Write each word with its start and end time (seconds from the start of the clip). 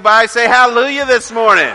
by, 0.00 0.24
say 0.24 0.46
hallelujah 0.46 1.04
this 1.04 1.30
morning. 1.30 1.74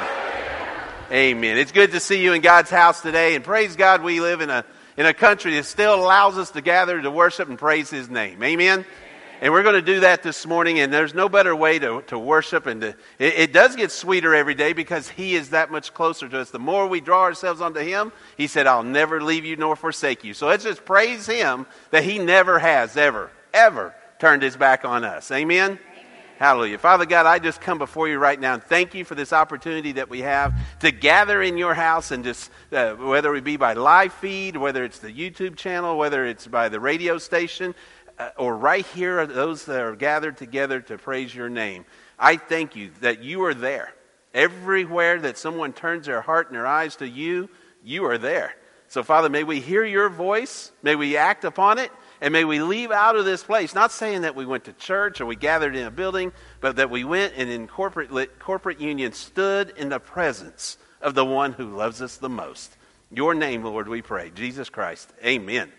Amen. 1.11 1.59
It's 1.59 1.71
good 1.71 1.91
to 1.91 1.99
see 1.99 2.23
you 2.23 2.33
in 2.33 2.41
God's 2.41 2.71
house 2.71 3.01
today, 3.01 3.35
and 3.35 3.43
praise 3.43 3.75
God 3.75 4.01
we 4.01 4.19
live 4.19 4.41
in 4.41 4.49
a, 4.49 4.65
in 4.97 5.05
a 5.05 5.13
country 5.13 5.55
that 5.55 5.65
still 5.65 5.93
allows 5.93 6.39
us 6.39 6.49
to 6.51 6.61
gather 6.61 6.99
to 6.99 7.11
worship 7.11 7.47
and 7.47 7.59
praise 7.59 7.91
His 7.91 8.09
name. 8.09 8.41
Amen. 8.41 8.85
And 9.39 9.53
we're 9.53 9.61
going 9.61 9.75
to 9.75 9.83
do 9.83 9.99
that 9.99 10.23
this 10.23 10.47
morning, 10.47 10.79
and 10.79 10.91
there's 10.91 11.13
no 11.13 11.29
better 11.29 11.55
way 11.55 11.77
to, 11.77 12.01
to 12.07 12.17
worship. 12.17 12.65
And 12.65 12.81
to, 12.81 12.87
it, 13.19 13.33
it, 13.35 13.53
does 13.53 13.75
get 13.75 13.91
sweeter 13.91 14.33
every 14.33 14.55
day 14.55 14.73
because 14.73 15.07
He 15.07 15.35
is 15.35 15.49
that 15.49 15.69
much 15.69 15.93
closer 15.93 16.27
to 16.27 16.39
us. 16.39 16.49
The 16.49 16.57
more 16.57 16.87
we 16.87 17.01
draw 17.01 17.21
ourselves 17.21 17.61
unto 17.61 17.81
Him, 17.81 18.11
He 18.35 18.47
said, 18.47 18.65
I'll 18.65 18.81
never 18.81 19.21
leave 19.21 19.45
you 19.45 19.57
nor 19.57 19.75
forsake 19.75 20.23
you. 20.23 20.33
So 20.33 20.47
let's 20.47 20.63
just 20.63 20.85
praise 20.85 21.27
Him 21.27 21.67
that 21.91 22.03
He 22.03 22.17
never 22.17 22.57
has, 22.57 22.97
ever, 22.97 23.29
ever 23.53 23.93
turned 24.17 24.41
His 24.41 24.57
back 24.57 24.85
on 24.85 25.03
us. 25.03 25.29
Amen. 25.31 25.77
Hallelujah. 26.37 26.77
Father 26.77 27.05
God, 27.05 27.25
I 27.25 27.39
just 27.39 27.61
come 27.61 27.77
before 27.77 28.09
you 28.09 28.19
right 28.19 28.37
now 28.37 28.55
and 28.55 28.63
thank 28.63 28.93
you 28.93 29.05
for 29.05 29.15
this 29.15 29.31
opportunity 29.31 29.93
that 29.93 30.09
we 30.09 30.19
have 30.19 30.53
to 30.81 30.91
gather 30.91 31.41
in 31.41 31.57
your 31.57 31.73
house 31.73 32.11
and 32.11 32.25
just, 32.25 32.51
uh, 32.73 32.91
whether 32.95 33.33
it 33.35 33.45
be 33.45 33.55
by 33.55 33.71
live 33.71 34.11
feed, 34.11 34.57
whether 34.57 34.83
it's 34.83 34.99
the 34.99 35.13
YouTube 35.13 35.55
channel, 35.55 35.97
whether 35.97 36.25
it's 36.25 36.45
by 36.45 36.67
the 36.67 36.77
radio 36.77 37.17
station, 37.17 37.73
uh, 38.19 38.31
or 38.37 38.57
right 38.57 38.85
here, 38.87 39.25
those 39.25 39.63
that 39.63 39.79
are 39.79 39.95
gathered 39.95 40.35
together 40.35 40.81
to 40.81 40.97
praise 40.97 41.33
your 41.33 41.47
name. 41.47 41.85
I 42.19 42.35
thank 42.35 42.75
you 42.75 42.91
that 42.99 43.23
you 43.23 43.41
are 43.45 43.53
there. 43.53 43.93
Everywhere 44.33 45.19
that 45.19 45.37
someone 45.37 45.71
turns 45.71 46.05
their 46.05 46.19
heart 46.19 46.47
and 46.47 46.57
their 46.57 46.67
eyes 46.67 46.97
to 46.97 47.07
you, 47.07 47.49
you 47.81 48.03
are 48.07 48.17
there. 48.17 48.55
So, 48.89 49.03
Father, 49.03 49.29
may 49.29 49.45
we 49.45 49.61
hear 49.61 49.85
your 49.85 50.09
voice, 50.09 50.73
may 50.83 50.95
we 50.95 51.15
act 51.15 51.45
upon 51.45 51.79
it, 51.79 51.91
and 52.21 52.31
may 52.31 52.45
we 52.45 52.61
leave 52.61 52.91
out 52.91 53.15
of 53.15 53.25
this 53.25 53.43
place, 53.43 53.75
not 53.75 53.91
saying 53.91 54.21
that 54.21 54.35
we 54.35 54.45
went 54.45 54.65
to 54.65 54.73
church 54.73 55.19
or 55.19 55.25
we 55.25 55.35
gathered 55.35 55.75
in 55.75 55.85
a 55.85 55.91
building, 55.91 56.31
but 56.61 56.77
that 56.77 56.89
we 56.89 57.03
went 57.03 57.33
and 57.35 57.49
in 57.49 57.67
corporate, 57.67 58.39
corporate 58.39 58.79
union 58.79 59.11
stood 59.11 59.73
in 59.77 59.89
the 59.89 59.99
presence 59.99 60.77
of 61.01 61.13
the 61.13 61.25
one 61.25 61.53
who 61.53 61.75
loves 61.75 62.01
us 62.01 62.17
the 62.17 62.29
most. 62.29 62.75
Your 63.11 63.33
name, 63.33 63.63
Lord, 63.63 63.87
we 63.87 64.01
pray. 64.01 64.31
Jesus 64.33 64.69
Christ. 64.69 65.11
Amen. 65.23 65.71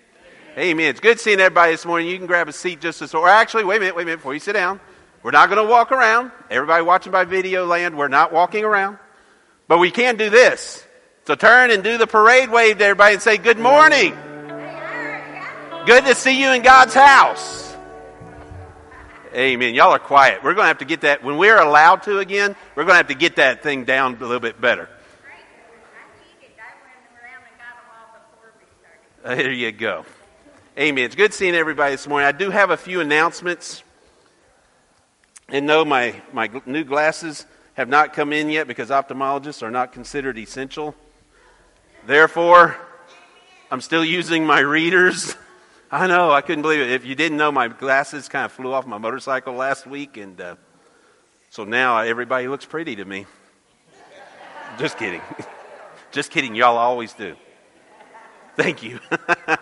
Amen. 0.56 0.68
Amen. 0.70 0.86
It's 0.90 1.00
good 1.00 1.18
seeing 1.18 1.40
everybody 1.40 1.72
this 1.72 1.84
morning. 1.84 2.08
You 2.08 2.18
can 2.18 2.26
grab 2.26 2.48
a 2.48 2.52
seat 2.52 2.80
just 2.80 3.02
as, 3.02 3.14
or 3.14 3.28
actually, 3.28 3.64
wait 3.64 3.78
a 3.78 3.80
minute, 3.80 3.96
wait 3.96 4.02
a 4.02 4.06
minute, 4.06 4.18
before 4.18 4.34
you 4.34 4.40
sit 4.40 4.52
down. 4.52 4.80
We're 5.22 5.32
not 5.32 5.48
going 5.48 5.64
to 5.64 5.68
walk 5.68 5.90
around. 5.90 6.30
Everybody 6.50 6.84
watching 6.84 7.12
by 7.12 7.24
video 7.24 7.66
land, 7.66 7.98
we're 7.98 8.08
not 8.08 8.32
walking 8.32 8.64
around. 8.64 8.98
But 9.66 9.78
we 9.78 9.90
can 9.90 10.16
do 10.16 10.30
this. 10.30 10.86
So 11.26 11.34
turn 11.34 11.72
and 11.72 11.82
do 11.82 11.98
the 11.98 12.06
parade 12.06 12.50
wave 12.50 12.78
to 12.78 12.84
everybody 12.84 13.14
and 13.14 13.22
say, 13.22 13.36
Good 13.36 13.58
morning. 13.58 14.16
Good 15.86 16.04
to 16.06 16.16
see 16.16 16.42
you 16.42 16.50
in 16.50 16.62
God's 16.62 16.94
house. 16.94 17.72
Amen. 19.32 19.72
Y'all 19.72 19.92
are 19.92 20.00
quiet. 20.00 20.42
We're 20.42 20.54
going 20.54 20.64
to 20.64 20.68
have 20.68 20.78
to 20.78 20.84
get 20.84 21.02
that, 21.02 21.22
when 21.22 21.38
we're 21.38 21.58
allowed 21.58 22.02
to 22.04 22.18
again, 22.18 22.56
we're 22.74 22.82
going 22.82 22.94
to 22.94 22.96
have 22.96 23.06
to 23.06 23.14
get 23.14 23.36
that 23.36 23.62
thing 23.62 23.84
down 23.84 24.16
a 24.16 24.18
little 24.18 24.40
bit 24.40 24.60
better. 24.60 24.88
There 29.22 29.52
you 29.52 29.70
go. 29.70 30.04
Amen. 30.76 31.04
It's 31.04 31.14
good 31.14 31.32
seeing 31.32 31.54
everybody 31.54 31.92
this 31.92 32.08
morning. 32.08 32.26
I 32.26 32.32
do 32.32 32.50
have 32.50 32.70
a 32.70 32.76
few 32.76 33.00
announcements. 33.00 33.84
And 35.48 35.66
no, 35.66 35.84
my, 35.84 36.20
my 36.32 36.50
new 36.66 36.82
glasses 36.82 37.46
have 37.74 37.88
not 37.88 38.12
come 38.12 38.32
in 38.32 38.50
yet 38.50 38.66
because 38.66 38.90
ophthalmologists 38.90 39.62
are 39.62 39.70
not 39.70 39.92
considered 39.92 40.36
essential. 40.36 40.96
Therefore, 42.08 42.76
I'm 43.70 43.80
still 43.80 44.04
using 44.04 44.44
my 44.44 44.58
readers. 44.58 45.36
I 45.90 46.08
know, 46.08 46.32
I 46.32 46.40
couldn't 46.40 46.62
believe 46.62 46.80
it. 46.80 46.90
If 46.90 47.04
you 47.04 47.14
didn't 47.14 47.38
know, 47.38 47.52
my 47.52 47.68
glasses 47.68 48.28
kind 48.28 48.44
of 48.44 48.52
flew 48.52 48.72
off 48.72 48.86
my 48.86 48.98
motorcycle 48.98 49.54
last 49.54 49.86
week, 49.86 50.16
and 50.16 50.40
uh, 50.40 50.56
so 51.50 51.62
now 51.64 51.98
everybody 51.98 52.48
looks 52.48 52.64
pretty 52.64 52.96
to 52.96 53.04
me. 53.04 53.26
Just 54.78 54.98
kidding. 54.98 55.22
Just 56.10 56.30
kidding. 56.32 56.56
Y'all 56.56 56.76
always 56.76 57.12
do. 57.12 57.36
Thank 58.56 58.82
you. 58.82 58.98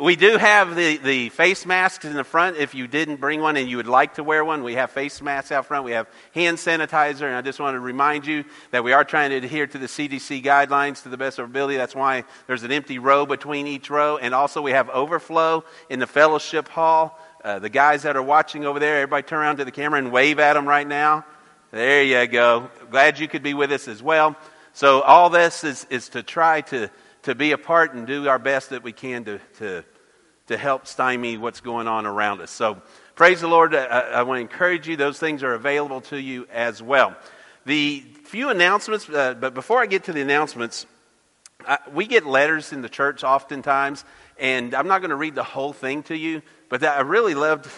we 0.00 0.14
do 0.14 0.36
have 0.36 0.76
the, 0.76 0.96
the 0.98 1.28
face 1.30 1.66
masks 1.66 2.04
in 2.04 2.12
the 2.12 2.22
front. 2.22 2.56
If 2.56 2.74
you 2.74 2.86
didn't 2.86 3.16
bring 3.16 3.40
one 3.40 3.56
and 3.56 3.68
you 3.68 3.78
would 3.78 3.88
like 3.88 4.14
to 4.14 4.22
wear 4.22 4.44
one, 4.44 4.62
we 4.62 4.74
have 4.74 4.90
face 4.92 5.20
masks 5.20 5.50
out 5.50 5.66
front. 5.66 5.84
We 5.84 5.92
have 5.92 6.08
hand 6.32 6.58
sanitizer. 6.58 7.22
And 7.22 7.34
I 7.34 7.42
just 7.42 7.58
want 7.58 7.74
to 7.74 7.80
remind 7.80 8.24
you 8.24 8.44
that 8.70 8.84
we 8.84 8.92
are 8.92 9.04
trying 9.04 9.30
to 9.30 9.36
adhere 9.36 9.66
to 9.66 9.78
the 9.78 9.86
CDC 9.86 10.44
guidelines 10.44 11.02
to 11.02 11.08
the 11.08 11.16
best 11.16 11.38
of 11.38 11.44
our 11.44 11.46
ability. 11.46 11.76
That's 11.76 11.96
why 11.96 12.24
there's 12.46 12.62
an 12.62 12.70
empty 12.70 12.98
row 12.98 13.26
between 13.26 13.66
each 13.66 13.90
row. 13.90 14.18
And 14.18 14.34
also, 14.34 14.62
we 14.62 14.70
have 14.70 14.88
overflow 14.90 15.64
in 15.90 15.98
the 15.98 16.06
fellowship 16.06 16.68
hall. 16.68 17.18
Uh, 17.42 17.58
the 17.58 17.68
guys 17.68 18.02
that 18.02 18.16
are 18.16 18.22
watching 18.22 18.64
over 18.64 18.78
there, 18.78 18.96
everybody 18.96 19.24
turn 19.24 19.40
around 19.40 19.56
to 19.56 19.64
the 19.64 19.72
camera 19.72 19.98
and 19.98 20.12
wave 20.12 20.38
at 20.38 20.54
them 20.54 20.66
right 20.66 20.86
now. 20.86 21.24
There 21.72 22.02
you 22.02 22.26
go. 22.28 22.70
Glad 22.90 23.18
you 23.18 23.26
could 23.26 23.42
be 23.42 23.54
with 23.54 23.72
us 23.72 23.88
as 23.88 24.02
well. 24.02 24.36
So, 24.74 25.00
all 25.00 25.28
this 25.28 25.64
is, 25.64 25.86
is 25.90 26.10
to 26.10 26.22
try 26.22 26.60
to 26.62 26.88
to 27.28 27.34
be 27.34 27.52
a 27.52 27.58
part 27.58 27.92
and 27.92 28.06
do 28.06 28.26
our 28.26 28.38
best 28.38 28.70
that 28.70 28.82
we 28.82 28.90
can 28.90 29.22
to, 29.22 29.38
to, 29.58 29.84
to 30.46 30.56
help 30.56 30.86
stymie 30.86 31.36
what's 31.36 31.60
going 31.60 31.86
on 31.86 32.06
around 32.06 32.40
us. 32.40 32.50
So 32.50 32.80
praise 33.16 33.42
the 33.42 33.48
Lord. 33.48 33.74
I, 33.74 33.84
I 33.84 34.22
want 34.22 34.38
to 34.38 34.40
encourage 34.40 34.88
you. 34.88 34.96
Those 34.96 35.18
things 35.18 35.42
are 35.42 35.52
available 35.52 36.00
to 36.02 36.18
you 36.18 36.48
as 36.50 36.82
well. 36.82 37.14
The 37.66 38.02
few 38.24 38.48
announcements, 38.48 39.10
uh, 39.10 39.34
but 39.34 39.52
before 39.52 39.82
I 39.82 39.84
get 39.84 40.04
to 40.04 40.14
the 40.14 40.22
announcements, 40.22 40.86
I, 41.66 41.76
we 41.92 42.06
get 42.06 42.24
letters 42.24 42.72
in 42.72 42.80
the 42.80 42.88
church 42.88 43.22
oftentimes, 43.22 44.06
and 44.38 44.74
I'm 44.74 44.88
not 44.88 45.02
going 45.02 45.10
to 45.10 45.16
read 45.16 45.34
the 45.34 45.44
whole 45.44 45.74
thing 45.74 46.04
to 46.04 46.16
you, 46.16 46.40
but 46.70 46.82
I 46.82 47.00
really 47.00 47.34
loved 47.34 47.70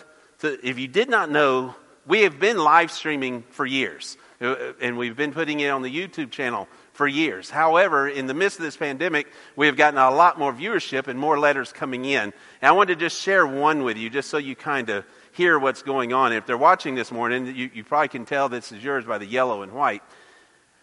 to, 0.43 0.64
if 0.64 0.79
you 0.79 0.87
did 0.87 1.11
not 1.11 1.29
know, 1.29 1.75
we 2.06 2.20
have 2.20 2.38
been 2.38 2.56
live 2.56 2.93
streaming 2.93 3.43
for 3.50 3.67
years, 3.67 4.17
uh, 4.41 4.75
and 4.81 4.96
we've 4.96 5.17
been 5.17 5.32
putting 5.32 5.58
it 5.58 5.70
on 5.70 5.82
the 5.82 5.93
YouTube 5.93 6.31
channel 6.31 6.69
for 7.00 7.08
years. 7.08 7.49
However, 7.49 8.06
in 8.06 8.26
the 8.26 8.35
midst 8.35 8.58
of 8.58 8.62
this 8.62 8.76
pandemic, 8.76 9.26
we 9.56 9.64
have 9.69 9.76
gotten 9.79 9.99
a 9.99 10.11
lot 10.11 10.38
more 10.38 10.52
viewership 10.52 11.06
and 11.06 11.19
more 11.19 11.38
letters 11.38 11.73
coming 11.73 12.05
in. 12.05 12.25
And 12.25 12.32
I 12.61 12.73
wanted 12.73 12.99
to 12.99 13.06
just 13.06 13.19
share 13.19 13.47
one 13.47 13.85
with 13.85 13.97
you 13.97 14.11
just 14.11 14.29
so 14.29 14.37
you 14.37 14.55
kind 14.55 14.91
of 14.91 15.06
hear 15.32 15.58
what's 15.58 15.81
going 15.81 16.12
on. 16.12 16.35
If 16.35 16.44
they're 16.44 16.58
watching 16.58 16.97
this 16.97 17.11
morning, 17.11 17.47
you, 17.56 17.70
you 17.73 17.85
probably 17.85 18.08
can 18.08 18.26
tell 18.26 18.50
this 18.50 18.70
is 18.70 18.85
yours 18.85 19.06
by 19.06 19.17
the 19.17 19.25
yellow 19.25 19.62
and 19.62 19.73
white. 19.73 20.02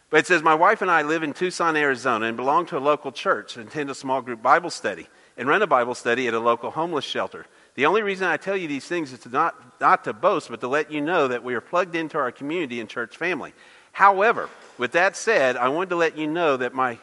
But 0.09 0.21
it 0.21 0.25
says, 0.25 0.41
My 0.41 0.55
wife 0.55 0.81
and 0.81 0.89
I 0.89 1.03
live 1.03 1.21
in 1.21 1.33
Tucson, 1.33 1.75
Arizona, 1.75 2.25
and 2.25 2.35
belong 2.35 2.65
to 2.65 2.79
a 2.79 2.79
local 2.79 3.11
church, 3.11 3.55
attend 3.55 3.91
a 3.91 3.93
small 3.93 4.23
group 4.23 4.41
Bible 4.41 4.71
study, 4.71 5.07
and 5.37 5.47
run 5.47 5.61
a 5.61 5.67
Bible 5.67 5.93
study 5.93 6.27
at 6.27 6.33
a 6.33 6.39
local 6.39 6.71
homeless 6.71 7.05
shelter. 7.05 7.45
The 7.75 7.85
only 7.85 8.01
reason 8.01 8.25
I 8.25 8.37
tell 8.37 8.57
you 8.57 8.67
these 8.67 8.87
things 8.87 9.13
is 9.13 9.19
to 9.19 9.29
not, 9.29 9.79
not 9.79 10.03
to 10.05 10.13
boast, 10.13 10.49
but 10.49 10.61
to 10.61 10.67
let 10.67 10.91
you 10.91 10.99
know 10.99 11.27
that 11.27 11.43
we 11.43 11.53
are 11.53 11.61
plugged 11.61 11.95
into 11.95 12.17
our 12.17 12.31
community 12.31 12.79
and 12.79 12.89
church 12.89 13.17
family. 13.17 13.53
However, 13.91 14.49
with 14.77 14.93
that 14.93 15.15
said, 15.15 15.57
I 15.57 15.69
wanted 15.69 15.89
to 15.89 15.95
let 15.95 16.17
you 16.17 16.27
know 16.27 16.57
that 16.57 16.73
my, 16.73 16.99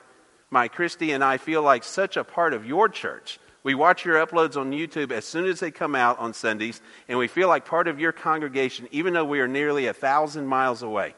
my 0.50 0.68
Christy 0.68 1.12
and 1.12 1.22
I 1.22 1.36
feel 1.36 1.62
like 1.62 1.84
such 1.84 2.16
a 2.16 2.24
part 2.24 2.54
of 2.54 2.66
your 2.66 2.88
church. 2.88 3.38
We 3.62 3.74
watch 3.74 4.04
your 4.04 4.24
uploads 4.24 4.56
on 4.56 4.72
YouTube 4.72 5.10
as 5.10 5.24
soon 5.24 5.46
as 5.46 5.60
they 5.60 5.70
come 5.70 5.94
out 5.94 6.18
on 6.18 6.34
Sundays, 6.34 6.82
and 7.08 7.18
we 7.18 7.28
feel 7.28 7.48
like 7.48 7.64
part 7.64 7.88
of 7.88 7.98
your 7.98 8.12
congregation, 8.12 8.88
even 8.90 9.14
though 9.14 9.24
we 9.24 9.40
are 9.40 9.48
nearly 9.48 9.86
a 9.86 9.94
thousand 9.94 10.46
miles 10.46 10.82
away. 10.82 11.14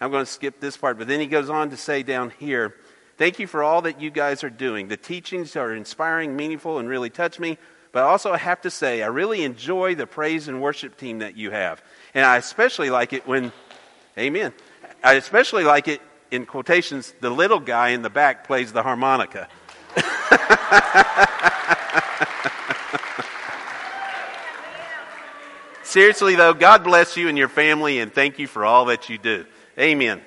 I'm 0.00 0.10
going 0.10 0.24
to 0.24 0.30
skip 0.30 0.58
this 0.58 0.76
part, 0.76 0.98
but 0.98 1.06
then 1.06 1.20
he 1.20 1.26
goes 1.26 1.50
on 1.50 1.70
to 1.70 1.76
say 1.76 2.02
down 2.02 2.32
here, 2.38 2.74
Thank 3.18 3.38
you 3.38 3.46
for 3.46 3.62
all 3.62 3.82
that 3.82 4.00
you 4.00 4.10
guys 4.10 4.42
are 4.42 4.50
doing. 4.50 4.88
The 4.88 4.96
teachings 4.96 5.54
are 5.54 5.72
inspiring, 5.72 6.34
meaningful, 6.34 6.78
and 6.78 6.88
really 6.88 7.10
touch 7.10 7.38
me. 7.38 7.58
But 7.92 8.04
also, 8.04 8.32
I 8.32 8.38
have 8.38 8.62
to 8.62 8.70
say, 8.70 9.02
I 9.02 9.08
really 9.08 9.44
enjoy 9.44 9.94
the 9.94 10.06
praise 10.06 10.48
and 10.48 10.62
worship 10.62 10.96
team 10.96 11.18
that 11.18 11.36
you 11.36 11.50
have. 11.50 11.82
And 12.14 12.24
I 12.24 12.38
especially 12.38 12.88
like 12.88 13.12
it 13.12 13.26
when, 13.26 13.52
amen, 14.16 14.54
I 15.02 15.14
especially 15.14 15.64
like 15.64 15.88
it 15.88 16.00
in 16.30 16.46
quotations, 16.46 17.12
the 17.20 17.30
little 17.30 17.60
guy 17.60 17.90
in 17.90 18.02
the 18.02 18.10
back 18.10 18.46
plays 18.46 18.72
the 18.72 18.82
harmonica. 18.82 19.48
Seriously, 25.82 26.36
though, 26.36 26.54
God 26.54 26.84
bless 26.84 27.18
you 27.18 27.28
and 27.28 27.36
your 27.36 27.48
family, 27.48 27.98
and 27.98 28.12
thank 28.12 28.38
you 28.38 28.46
for 28.46 28.64
all 28.64 28.86
that 28.86 29.10
you 29.10 29.18
do. 29.18 29.44
Amen. 29.78 30.22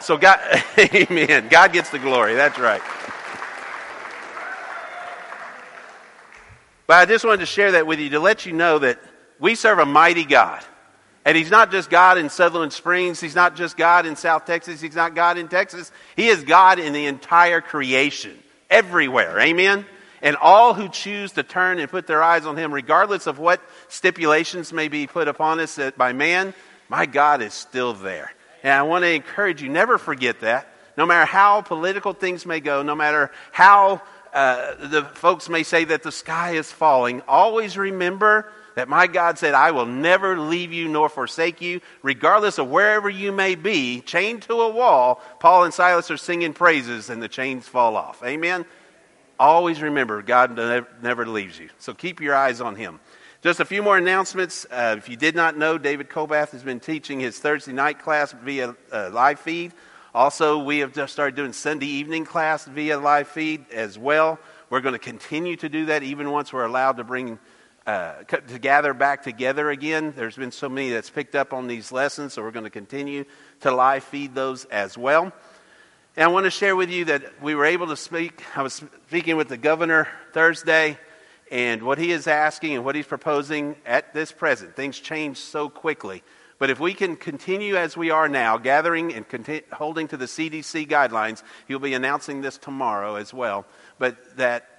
So, 0.00 0.18
God, 0.18 0.38
amen. 0.78 1.48
God 1.48 1.72
gets 1.72 1.88
the 1.88 1.98
glory. 1.98 2.34
That's 2.34 2.58
right. 2.58 2.82
But 6.86 6.96
I 6.96 7.06
just 7.06 7.24
wanted 7.24 7.40
to 7.40 7.46
share 7.46 7.72
that 7.72 7.86
with 7.86 7.98
you 7.98 8.10
to 8.10 8.20
let 8.20 8.44
you 8.44 8.52
know 8.52 8.78
that 8.80 9.00
we 9.38 9.54
serve 9.54 9.78
a 9.78 9.86
mighty 9.86 10.24
God. 10.24 10.62
And 11.24 11.36
he's 11.36 11.50
not 11.50 11.70
just 11.70 11.90
God 11.90 12.16
in 12.16 12.30
Sutherland 12.30 12.72
Springs. 12.72 13.20
He's 13.20 13.34
not 13.34 13.54
just 13.54 13.76
God 13.76 14.06
in 14.06 14.16
South 14.16 14.46
Texas. 14.46 14.80
He's 14.80 14.94
not 14.94 15.14
God 15.14 15.36
in 15.36 15.48
Texas. 15.48 15.92
He 16.16 16.28
is 16.28 16.44
God 16.44 16.78
in 16.78 16.92
the 16.92 17.06
entire 17.06 17.60
creation, 17.60 18.38
everywhere. 18.70 19.38
Amen? 19.38 19.84
And 20.22 20.36
all 20.36 20.74
who 20.74 20.88
choose 20.88 21.32
to 21.32 21.42
turn 21.42 21.78
and 21.78 21.90
put 21.90 22.06
their 22.06 22.22
eyes 22.22 22.46
on 22.46 22.56
him, 22.56 22.72
regardless 22.72 23.26
of 23.26 23.38
what 23.38 23.60
stipulations 23.88 24.72
may 24.72 24.88
be 24.88 25.06
put 25.06 25.28
upon 25.28 25.60
us 25.60 25.78
by 25.96 26.12
man, 26.12 26.54
my 26.88 27.06
God 27.06 27.42
is 27.42 27.54
still 27.54 27.94
there. 27.94 28.32
And 28.62 28.72
I 28.72 28.82
want 28.82 29.04
to 29.04 29.10
encourage 29.10 29.62
you, 29.62 29.68
never 29.68 29.98
forget 29.98 30.40
that. 30.40 30.68
No 30.96 31.06
matter 31.06 31.24
how 31.24 31.62
political 31.62 32.12
things 32.12 32.44
may 32.44 32.60
go, 32.60 32.82
no 32.82 32.94
matter 32.94 33.30
how 33.52 34.02
uh, 34.34 34.74
the 34.88 35.02
folks 35.02 35.48
may 35.48 35.62
say 35.62 35.84
that 35.84 36.02
the 36.02 36.12
sky 36.12 36.52
is 36.52 36.70
falling, 36.70 37.22
always 37.26 37.78
remember 37.78 38.52
that 38.74 38.88
my 38.88 39.06
God 39.06 39.38
said, 39.38 39.54
I 39.54 39.70
will 39.70 39.86
never 39.86 40.38
leave 40.38 40.72
you 40.72 40.88
nor 40.88 41.08
forsake 41.08 41.60
you, 41.60 41.80
regardless 42.02 42.58
of 42.58 42.68
wherever 42.68 43.08
you 43.08 43.32
may 43.32 43.54
be, 43.54 44.00
chained 44.00 44.42
to 44.42 44.54
a 44.54 44.70
wall. 44.70 45.22
Paul 45.38 45.64
and 45.64 45.74
Silas 45.74 46.10
are 46.10 46.16
singing 46.16 46.52
praises 46.52 47.10
and 47.10 47.22
the 47.22 47.28
chains 47.28 47.66
fall 47.66 47.96
off. 47.96 48.22
Amen? 48.24 48.64
Always 49.38 49.80
remember, 49.80 50.22
God 50.22 50.56
never 51.02 51.26
leaves 51.26 51.58
you. 51.58 51.70
So 51.78 51.94
keep 51.94 52.20
your 52.20 52.34
eyes 52.34 52.60
on 52.60 52.76
Him. 52.76 53.00
Just 53.42 53.58
a 53.58 53.64
few 53.64 53.82
more 53.82 53.96
announcements. 53.96 54.66
Uh, 54.70 54.96
if 54.98 55.08
you 55.08 55.16
did 55.16 55.34
not 55.34 55.56
know, 55.56 55.78
David 55.78 56.10
Kobath 56.10 56.50
has 56.50 56.62
been 56.62 56.78
teaching 56.78 57.20
his 57.20 57.38
Thursday 57.38 57.72
night 57.72 57.98
class 57.98 58.32
via 58.32 58.76
uh, 58.92 59.08
live 59.14 59.40
feed. 59.40 59.72
Also, 60.14 60.58
we 60.58 60.80
have 60.80 60.92
just 60.92 61.14
started 61.14 61.36
doing 61.36 61.54
Sunday 61.54 61.86
evening 61.86 62.26
class 62.26 62.66
via 62.66 62.98
live 62.98 63.28
feed 63.28 63.64
as 63.72 63.98
well. 63.98 64.38
We're 64.68 64.82
going 64.82 64.92
to 64.92 64.98
continue 64.98 65.56
to 65.56 65.70
do 65.70 65.86
that 65.86 66.02
even 66.02 66.30
once 66.30 66.52
we're 66.52 66.66
allowed 66.66 66.98
to 66.98 67.04
bring 67.04 67.38
uh, 67.86 68.22
to 68.22 68.58
gather 68.58 68.94
back 68.94 69.22
together 69.22 69.70
again. 69.70 70.12
There's 70.16 70.36
been 70.36 70.52
so 70.52 70.68
many 70.68 70.90
that's 70.90 71.10
picked 71.10 71.34
up 71.34 71.52
on 71.52 71.66
these 71.66 71.92
lessons, 71.92 72.34
so 72.34 72.42
we're 72.42 72.50
going 72.50 72.64
to 72.64 72.70
continue 72.70 73.24
to 73.60 73.70
live 73.70 74.04
feed 74.04 74.34
those 74.34 74.64
as 74.66 74.96
well. 74.96 75.32
And 76.16 76.24
I 76.24 76.28
want 76.28 76.44
to 76.44 76.50
share 76.50 76.76
with 76.76 76.90
you 76.90 77.06
that 77.06 77.42
we 77.42 77.54
were 77.54 77.64
able 77.64 77.86
to 77.88 77.96
speak. 77.96 78.42
I 78.56 78.62
was 78.62 78.74
speaking 79.08 79.36
with 79.36 79.48
the 79.48 79.56
governor 79.56 80.08
Thursday, 80.32 80.98
and 81.50 81.82
what 81.82 81.98
he 81.98 82.12
is 82.12 82.26
asking 82.26 82.74
and 82.74 82.84
what 82.84 82.94
he's 82.94 83.06
proposing 83.06 83.76
at 83.84 84.14
this 84.14 84.30
present, 84.30 84.76
things 84.76 84.98
change 84.98 85.36
so 85.36 85.68
quickly. 85.68 86.22
But 86.58 86.70
if 86.70 86.78
we 86.78 86.92
can 86.92 87.16
continue 87.16 87.76
as 87.76 87.96
we 87.96 88.10
are 88.10 88.28
now, 88.28 88.58
gathering 88.58 89.14
and 89.14 89.26
continue, 89.26 89.62
holding 89.72 90.08
to 90.08 90.16
the 90.16 90.26
CDC 90.26 90.86
guidelines, 90.88 91.42
he'll 91.66 91.78
be 91.78 91.94
announcing 91.94 92.42
this 92.42 92.58
tomorrow 92.58 93.14
as 93.14 93.32
well. 93.32 93.64
But 93.98 94.36
that 94.36 94.69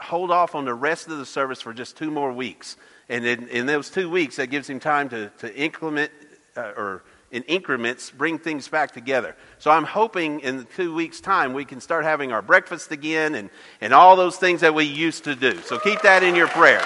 hold 0.00 0.30
off 0.30 0.54
on 0.54 0.64
the 0.64 0.74
rest 0.74 1.08
of 1.08 1.18
the 1.18 1.26
service 1.26 1.60
for 1.60 1.72
just 1.72 1.96
two 1.96 2.10
more 2.10 2.32
weeks. 2.32 2.76
And 3.08 3.24
in, 3.24 3.48
in 3.48 3.66
those 3.66 3.90
two 3.90 4.10
weeks, 4.10 4.36
that 4.36 4.48
gives 4.48 4.68
him 4.68 4.80
time 4.80 5.08
to, 5.10 5.30
to 5.38 5.54
increment 5.54 6.10
uh, 6.56 6.72
or 6.76 7.04
in 7.30 7.42
increments 7.44 8.10
bring 8.10 8.38
things 8.38 8.68
back 8.68 8.92
together. 8.92 9.36
So 9.58 9.70
I'm 9.70 9.84
hoping 9.84 10.40
in 10.40 10.66
two 10.76 10.94
weeks' 10.94 11.20
time 11.20 11.52
we 11.52 11.64
can 11.64 11.80
start 11.80 12.04
having 12.04 12.32
our 12.32 12.42
breakfast 12.42 12.92
again 12.92 13.34
and, 13.34 13.50
and 13.80 13.92
all 13.92 14.16
those 14.16 14.36
things 14.36 14.60
that 14.60 14.74
we 14.74 14.84
used 14.84 15.24
to 15.24 15.34
do. 15.34 15.58
So 15.62 15.78
keep 15.78 16.02
that 16.02 16.22
in 16.22 16.34
your 16.34 16.48
prayer. 16.48 16.82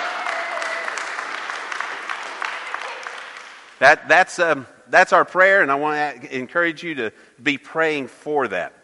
That, 3.81 4.09
that's, 4.09 4.39
um, 4.39 4.67
that's 4.89 5.13
our 5.13 5.25
prayer, 5.25 5.63
and 5.63 5.71
I 5.71 5.77
want 5.77 6.23
to 6.23 6.37
encourage 6.37 6.83
you 6.83 6.95
to 6.97 7.13
be 7.43 7.57
praying 7.57 8.09
for 8.09 8.49
that. 8.49 8.75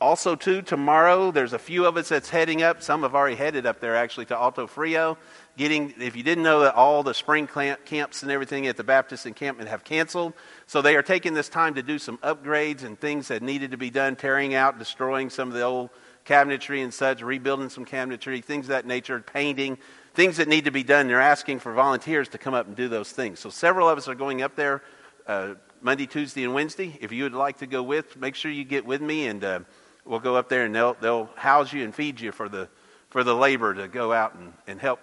Also, 0.00 0.36
too, 0.36 0.62
tomorrow 0.62 1.32
there's 1.32 1.52
a 1.52 1.58
few 1.58 1.84
of 1.84 1.96
us 1.96 2.08
that's 2.08 2.30
heading 2.30 2.62
up. 2.62 2.82
Some 2.82 3.02
have 3.02 3.16
already 3.16 3.34
headed 3.34 3.66
up 3.66 3.80
there 3.80 3.96
actually 3.96 4.26
to 4.26 4.36
Alto 4.36 4.68
Frio. 4.68 5.18
Getting, 5.56 5.92
if 5.98 6.14
you 6.14 6.22
didn't 6.22 6.44
know 6.44 6.60
that 6.60 6.76
all 6.76 7.02
the 7.02 7.14
spring 7.14 7.48
camps 7.48 8.22
and 8.22 8.30
everything 8.30 8.68
at 8.68 8.76
the 8.76 8.84
Baptist 8.84 9.26
encampment 9.26 9.68
have 9.68 9.82
canceled, 9.82 10.34
so 10.68 10.82
they 10.82 10.94
are 10.94 11.02
taking 11.02 11.34
this 11.34 11.48
time 11.48 11.74
to 11.74 11.82
do 11.82 11.98
some 11.98 12.16
upgrades 12.18 12.84
and 12.84 12.98
things 13.00 13.26
that 13.26 13.42
needed 13.42 13.72
to 13.72 13.76
be 13.76 13.90
done, 13.90 14.14
tearing 14.14 14.54
out, 14.54 14.78
destroying 14.78 15.30
some 15.30 15.48
of 15.48 15.54
the 15.54 15.62
old 15.62 15.90
cabinetry 16.24 16.84
and 16.84 16.94
such, 16.94 17.20
rebuilding 17.20 17.68
some 17.68 17.84
cabinetry, 17.84 18.44
things 18.44 18.66
of 18.66 18.68
that 18.68 18.86
nature, 18.86 19.18
painting, 19.18 19.78
things 20.14 20.36
that 20.36 20.46
need 20.46 20.66
to 20.66 20.70
be 20.70 20.84
done. 20.84 21.08
They're 21.08 21.20
asking 21.20 21.58
for 21.58 21.72
volunteers 21.72 22.28
to 22.28 22.38
come 22.38 22.54
up 22.54 22.68
and 22.68 22.76
do 22.76 22.86
those 22.86 23.10
things. 23.10 23.40
So 23.40 23.50
several 23.50 23.88
of 23.88 23.98
us 23.98 24.06
are 24.06 24.14
going 24.14 24.42
up 24.42 24.54
there 24.54 24.80
uh, 25.26 25.54
Monday, 25.80 26.06
Tuesday, 26.06 26.44
and 26.44 26.54
Wednesday. 26.54 26.96
If 27.00 27.10
you 27.10 27.24
would 27.24 27.34
like 27.34 27.58
to 27.58 27.66
go 27.66 27.82
with, 27.82 28.16
make 28.16 28.36
sure 28.36 28.52
you 28.52 28.62
get 28.62 28.86
with 28.86 29.02
me 29.02 29.26
and. 29.26 29.42
Uh, 29.42 29.60
we'll 30.08 30.20
go 30.20 30.36
up 30.36 30.48
there 30.48 30.64
and 30.64 30.74
they'll, 30.74 30.94
they'll 30.94 31.28
house 31.36 31.72
you 31.72 31.84
and 31.84 31.94
feed 31.94 32.20
you 32.20 32.32
for 32.32 32.48
the, 32.48 32.68
for 33.10 33.22
the 33.22 33.34
labor 33.34 33.74
to 33.74 33.86
go 33.86 34.12
out 34.12 34.34
and, 34.34 34.52
and 34.66 34.80
help 34.80 35.00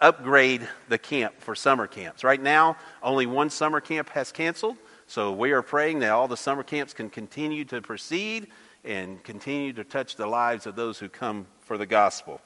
upgrade 0.00 0.66
the 0.88 0.96
camp 0.96 1.34
for 1.40 1.54
summer 1.54 1.86
camps. 1.88 2.22
Right 2.22 2.40
now, 2.40 2.76
only 3.02 3.26
one 3.26 3.50
summer 3.50 3.80
camp 3.80 4.10
has 4.10 4.30
canceled, 4.30 4.76
so 5.08 5.32
we 5.32 5.50
are 5.50 5.62
praying 5.62 5.98
that 6.00 6.10
all 6.10 6.28
the 6.28 6.36
summer 6.36 6.62
camps 6.62 6.94
can 6.94 7.10
continue 7.10 7.64
to 7.66 7.82
proceed 7.82 8.46
and 8.84 9.22
continue 9.24 9.72
to 9.72 9.82
touch 9.82 10.14
the 10.14 10.26
lives 10.26 10.66
of 10.66 10.76
those 10.76 10.98
who 10.98 11.08
come 11.08 11.46
for 11.60 11.76
the 11.76 11.86
gospel. 11.86 12.40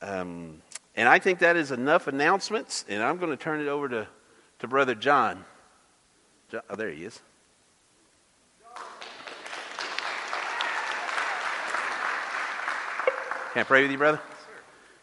Um, 0.00 0.62
and 0.94 1.08
I 1.08 1.18
think 1.18 1.40
that 1.40 1.56
is 1.56 1.72
enough 1.72 2.06
announcements, 2.06 2.84
and 2.88 3.02
I'm 3.02 3.18
going 3.18 3.30
to 3.30 3.36
turn 3.36 3.60
it 3.60 3.68
over 3.68 3.88
to, 3.88 4.06
to 4.60 4.68
Brother 4.68 4.94
John. 4.94 5.44
John. 6.50 6.62
Oh, 6.70 6.76
there 6.76 6.90
he 6.90 7.04
is. 7.04 7.20
Can 13.52 13.60
I 13.60 13.64
pray 13.64 13.82
with 13.82 13.90
you, 13.90 13.98
brother? 13.98 14.20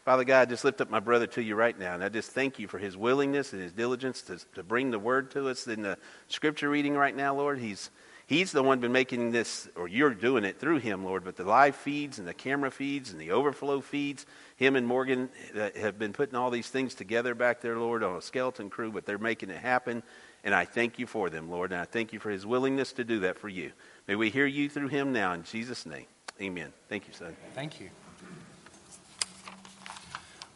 Father 0.05 0.23
God, 0.23 0.47
I 0.47 0.49
just 0.49 0.63
lift 0.63 0.79
up 0.79 0.89
my 0.89 1.01
brother 1.01 1.27
to 1.27 1.43
you 1.43 1.55
right 1.55 1.77
now, 1.77 1.93
and 1.93 2.01
I 2.01 2.07
just 2.07 2.31
thank 2.31 2.59
you 2.59 2.69
for 2.69 2.77
his 2.77 2.95
willingness 2.95 3.51
and 3.51 3.61
his 3.61 3.73
diligence 3.73 4.21
to, 4.23 4.37
to 4.55 4.63
bring 4.63 4.89
the 4.89 4.99
word 4.99 5.31
to 5.31 5.49
us 5.49 5.67
in 5.67 5.81
the 5.81 5.97
scripture 6.29 6.69
reading 6.69 6.95
right 6.95 7.13
now, 7.13 7.35
Lord. 7.35 7.59
He's 7.59 7.89
He's 8.27 8.51
the 8.51 8.61
one 8.61 8.81
been 8.81 8.91
making 8.91 9.31
this, 9.31 9.69
or 9.77 9.87
you're 9.87 10.13
doing 10.13 10.43
it 10.43 10.59
through 10.59 10.79
him, 10.79 11.05
Lord. 11.05 11.23
But 11.23 11.37
the 11.37 11.45
live 11.45 11.77
feeds 11.77 12.19
and 12.19 12.27
the 12.27 12.33
camera 12.33 12.69
feeds 12.69 13.11
and 13.11 13.21
the 13.21 13.31
overflow 13.31 13.79
feeds, 13.79 14.25
him 14.57 14.75
and 14.75 14.85
Morgan 14.85 15.29
uh, 15.57 15.69
have 15.79 15.97
been 15.97 16.11
putting 16.11 16.35
all 16.35 16.49
these 16.49 16.67
things 16.67 16.93
together 16.93 17.35
back 17.35 17.61
there, 17.61 17.77
Lord, 17.77 18.03
on 18.03 18.17
a 18.17 18.21
skeleton 18.21 18.69
crew, 18.69 18.91
but 18.91 19.05
they're 19.05 19.17
making 19.17 19.49
it 19.49 19.59
happen. 19.59 20.03
And 20.43 20.53
I 20.53 20.65
thank 20.65 20.99
you 20.99 21.07
for 21.07 21.29
them, 21.29 21.49
Lord. 21.49 21.71
And 21.71 21.79
I 21.79 21.85
thank 21.85 22.11
you 22.11 22.19
for 22.19 22.29
his 22.29 22.45
willingness 22.45 22.91
to 22.93 23.05
do 23.05 23.21
that 23.21 23.39
for 23.39 23.47
you. 23.47 23.71
May 24.09 24.15
we 24.15 24.29
hear 24.29 24.45
you 24.45 24.69
through 24.69 24.89
him 24.89 25.13
now 25.13 25.31
in 25.31 25.43
Jesus' 25.43 25.85
name. 25.85 26.05
Amen. 26.41 26.73
Thank 26.89 27.07
you, 27.07 27.13
son. 27.13 27.33
Thank 27.55 27.79
you. 27.79 27.89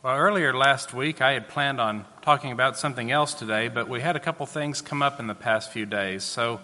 Well, 0.03 0.17
earlier 0.17 0.51
last 0.51 0.95
week, 0.95 1.21
I 1.21 1.33
had 1.33 1.47
planned 1.47 1.79
on 1.79 2.05
talking 2.23 2.51
about 2.51 2.75
something 2.75 3.11
else 3.11 3.35
today, 3.35 3.67
but 3.67 3.87
we 3.87 4.01
had 4.01 4.15
a 4.15 4.19
couple 4.19 4.47
things 4.47 4.81
come 4.81 5.03
up 5.03 5.19
in 5.19 5.27
the 5.27 5.35
past 5.35 5.71
few 5.71 5.85
days. 5.85 6.23
So 6.23 6.59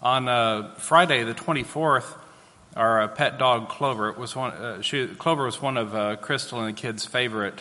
on 0.00 0.28
uh, 0.28 0.74
Friday, 0.78 1.24
the 1.24 1.34
24th, 1.34 2.06
our 2.74 3.02
uh, 3.02 3.08
pet 3.08 3.38
dog 3.38 3.68
Clover 3.68 4.12
was 4.12 4.34
one. 4.34 4.52
Uh, 4.52 4.80
she, 4.80 5.06
Clover 5.08 5.44
was 5.44 5.60
one 5.60 5.76
of 5.76 5.94
uh, 5.94 6.16
Crystal 6.16 6.58
and 6.58 6.74
the 6.74 6.80
kids' 6.80 7.04
favorite 7.04 7.60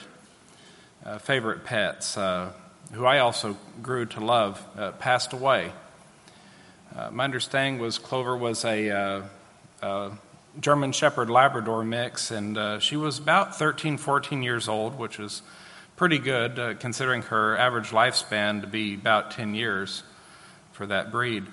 uh, 1.06 1.18
favorite 1.18 1.66
pets, 1.66 2.18
uh, 2.18 2.54
who 2.94 3.06
I 3.06 3.20
also 3.20 3.58
grew 3.82 4.06
to 4.06 4.22
love. 4.22 4.66
passed 5.00 5.34
away. 5.34 5.74
my 7.12 7.26
understanding 7.26 7.78
was 7.78 7.98
Clover 7.98 8.38
was 8.38 8.64
a, 8.64 9.22
a 9.82 10.12
German 10.60 10.92
Shepherd 10.92 11.30
Labrador 11.30 11.84
mix, 11.84 12.32
and 12.32 12.82
she 12.82 12.96
was 12.96 13.20
about 13.20 13.58
13, 13.58 13.98
14 13.98 14.44
years 14.44 14.68
old, 14.68 14.98
which 14.98 15.20
is 15.20 15.42
pretty 15.96 16.20
good 16.20 16.80
considering 16.80 17.22
her 17.24 17.58
average 17.58 17.90
lifespan 17.90 18.62
to 18.62 18.68
be 18.68 18.94
about 18.94 19.32
10 19.32 19.56
years 19.56 20.04
for 20.72 20.86
that 20.88 21.12
breed. 21.12 21.46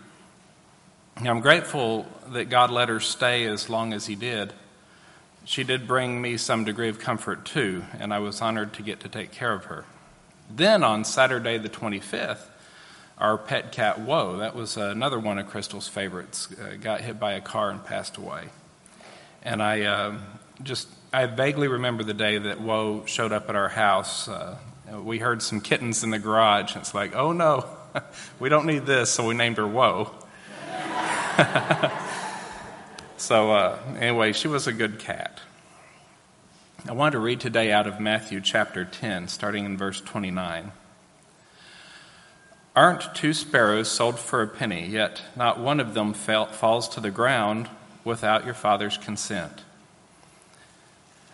Now, 1.21 1.31
I'm 1.31 1.41
grateful 1.41 2.07
that 2.29 2.49
God 2.49 2.71
let 2.71 2.89
her 2.89 3.01
stay 3.01 3.45
as 3.45 3.69
long 3.69 3.93
as 3.93 4.07
He 4.07 4.15
did. 4.15 4.55
She 5.45 5.65
did 5.65 5.87
bring 5.87 6.21
me 6.21 6.37
some 6.37 6.65
degree 6.65 6.89
of 6.89 6.99
comfort 6.99 7.45
too, 7.45 7.85
and 7.99 8.13
I 8.13 8.19
was 8.21 8.41
honored 8.41 8.73
to 8.75 8.83
get 8.83 9.01
to 9.01 9.09
take 9.09 9.31
care 9.31 9.53
of 9.53 9.67
her. 9.67 9.85
Then 10.49 10.83
on 10.83 11.05
Saturday 11.05 11.59
the 11.59 11.69
25th, 11.69 12.47
our 13.19 13.37
pet 13.37 13.71
cat 13.73 14.01
Woe, 14.01 14.39
that 14.39 14.55
was 14.55 14.77
another 14.77 15.19
one 15.19 15.39
of 15.39 15.47
Crystal's 15.47 15.89
favorites, 15.89 16.49
uh, 16.59 16.77
got 16.81 17.03
hit 17.03 17.21
by 17.21 17.33
a 17.33 17.41
car 17.41 17.71
and 17.71 17.85
passed 17.85 18.17
away. 18.17 18.49
And 19.43 19.63
I 19.63 19.83
uh, 19.83 20.19
just, 20.63 20.89
I 21.15 21.25
vaguely 21.27 21.67
remember 21.67 22.05
the 22.05 22.13
day 22.13 22.37
that 22.37 22.61
Woe 22.61 23.05
showed 23.07 23.33
up 23.33 23.49
at 23.49 23.57
our 23.57 23.71
house. 23.71 24.29
Uh, 24.29 24.59
we 25.03 25.19
heard 25.19 25.41
some 25.41 25.63
kittens 25.63 26.05
in 26.05 26.11
the 26.11 26.19
garage, 26.19 26.75
and 26.75 26.83
it's 26.83 26.95
like, 26.95 27.17
oh 27.17 27.33
no, 27.33 27.67
we 28.39 28.51
don't 28.51 28.67
need 28.67 28.85
this, 28.85 29.11
so 29.11 29.27
we 29.27 29.35
named 29.35 29.57
her 29.57 29.67
Woe. 29.67 30.11
so, 33.17 33.51
uh, 33.53 33.79
anyway, 33.99 34.35
she 34.35 34.47
was 34.47 34.67
a 34.67 34.73
good 34.75 34.99
cat. 34.99 35.41
I 36.87 36.93
want 36.93 37.13
to 37.13 37.19
read 37.19 37.41
today 37.41 37.73
out 37.73 37.87
of 37.87 37.99
Matthew 37.99 38.43
chapter 38.43 38.85
10, 38.85 39.29
starting 39.29 39.65
in 39.65 39.79
verse 39.79 40.03
29. 40.03 40.73
Aren't 42.77 43.15
two 43.15 43.33
sparrows 43.33 43.91
sold 43.91 44.19
for 44.19 44.43
a 44.43 44.49
penny, 44.49 44.87
yet 44.87 45.23
not 45.35 45.59
one 45.59 45.81
of 45.81 45.95
them 45.95 46.13
fell, 46.13 46.47
falls 46.47 46.89
to 46.91 47.01
the 47.01 47.11
ground 47.11 47.71
without 48.05 48.45
your 48.45 48.55
Father's 48.55 48.97
consent? 48.97 49.63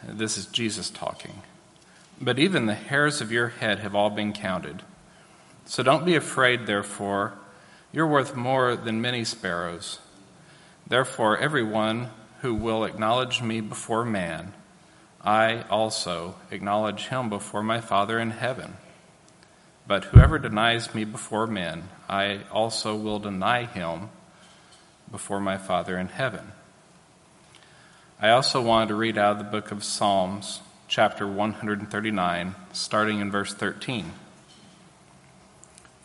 This 0.02 0.36
is 0.36 0.46
Jesus 0.46 0.90
talking. 0.90 1.42
But 2.20 2.38
even 2.38 2.66
the 2.66 2.74
hairs 2.74 3.20
of 3.20 3.32
your 3.32 3.48
head 3.48 3.80
have 3.80 3.94
all 3.94 4.10
been 4.10 4.32
counted. 4.32 4.82
So 5.64 5.82
don't 5.82 6.04
be 6.06 6.14
afraid, 6.14 6.66
therefore 6.66 7.34
you're 7.92 8.06
worth 8.06 8.36
more 8.36 8.76
than 8.76 9.00
many 9.00 9.24
sparrows. 9.24 10.00
Therefore, 10.86 11.38
everyone 11.38 12.10
who 12.42 12.54
will 12.54 12.84
acknowledge 12.84 13.40
me 13.40 13.60
before 13.60 14.04
man, 14.04 14.52
I 15.24 15.62
also 15.70 16.34
acknowledge 16.50 17.06
him 17.06 17.30
before 17.30 17.62
my 17.62 17.80
Father 17.80 18.18
in 18.18 18.32
heaven. 18.32 18.76
But 19.86 20.04
whoever 20.04 20.38
denies 20.38 20.94
me 20.94 21.04
before 21.04 21.46
men, 21.46 21.88
I 22.06 22.40
also 22.52 22.94
will 22.94 23.18
deny 23.18 23.64
him 23.64 24.10
before 25.10 25.40
my 25.40 25.56
Father 25.58 25.98
in 25.98 26.08
heaven. 26.08 26.52
I 28.20 28.30
also 28.30 28.62
wanted 28.62 28.88
to 28.88 28.94
read 28.94 29.18
out 29.18 29.32
of 29.32 29.38
the 29.38 29.44
book 29.44 29.70
of 29.70 29.84
Psalms, 29.84 30.60
chapter 30.88 31.26
139, 31.26 32.54
starting 32.72 33.20
in 33.20 33.30
verse 33.30 33.52
13. 33.52 34.12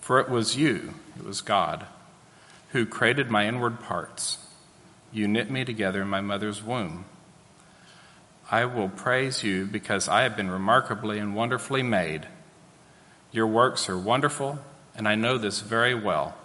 For 0.02 0.20
it 0.20 0.30
was 0.30 0.58
you, 0.58 0.96
it 1.18 1.24
was 1.24 1.42
God, 1.42 1.86
who 2.70 2.86
created 2.86 3.30
my 3.30 3.48
inward 3.48 3.80
parts. 3.80 4.40
You 5.14 5.28
knit 5.28 5.50
me 5.50 5.64
together 5.64 6.02
in 6.02 6.08
my 6.08 6.22
mother's 6.22 6.64
womb. 6.64 7.06
I 8.50 8.66
will 8.66 8.90
praise 8.90 9.44
you 9.44 9.66
because 9.66 10.10
I 10.10 10.24
have 10.24 10.36
been 10.36 10.52
remarkably 10.52 11.20
and 11.20 11.36
wonderfully 11.36 11.84
made. 11.84 12.28
Your 13.32 13.48
works 13.48 13.88
are 13.88 13.98
wonderful, 13.98 14.60
and 14.96 15.08
I 15.08 15.16
know 15.16 15.38
this 15.38 15.62
very 15.62 15.96
well. 15.96 16.36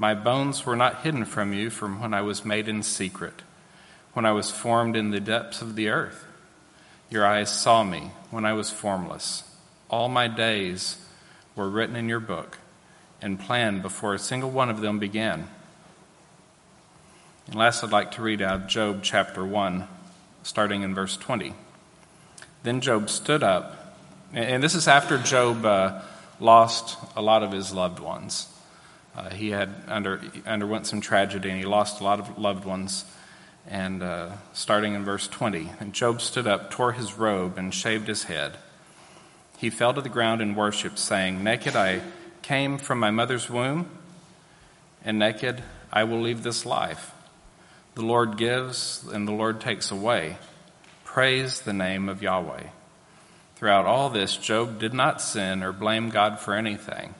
My 0.00 0.14
bones 0.14 0.64
were 0.64 0.76
not 0.76 1.02
hidden 1.02 1.26
from 1.26 1.52
you 1.52 1.68
from 1.68 2.00
when 2.00 2.14
I 2.14 2.22
was 2.22 2.42
made 2.42 2.68
in 2.68 2.82
secret, 2.82 3.42
when 4.14 4.24
I 4.24 4.32
was 4.32 4.50
formed 4.50 4.96
in 4.96 5.10
the 5.10 5.20
depths 5.20 5.60
of 5.60 5.76
the 5.76 5.90
earth. 5.90 6.24
Your 7.10 7.26
eyes 7.26 7.50
saw 7.50 7.84
me 7.84 8.12
when 8.30 8.46
I 8.46 8.54
was 8.54 8.70
formless. 8.70 9.44
All 9.90 10.08
my 10.08 10.26
days 10.26 10.96
were 11.54 11.68
written 11.68 11.96
in 11.96 12.08
your 12.08 12.18
book 12.18 12.56
and 13.20 13.38
planned 13.38 13.82
before 13.82 14.14
a 14.14 14.18
single 14.18 14.48
one 14.48 14.70
of 14.70 14.80
them 14.80 14.98
began. 14.98 15.48
And 17.46 17.56
last, 17.56 17.84
I'd 17.84 17.90
like 17.90 18.12
to 18.12 18.22
read 18.22 18.40
out 18.40 18.68
Job 18.68 19.00
chapter 19.02 19.44
1, 19.44 19.86
starting 20.42 20.80
in 20.80 20.94
verse 20.94 21.18
20. 21.18 21.52
Then 22.62 22.80
Job 22.80 23.10
stood 23.10 23.42
up, 23.42 23.98
and 24.32 24.62
this 24.62 24.74
is 24.74 24.88
after 24.88 25.18
Job 25.18 25.66
uh, 25.66 26.00
lost 26.40 26.96
a 27.14 27.20
lot 27.20 27.42
of 27.42 27.52
his 27.52 27.74
loved 27.74 28.00
ones. 28.00 28.46
Uh, 29.16 29.30
he 29.30 29.50
had 29.50 29.74
under, 29.88 30.20
underwent 30.46 30.86
some 30.86 31.00
tragedy, 31.00 31.50
and 31.50 31.58
he 31.58 31.66
lost 31.66 32.00
a 32.00 32.04
lot 32.04 32.20
of 32.20 32.38
loved 32.38 32.64
ones. 32.64 33.04
And 33.68 34.02
uh, 34.02 34.30
starting 34.52 34.94
in 34.94 35.04
verse 35.04 35.28
20, 35.28 35.70
and 35.80 35.92
Job 35.92 36.20
stood 36.20 36.46
up, 36.46 36.70
tore 36.70 36.92
his 36.92 37.14
robe, 37.14 37.58
and 37.58 37.74
shaved 37.74 38.08
his 38.08 38.24
head. 38.24 38.56
He 39.58 39.68
fell 39.68 39.92
to 39.92 40.00
the 40.00 40.08
ground 40.08 40.40
and 40.40 40.56
worshipped, 40.56 40.98
saying, 40.98 41.44
Naked 41.44 41.76
I 41.76 42.00
came 42.42 42.78
from 42.78 42.98
my 42.98 43.10
mother's 43.10 43.50
womb, 43.50 43.90
and 45.04 45.18
naked 45.18 45.62
I 45.92 46.04
will 46.04 46.20
leave 46.20 46.42
this 46.42 46.64
life. 46.64 47.12
The 47.94 48.02
Lord 48.02 48.36
gives, 48.38 49.06
and 49.12 49.28
the 49.28 49.32
Lord 49.32 49.60
takes 49.60 49.90
away. 49.90 50.38
Praise 51.04 51.60
the 51.60 51.72
name 51.72 52.08
of 52.08 52.22
Yahweh. 52.22 52.68
Throughout 53.56 53.84
all 53.84 54.08
this, 54.08 54.36
Job 54.36 54.78
did 54.78 54.94
not 54.94 55.20
sin 55.20 55.62
or 55.62 55.72
blame 55.72 56.08
God 56.08 56.38
for 56.38 56.54
anything. 56.54 57.14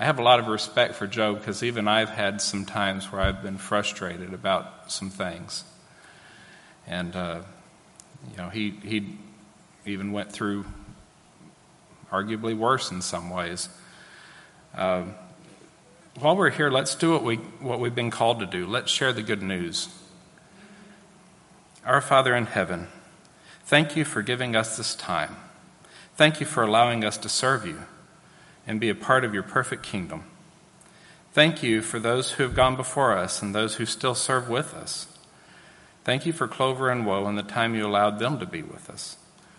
I 0.00 0.04
have 0.04 0.20
a 0.20 0.22
lot 0.22 0.38
of 0.38 0.46
respect 0.46 0.94
for 0.94 1.08
Job 1.08 1.40
because 1.40 1.64
even 1.64 1.88
I've 1.88 2.10
had 2.10 2.40
some 2.40 2.64
times 2.64 3.10
where 3.10 3.20
I've 3.20 3.42
been 3.42 3.58
frustrated 3.58 4.32
about 4.32 4.92
some 4.92 5.10
things. 5.10 5.64
And, 6.86 7.16
uh, 7.16 7.40
you 8.30 8.36
know, 8.36 8.48
he, 8.48 8.70
he 8.70 9.16
even 9.86 10.12
went 10.12 10.30
through 10.30 10.66
arguably 12.12 12.56
worse 12.56 12.92
in 12.92 13.02
some 13.02 13.28
ways. 13.28 13.68
Uh, 14.72 15.02
while 16.20 16.36
we're 16.36 16.50
here, 16.50 16.70
let's 16.70 16.94
do 16.94 17.10
what, 17.10 17.24
we, 17.24 17.36
what 17.58 17.80
we've 17.80 17.94
been 17.94 18.12
called 18.12 18.38
to 18.38 18.46
do. 18.46 18.68
Let's 18.68 18.92
share 18.92 19.12
the 19.12 19.22
good 19.22 19.42
news. 19.42 19.88
Our 21.84 22.00
Father 22.00 22.36
in 22.36 22.46
heaven, 22.46 22.86
thank 23.64 23.96
you 23.96 24.04
for 24.04 24.22
giving 24.22 24.54
us 24.54 24.76
this 24.76 24.94
time. 24.94 25.34
Thank 26.14 26.38
you 26.38 26.46
for 26.46 26.62
allowing 26.62 27.04
us 27.04 27.18
to 27.18 27.28
serve 27.28 27.66
you 27.66 27.82
and 28.68 28.78
be 28.78 28.90
a 28.90 28.94
part 28.94 29.24
of 29.24 29.34
your 29.34 29.42
perfect 29.42 29.82
kingdom. 29.82 30.24
Thank 31.32 31.62
you 31.62 31.82
for 31.82 31.98
those 31.98 32.32
who 32.32 32.42
have 32.42 32.54
gone 32.54 32.76
before 32.76 33.16
us 33.16 33.42
and 33.42 33.54
those 33.54 33.76
who 33.76 33.86
still 33.86 34.14
serve 34.14 34.48
with 34.48 34.74
us. 34.74 35.06
Thank 36.04 36.26
you 36.26 36.32
for 36.32 36.46
Clover 36.46 36.90
and 36.90 37.06
Woe 37.06 37.26
and 37.26 37.36
the 37.36 37.42
time 37.42 37.74
you 37.74 37.86
allowed 37.86 38.18
them 38.18 38.38
to 38.38 38.46
be 38.46 38.62
with 38.62 38.90
us. 38.90 39.16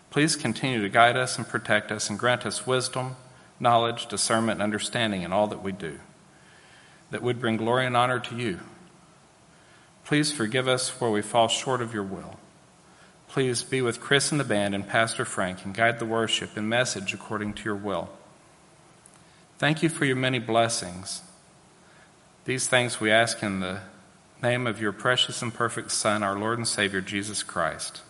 Please 0.09 0.35
continue 0.35 0.81
to 0.81 0.89
guide 0.89 1.17
us 1.17 1.37
and 1.37 1.47
protect 1.47 1.91
us 1.91 2.09
and 2.09 2.17
grant 2.17 2.45
us 2.45 2.65
wisdom, 2.65 3.15
knowledge, 3.59 4.07
discernment, 4.07 4.57
and 4.57 4.63
understanding 4.63 5.23
in 5.23 5.33
all 5.33 5.47
that 5.47 5.63
we 5.63 5.71
do, 5.71 5.99
that 7.11 7.21
would 7.21 7.39
bring 7.39 7.57
glory 7.57 7.85
and 7.85 7.97
honor 7.97 8.19
to 8.19 8.35
you. 8.35 8.59
Please 10.05 10.31
forgive 10.31 10.67
us 10.67 10.89
where 11.01 11.11
we 11.11 11.21
fall 11.21 11.47
short 11.47 11.81
of 11.81 11.93
your 11.93 12.03
will. 12.03 12.39
Please 13.27 13.63
be 13.63 13.81
with 13.81 14.01
Chris 14.01 14.31
and 14.31 14.39
the 14.39 14.43
band 14.43 14.73
and 14.73 14.87
Pastor 14.87 15.25
Frank 15.25 15.63
and 15.63 15.73
guide 15.73 15.99
the 15.99 16.05
worship 16.05 16.57
and 16.57 16.67
message 16.67 17.13
according 17.13 17.53
to 17.53 17.63
your 17.63 17.75
will. 17.75 18.09
Thank 19.59 19.83
you 19.83 19.89
for 19.89 20.05
your 20.05 20.15
many 20.15 20.39
blessings. 20.39 21.21
These 22.45 22.69
things 22.69 23.01
we 23.01 23.11
ask 23.11 23.43
in 23.43 23.59
the 23.59 23.81
name 24.41 24.65
of 24.65 24.79
your 24.79 24.93
precious 24.93 25.41
and 25.41 25.53
perfect 25.53 25.91
Son, 25.91 26.23
our 26.23 26.39
Lord 26.39 26.57
and 26.57 26.67
Savior, 26.67 27.01
Jesus 27.01 27.43
Christ. 27.43 28.01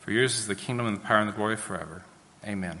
For 0.00 0.12
yours 0.12 0.38
is 0.38 0.46
the 0.46 0.54
kingdom 0.54 0.86
and 0.86 0.96
the 0.96 1.00
power 1.00 1.18
and 1.18 1.28
the 1.28 1.34
glory 1.34 1.56
forever. 1.56 2.04
Amen. 2.42 2.80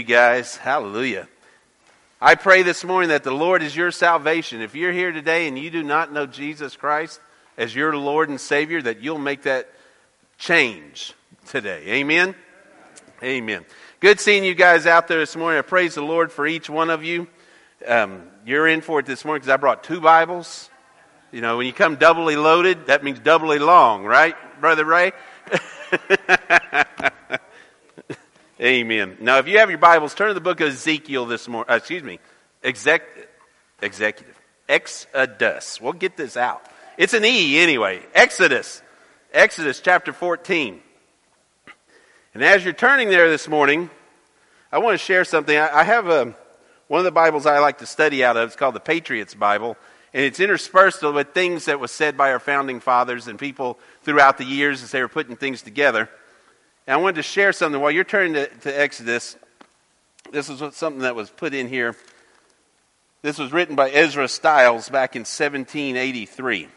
You, 0.00 0.06
guys. 0.06 0.56
Hallelujah. 0.56 1.28
I 2.22 2.34
pray 2.34 2.62
this 2.62 2.84
morning 2.84 3.10
that 3.10 3.22
the 3.22 3.32
Lord 3.32 3.62
is 3.62 3.76
your 3.76 3.90
salvation. 3.90 4.62
If 4.62 4.74
you're 4.74 4.92
here 4.92 5.12
today 5.12 5.46
and 5.46 5.58
you 5.58 5.68
do 5.68 5.82
not 5.82 6.10
know 6.10 6.24
Jesus 6.24 6.74
Christ 6.74 7.20
as 7.58 7.74
your 7.74 7.94
Lord 7.94 8.30
and 8.30 8.40
Savior, 8.40 8.80
that 8.80 9.02
you'll 9.02 9.18
make 9.18 9.42
that 9.42 9.68
change 10.38 11.12
today. 11.46 11.82
Amen. 11.86 12.34
Amen. 13.22 13.66
Good 14.00 14.20
seeing 14.20 14.42
you 14.42 14.54
guys 14.54 14.86
out 14.86 15.06
there 15.06 15.18
this 15.18 15.36
morning. 15.36 15.58
I 15.58 15.62
praise 15.62 15.96
the 15.96 16.02
Lord 16.02 16.32
for 16.32 16.46
each 16.46 16.70
one 16.70 16.88
of 16.88 17.04
you. 17.04 17.28
Um, 17.86 18.22
you're 18.46 18.68
in 18.68 18.80
for 18.80 19.00
it 19.00 19.06
this 19.06 19.22
morning 19.22 19.40
because 19.40 19.52
I 19.52 19.58
brought 19.58 19.84
two 19.84 20.00
Bibles. 20.00 20.70
You 21.30 21.42
know, 21.42 21.58
when 21.58 21.66
you 21.66 21.74
come 21.74 21.96
doubly 21.96 22.36
loaded, 22.36 22.86
that 22.86 23.04
means 23.04 23.18
doubly 23.18 23.58
long, 23.58 24.04
right, 24.04 24.34
Brother 24.62 24.86
Ray? 24.86 25.12
Amen. 28.60 29.16
Now, 29.20 29.38
if 29.38 29.48
you 29.48 29.58
have 29.58 29.70
your 29.70 29.78
Bibles, 29.78 30.14
turn 30.14 30.28
to 30.28 30.34
the 30.34 30.40
book 30.40 30.60
of 30.60 30.68
Ezekiel 30.68 31.24
this 31.24 31.48
morning. 31.48 31.72
Uh, 31.72 31.76
excuse 31.76 32.02
me, 32.02 32.18
exec, 32.62 33.00
executive. 33.80 34.38
Exodus. 34.68 35.80
We'll 35.80 35.94
get 35.94 36.18
this 36.18 36.36
out. 36.36 36.62
It's 36.98 37.14
an 37.14 37.24
E 37.24 37.58
anyway. 37.58 38.02
Exodus. 38.14 38.82
Exodus 39.32 39.80
chapter 39.80 40.12
14. 40.12 40.78
And 42.34 42.44
as 42.44 42.62
you're 42.62 42.74
turning 42.74 43.08
there 43.08 43.30
this 43.30 43.48
morning, 43.48 43.88
I 44.70 44.76
want 44.76 44.92
to 44.92 44.98
share 44.98 45.24
something. 45.24 45.56
I, 45.56 45.78
I 45.78 45.82
have 45.82 46.08
a, 46.08 46.36
one 46.86 46.98
of 46.98 47.04
the 47.04 47.12
Bibles 47.12 47.46
I 47.46 47.60
like 47.60 47.78
to 47.78 47.86
study 47.86 48.22
out 48.22 48.36
of. 48.36 48.48
It's 48.48 48.56
called 48.56 48.74
the 48.74 48.80
Patriots 48.80 49.32
Bible. 49.32 49.78
And 50.12 50.22
it's 50.22 50.38
interspersed 50.38 51.02
with 51.02 51.32
things 51.32 51.64
that 51.64 51.80
was 51.80 51.92
said 51.92 52.14
by 52.14 52.30
our 52.30 52.38
founding 52.38 52.80
fathers 52.80 53.26
and 53.26 53.38
people 53.38 53.78
throughout 54.02 54.36
the 54.36 54.44
years 54.44 54.82
as 54.82 54.90
they 54.90 55.00
were 55.00 55.08
putting 55.08 55.36
things 55.36 55.62
together. 55.62 56.10
And 56.86 56.94
I 56.94 56.96
wanted 56.96 57.16
to 57.16 57.22
share 57.22 57.52
something. 57.52 57.80
While 57.80 57.90
you're 57.90 58.04
turning 58.04 58.34
to, 58.34 58.46
to 58.46 58.80
Exodus, 58.80 59.36
this 60.32 60.48
is 60.48 60.62
something 60.74 61.02
that 61.02 61.14
was 61.14 61.30
put 61.30 61.54
in 61.54 61.68
here. 61.68 61.96
This 63.22 63.38
was 63.38 63.52
written 63.52 63.76
by 63.76 63.90
Ezra 63.90 64.28
Stiles 64.28 64.88
back 64.88 65.14
in 65.14 65.20
1783. 65.20 66.68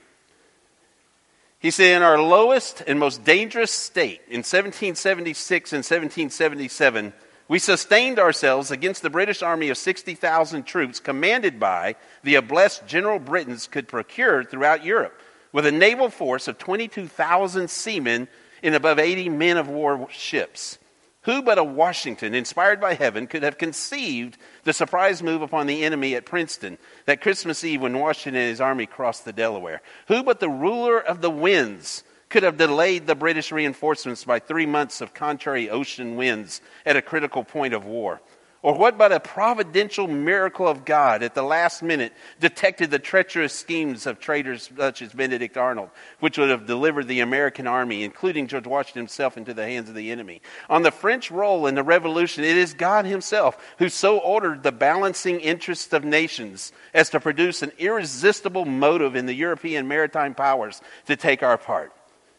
He 1.59 1.71
said, 1.71 1.95
In 1.95 2.03
our 2.03 2.21
lowest 2.21 2.83
and 2.85 2.99
most 2.99 3.23
dangerous 3.23 3.71
state, 3.71 4.21
in 4.27 4.39
1776 4.39 5.71
and 5.71 5.79
1777, 5.79 7.13
we 7.47 7.59
sustained 7.59 8.19
ourselves 8.19 8.71
against 8.71 9.01
the 9.01 9.09
British 9.09 9.41
army 9.41 9.69
of 9.69 9.77
60,000 9.77 10.63
troops 10.63 10.99
commanded 10.99 11.59
by 11.59 11.95
the 12.23 12.37
blessed 12.41 12.85
General 12.87 13.19
Britons 13.19 13.67
could 13.67 13.87
procure 13.87 14.43
throughout 14.43 14.83
Europe, 14.83 15.17
with 15.53 15.65
a 15.65 15.71
naval 15.71 16.09
force 16.09 16.49
of 16.49 16.57
22,000 16.57 17.69
seamen 17.69 18.27
in 18.63 18.73
above 18.73 18.97
80 18.97 19.29
men 19.29 19.57
of 19.57 19.67
war 19.67 20.07
ships. 20.09 20.79
Who 21.23 21.41
but 21.41 21.57
a 21.57 21.63
Washington, 21.63 22.33
inspired 22.33 22.81
by 22.81 22.95
heaven, 22.95 23.27
could 23.27 23.43
have 23.43 23.57
conceived 23.57 24.37
the 24.63 24.73
surprise 24.73 25.21
move 25.21 25.41
upon 25.41 25.67
the 25.67 25.83
enemy 25.85 26.15
at 26.15 26.25
Princeton 26.25 26.77
that 27.05 27.21
Christmas 27.21 27.63
Eve 27.63 27.81
when 27.81 27.99
Washington 27.99 28.41
and 28.41 28.49
his 28.49 28.59
army 28.59 28.85
crossed 28.85 29.23
the 29.23 29.31
Delaware? 29.31 29.81
Who 30.07 30.23
but 30.23 30.39
the 30.39 30.49
ruler 30.49 30.99
of 30.99 31.21
the 31.21 31.29
winds 31.29 32.03
could 32.29 32.43
have 32.43 32.57
delayed 32.57 33.05
the 33.05 33.15
British 33.15 33.51
reinforcements 33.51 34.25
by 34.25 34.39
three 34.39 34.65
months 34.65 34.99
of 34.99 35.13
contrary 35.13 35.69
ocean 35.69 36.15
winds 36.15 36.61
at 36.85 36.97
a 36.97 37.01
critical 37.01 37.43
point 37.43 37.73
of 37.73 37.85
war? 37.85 38.21
Or 38.63 38.73
what 38.73 38.97
but 38.97 39.11
a 39.11 39.19
providential 39.19 40.07
miracle 40.07 40.69
of 40.69 40.85
God 40.85 41.21
at 41.21 41.35
the 41.35 41.43
last 41.43 41.83
minute 41.83 42.13
detected 42.39 42.91
the 42.91 42.97
treacherous 42.97 43.51
schemes 43.51 44.07
of 44.07 44.21
traitors 44.21 44.69
such 44.77 45.01
as 45.01 45.11
Benedict 45.11 45.57
Arnold, 45.57 45.89
which 46.21 46.37
would 46.37 46.49
have 46.49 46.65
delivered 46.65 47.09
the 47.09 47.19
American 47.19 47.67
army, 47.67 48.03
including 48.03 48.47
George 48.47 48.65
Washington 48.65 49.01
himself, 49.01 49.35
into 49.35 49.53
the 49.53 49.65
hands 49.65 49.89
of 49.89 49.95
the 49.95 50.11
enemy? 50.11 50.41
On 50.69 50.81
the 50.81 50.91
French 50.91 51.29
role 51.29 51.67
in 51.67 51.75
the 51.75 51.83
Revolution, 51.83 52.45
it 52.45 52.55
is 52.55 52.73
God 52.73 53.05
Himself 53.05 53.57
who 53.79 53.89
so 53.89 54.17
ordered 54.17 54.63
the 54.63 54.71
balancing 54.71 55.41
interests 55.41 55.91
of 55.91 56.05
nations 56.05 56.71
as 56.93 57.09
to 57.09 57.19
produce 57.19 57.63
an 57.63 57.73
irresistible 57.77 58.63
motive 58.63 59.17
in 59.17 59.25
the 59.25 59.33
European 59.33 59.89
maritime 59.89 60.33
powers 60.33 60.81
to 61.07 61.17
take 61.17 61.43
our 61.43 61.57
part. 61.57 61.91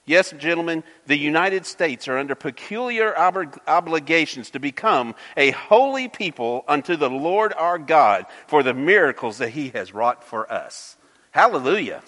Yes, 0.07 0.35
gentlemen, 0.37 0.85
the 1.07 1.17
United 1.17 1.65
States 1.65 2.09
are 2.09 2.19
under 2.19 2.35
peculiar 2.35 3.17
ob- 3.17 3.59
obligations 3.67 4.51
to 4.51 4.61
become 4.61 5.15
a 5.37 5.51
holy 5.53 6.09
people 6.09 6.65
unto 6.69 6.97
the 6.97 7.09
Lord 7.09 7.55
our 7.55 7.79
God 7.79 8.27
for 8.47 8.63
the 8.63 8.75
miracles 8.75 9.39
that 9.39 9.51
he 9.51 9.71
has 9.71 9.95
wrought 9.95 10.23
for 10.23 10.51
us. 10.53 10.97
Hallelujah. 11.31 12.03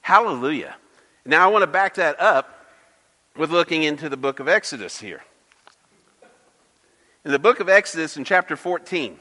Hallelujah. 0.00 0.74
Now 1.24 1.48
I 1.48 1.52
want 1.52 1.62
to 1.62 1.68
back 1.68 1.94
that 1.94 2.20
up 2.20 2.66
with 3.36 3.50
looking 3.50 3.84
into 3.84 4.08
the 4.08 4.16
book 4.16 4.40
of 4.40 4.48
Exodus 4.48 4.98
here. 4.98 5.22
In 7.24 7.30
the 7.30 7.38
book 7.38 7.60
of 7.60 7.68
Exodus, 7.68 8.16
in 8.16 8.24
chapter 8.24 8.56
14, 8.56 9.18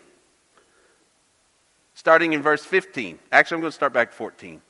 starting 1.94 2.34
in 2.34 2.42
verse 2.42 2.66
15, 2.66 3.20
actually, 3.32 3.56
I'm 3.56 3.62
going 3.62 3.72
to 3.72 3.76
start 3.76 3.94
back 3.94 4.12
14. 4.14 4.62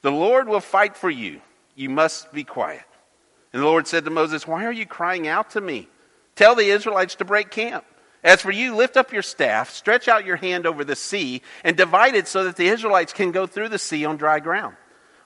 The 0.00 0.10
Lord 0.10 0.48
will 0.48 0.60
fight 0.60 0.96
for 0.96 1.10
you 1.10 1.42
you 1.82 1.90
must 1.90 2.32
be 2.32 2.44
quiet. 2.44 2.84
And 3.52 3.62
the 3.62 3.66
Lord 3.66 3.86
said 3.86 4.04
to 4.04 4.10
Moses, 4.10 4.46
Why 4.46 4.64
are 4.64 4.72
you 4.72 4.86
crying 4.86 5.28
out 5.28 5.50
to 5.50 5.60
me? 5.60 5.88
Tell 6.36 6.54
the 6.54 6.70
Israelites 6.70 7.16
to 7.16 7.24
break 7.24 7.50
camp. 7.50 7.84
As 8.24 8.40
for 8.40 8.52
you, 8.52 8.76
lift 8.76 8.96
up 8.96 9.12
your 9.12 9.22
staff, 9.22 9.70
stretch 9.70 10.06
out 10.06 10.24
your 10.24 10.36
hand 10.36 10.64
over 10.64 10.84
the 10.84 10.94
sea, 10.94 11.42
and 11.64 11.76
divide 11.76 12.14
it 12.14 12.28
so 12.28 12.44
that 12.44 12.56
the 12.56 12.68
Israelites 12.68 13.12
can 13.12 13.32
go 13.32 13.46
through 13.46 13.68
the 13.68 13.78
sea 13.78 14.04
on 14.04 14.16
dry 14.16 14.38
ground. 14.38 14.76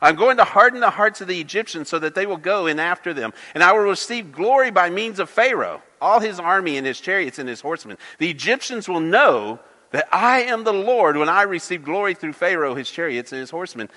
I'm 0.01 0.16
going 0.16 0.38
to 0.38 0.45
harden 0.45 0.81
the 0.81 0.90
hearts 0.90 1.21
of 1.21 1.29
the 1.29 1.40
Egyptians 1.40 1.88
so 1.88 1.99
that 1.99 2.14
they 2.14 2.27
will 2.27 2.37
go 2.37 2.66
in 2.66 2.79
after 2.79 3.14
them. 3.14 3.33
And 3.55 3.62
I 3.62 3.73
will 3.73 3.81
receive 3.81 4.33
glory 4.33 4.71
by 4.71 4.90
means 4.90 5.19
of 5.19 5.31
Pharaoh, 5.31 5.83
all 6.01 6.21
his 6.21 6.38
army 6.38 6.77
and 6.77 6.87
his 6.87 7.01
chariots 7.01 7.38
and 7.38 7.49
his 7.49 7.61
horsemen. 7.61 7.99
The 8.19 8.31
Egyptians 8.31 8.88
will 8.88 9.01
know 9.01 9.59
that 9.92 10.09
I 10.12 10.42
am 10.42 10.64
the 10.64 10.73
Lord 10.73 11.16
when 11.16 11.29
I 11.29 11.42
receive 11.42 11.85
glory 11.85 12.14
through 12.14 12.35
Pharaoh, 12.35 12.75
his 12.75 12.90
chariots, 12.90 13.33
and 13.33 13.40
his 13.40 13.51
horsemen. 13.51 13.88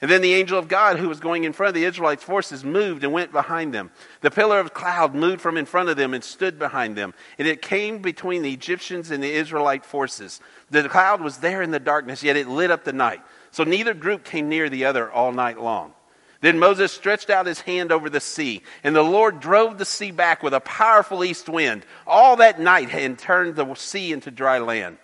And 0.00 0.08
then 0.08 0.22
the 0.22 0.34
angel 0.34 0.58
of 0.58 0.68
God, 0.68 0.98
who 0.98 1.08
was 1.08 1.18
going 1.18 1.42
in 1.42 1.52
front 1.52 1.68
of 1.68 1.74
the 1.74 1.84
Israelites' 1.84 2.22
forces, 2.22 2.64
moved 2.64 3.02
and 3.02 3.12
went 3.12 3.32
behind 3.32 3.74
them. 3.74 3.90
The 4.20 4.30
pillar 4.30 4.60
of 4.60 4.72
cloud 4.72 5.12
moved 5.12 5.40
from 5.40 5.56
in 5.56 5.66
front 5.66 5.88
of 5.88 5.96
them 5.96 6.14
and 6.14 6.22
stood 6.22 6.56
behind 6.56 6.96
them. 6.96 7.14
And 7.36 7.48
it 7.48 7.62
came 7.62 7.98
between 7.98 8.42
the 8.42 8.52
Egyptians 8.52 9.10
and 9.10 9.22
the 9.22 9.32
Israelite 9.32 9.84
forces. 9.84 10.40
The 10.70 10.88
cloud 10.88 11.20
was 11.20 11.38
there 11.38 11.62
in 11.62 11.72
the 11.72 11.80
darkness, 11.80 12.22
yet 12.22 12.36
it 12.36 12.46
lit 12.46 12.70
up 12.70 12.84
the 12.84 12.92
night. 12.92 13.20
So 13.50 13.64
neither 13.64 13.92
group 13.92 14.22
came 14.22 14.48
near 14.48 14.68
the 14.68 14.84
other 14.84 15.10
all 15.10 15.32
night 15.32 15.60
long. 15.60 15.94
Then 16.40 16.60
Moses 16.60 16.92
stretched 16.92 17.30
out 17.30 17.46
his 17.46 17.60
hand 17.62 17.90
over 17.90 18.08
the 18.08 18.20
sea, 18.20 18.62
and 18.84 18.94
the 18.94 19.02
Lord 19.02 19.40
drove 19.40 19.78
the 19.78 19.84
sea 19.84 20.12
back 20.12 20.44
with 20.44 20.54
a 20.54 20.60
powerful 20.60 21.24
east 21.24 21.48
wind 21.48 21.84
all 22.06 22.36
that 22.36 22.60
night 22.60 22.94
and 22.94 23.18
turned 23.18 23.56
the 23.56 23.74
sea 23.74 24.12
into 24.12 24.30
dry 24.30 24.58
land. 24.58 24.98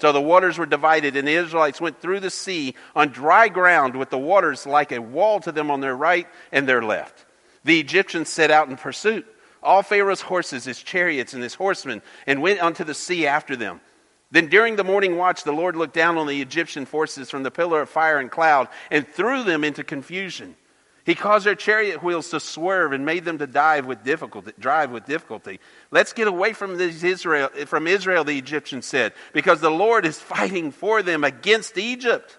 So 0.00 0.12
the 0.12 0.20
waters 0.20 0.56
were 0.56 0.64
divided, 0.66 1.14
and 1.14 1.28
the 1.28 1.32
Israelites 1.32 1.80
went 1.80 2.00
through 2.00 2.20
the 2.20 2.30
sea 2.30 2.74
on 2.96 3.08
dry 3.08 3.48
ground 3.48 3.94
with 3.94 4.08
the 4.08 4.18
waters 4.18 4.66
like 4.66 4.92
a 4.92 5.02
wall 5.02 5.40
to 5.40 5.52
them 5.52 5.70
on 5.70 5.80
their 5.80 5.94
right 5.94 6.26
and 6.50 6.66
their 6.66 6.82
left. 6.82 7.26
The 7.64 7.78
Egyptians 7.78 8.30
set 8.30 8.50
out 8.50 8.70
in 8.70 8.76
pursuit, 8.76 9.26
all 9.62 9.82
Pharaoh's 9.82 10.22
horses, 10.22 10.64
his 10.64 10.82
chariots, 10.82 11.34
and 11.34 11.42
his 11.42 11.54
horsemen, 11.54 12.00
and 12.26 12.40
went 12.40 12.62
unto 12.62 12.82
the 12.82 12.94
sea 12.94 13.26
after 13.26 13.56
them. 13.56 13.82
Then 14.30 14.46
during 14.46 14.76
the 14.76 14.84
morning 14.84 15.18
watch, 15.18 15.44
the 15.44 15.52
Lord 15.52 15.76
looked 15.76 15.94
down 15.94 16.16
on 16.16 16.26
the 16.26 16.40
Egyptian 16.40 16.86
forces 16.86 17.28
from 17.28 17.42
the 17.42 17.50
pillar 17.50 17.82
of 17.82 17.90
fire 17.90 18.18
and 18.18 18.30
cloud 18.30 18.68
and 18.90 19.06
threw 19.06 19.42
them 19.42 19.64
into 19.64 19.84
confusion. 19.84 20.56
He 21.04 21.14
caused 21.14 21.46
their 21.46 21.54
chariot 21.54 22.02
wheels 22.02 22.30
to 22.30 22.40
swerve 22.40 22.92
and 22.92 23.06
made 23.06 23.24
them 23.24 23.38
to 23.38 23.46
dive 23.46 23.86
with 23.86 24.04
difficulty, 24.04 24.52
drive 24.58 24.90
with 24.90 25.06
difficulty. 25.06 25.60
Let's 25.90 26.12
get 26.12 26.28
away 26.28 26.52
from 26.52 26.78
Israel, 26.80 27.48
from 27.66 27.86
Israel, 27.86 28.24
the 28.24 28.38
Egyptians 28.38 28.86
said, 28.86 29.14
because 29.32 29.60
the 29.60 29.70
Lord 29.70 30.04
is 30.04 30.18
fighting 30.20 30.70
for 30.70 31.02
them 31.02 31.24
against 31.24 31.78
Egypt. 31.78 32.38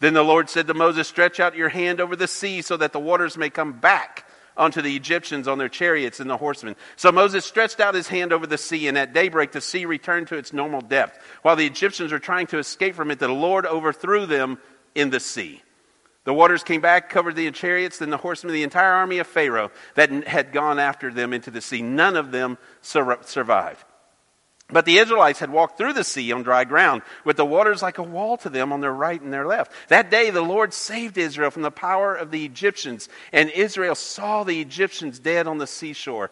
Then 0.00 0.14
the 0.14 0.22
Lord 0.22 0.48
said 0.50 0.66
to 0.66 0.74
Moses, 0.74 1.08
Stretch 1.08 1.40
out 1.40 1.56
your 1.56 1.68
hand 1.68 2.00
over 2.00 2.16
the 2.16 2.28
sea 2.28 2.62
so 2.62 2.76
that 2.76 2.92
the 2.92 3.00
waters 3.00 3.36
may 3.36 3.50
come 3.50 3.72
back 3.72 4.28
onto 4.56 4.82
the 4.82 4.96
Egyptians 4.96 5.46
on 5.46 5.58
their 5.58 5.68
chariots 5.68 6.18
and 6.18 6.28
the 6.28 6.36
horsemen. 6.36 6.74
So 6.96 7.12
Moses 7.12 7.44
stretched 7.44 7.78
out 7.78 7.94
his 7.94 8.08
hand 8.08 8.32
over 8.32 8.46
the 8.46 8.58
sea, 8.58 8.88
and 8.88 8.98
at 8.98 9.12
daybreak 9.12 9.52
the 9.52 9.60
sea 9.60 9.86
returned 9.86 10.28
to 10.28 10.36
its 10.36 10.52
normal 10.52 10.80
depth. 10.80 11.18
While 11.42 11.56
the 11.56 11.66
Egyptians 11.66 12.10
were 12.10 12.18
trying 12.18 12.48
to 12.48 12.58
escape 12.58 12.96
from 12.96 13.10
it, 13.12 13.20
the 13.20 13.28
Lord 13.28 13.66
overthrew 13.66 14.26
them 14.26 14.58
in 14.94 15.10
the 15.10 15.20
sea. 15.20 15.62
The 16.28 16.34
waters 16.34 16.62
came 16.62 16.82
back, 16.82 17.08
covered 17.08 17.36
the 17.36 17.50
chariots, 17.52 18.00
then 18.00 18.10
the 18.10 18.18
horsemen, 18.18 18.52
the 18.52 18.62
entire 18.62 18.92
army 18.92 19.16
of 19.16 19.26
Pharaoh 19.26 19.70
that 19.94 20.10
had 20.28 20.52
gone 20.52 20.78
after 20.78 21.10
them 21.10 21.32
into 21.32 21.50
the 21.50 21.62
sea. 21.62 21.80
None 21.80 22.16
of 22.16 22.32
them 22.32 22.58
sur- 22.82 23.20
survived. 23.22 23.82
But 24.68 24.84
the 24.84 24.98
Israelites 24.98 25.38
had 25.38 25.48
walked 25.48 25.78
through 25.78 25.94
the 25.94 26.04
sea 26.04 26.30
on 26.32 26.42
dry 26.42 26.64
ground, 26.64 27.00
with 27.24 27.38
the 27.38 27.46
waters 27.46 27.80
like 27.80 27.96
a 27.96 28.02
wall 28.02 28.36
to 28.36 28.50
them 28.50 28.74
on 28.74 28.82
their 28.82 28.92
right 28.92 29.18
and 29.18 29.32
their 29.32 29.46
left. 29.46 29.72
That 29.88 30.10
day 30.10 30.28
the 30.28 30.42
Lord 30.42 30.74
saved 30.74 31.16
Israel 31.16 31.50
from 31.50 31.62
the 31.62 31.70
power 31.70 32.14
of 32.14 32.30
the 32.30 32.44
Egyptians, 32.44 33.08
and 33.32 33.48
Israel 33.48 33.94
saw 33.94 34.44
the 34.44 34.60
Egyptians 34.60 35.18
dead 35.18 35.46
on 35.46 35.56
the 35.56 35.66
seashore. 35.66 36.30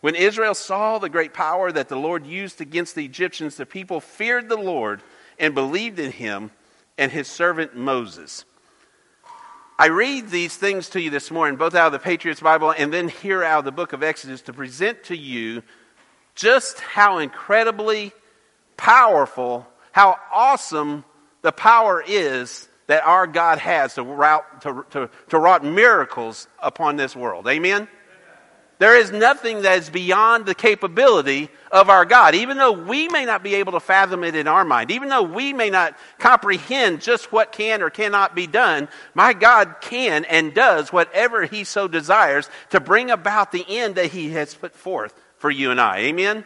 When 0.00 0.16
Israel 0.16 0.54
saw 0.54 0.98
the 0.98 1.08
great 1.08 1.34
power 1.34 1.70
that 1.70 1.88
the 1.88 1.94
Lord 1.94 2.26
used 2.26 2.60
against 2.60 2.96
the 2.96 3.04
Egyptians, 3.04 3.54
the 3.54 3.64
people 3.64 4.00
feared 4.00 4.48
the 4.48 4.56
Lord 4.56 5.04
and 5.38 5.54
believed 5.54 6.00
in 6.00 6.10
him 6.10 6.50
and 6.98 7.12
his 7.12 7.28
servant 7.28 7.76
Moses. 7.76 8.44
I 9.78 9.88
read 9.88 10.30
these 10.30 10.56
things 10.56 10.88
to 10.90 11.00
you 11.00 11.10
this 11.10 11.30
morning, 11.30 11.56
both 11.56 11.74
out 11.74 11.88
of 11.88 11.92
the 11.92 11.98
Patriots 11.98 12.40
Bible 12.40 12.70
and 12.70 12.90
then 12.90 13.08
here 13.08 13.44
out 13.44 13.58
of 13.58 13.64
the 13.66 13.72
book 13.72 13.92
of 13.92 14.02
Exodus, 14.02 14.40
to 14.42 14.54
present 14.54 15.04
to 15.04 15.16
you 15.16 15.62
just 16.34 16.80
how 16.80 17.18
incredibly 17.18 18.12
powerful, 18.78 19.66
how 19.92 20.18
awesome 20.32 21.04
the 21.42 21.52
power 21.52 22.02
is 22.06 22.68
that 22.86 23.04
our 23.04 23.26
God 23.26 23.58
has 23.58 23.94
to, 23.94 24.02
route, 24.02 24.62
to, 24.62 24.86
to, 24.90 25.10
to 25.28 25.38
wrought 25.38 25.62
miracles 25.62 26.48
upon 26.58 26.96
this 26.96 27.14
world. 27.14 27.46
Amen? 27.46 27.86
There 28.78 28.98
is 28.98 29.10
nothing 29.10 29.62
that 29.62 29.78
is 29.78 29.88
beyond 29.88 30.44
the 30.44 30.54
capability 30.54 31.48
of 31.72 31.88
our 31.88 32.04
God. 32.04 32.34
Even 32.34 32.58
though 32.58 32.72
we 32.72 33.08
may 33.08 33.24
not 33.24 33.42
be 33.42 33.54
able 33.54 33.72
to 33.72 33.80
fathom 33.80 34.22
it 34.22 34.34
in 34.34 34.46
our 34.46 34.66
mind, 34.66 34.90
even 34.90 35.08
though 35.08 35.22
we 35.22 35.54
may 35.54 35.70
not 35.70 35.96
comprehend 36.18 37.00
just 37.00 37.32
what 37.32 37.52
can 37.52 37.82
or 37.82 37.88
cannot 37.88 38.34
be 38.34 38.46
done, 38.46 38.88
my 39.14 39.32
God 39.32 39.76
can 39.80 40.26
and 40.26 40.52
does 40.52 40.92
whatever 40.92 41.46
He 41.46 41.64
so 41.64 41.88
desires 41.88 42.50
to 42.70 42.80
bring 42.80 43.10
about 43.10 43.50
the 43.50 43.64
end 43.66 43.94
that 43.94 44.12
He 44.12 44.30
has 44.32 44.54
put 44.54 44.74
forth 44.74 45.14
for 45.38 45.50
you 45.50 45.70
and 45.70 45.80
I. 45.80 45.98
Amen? 46.00 46.44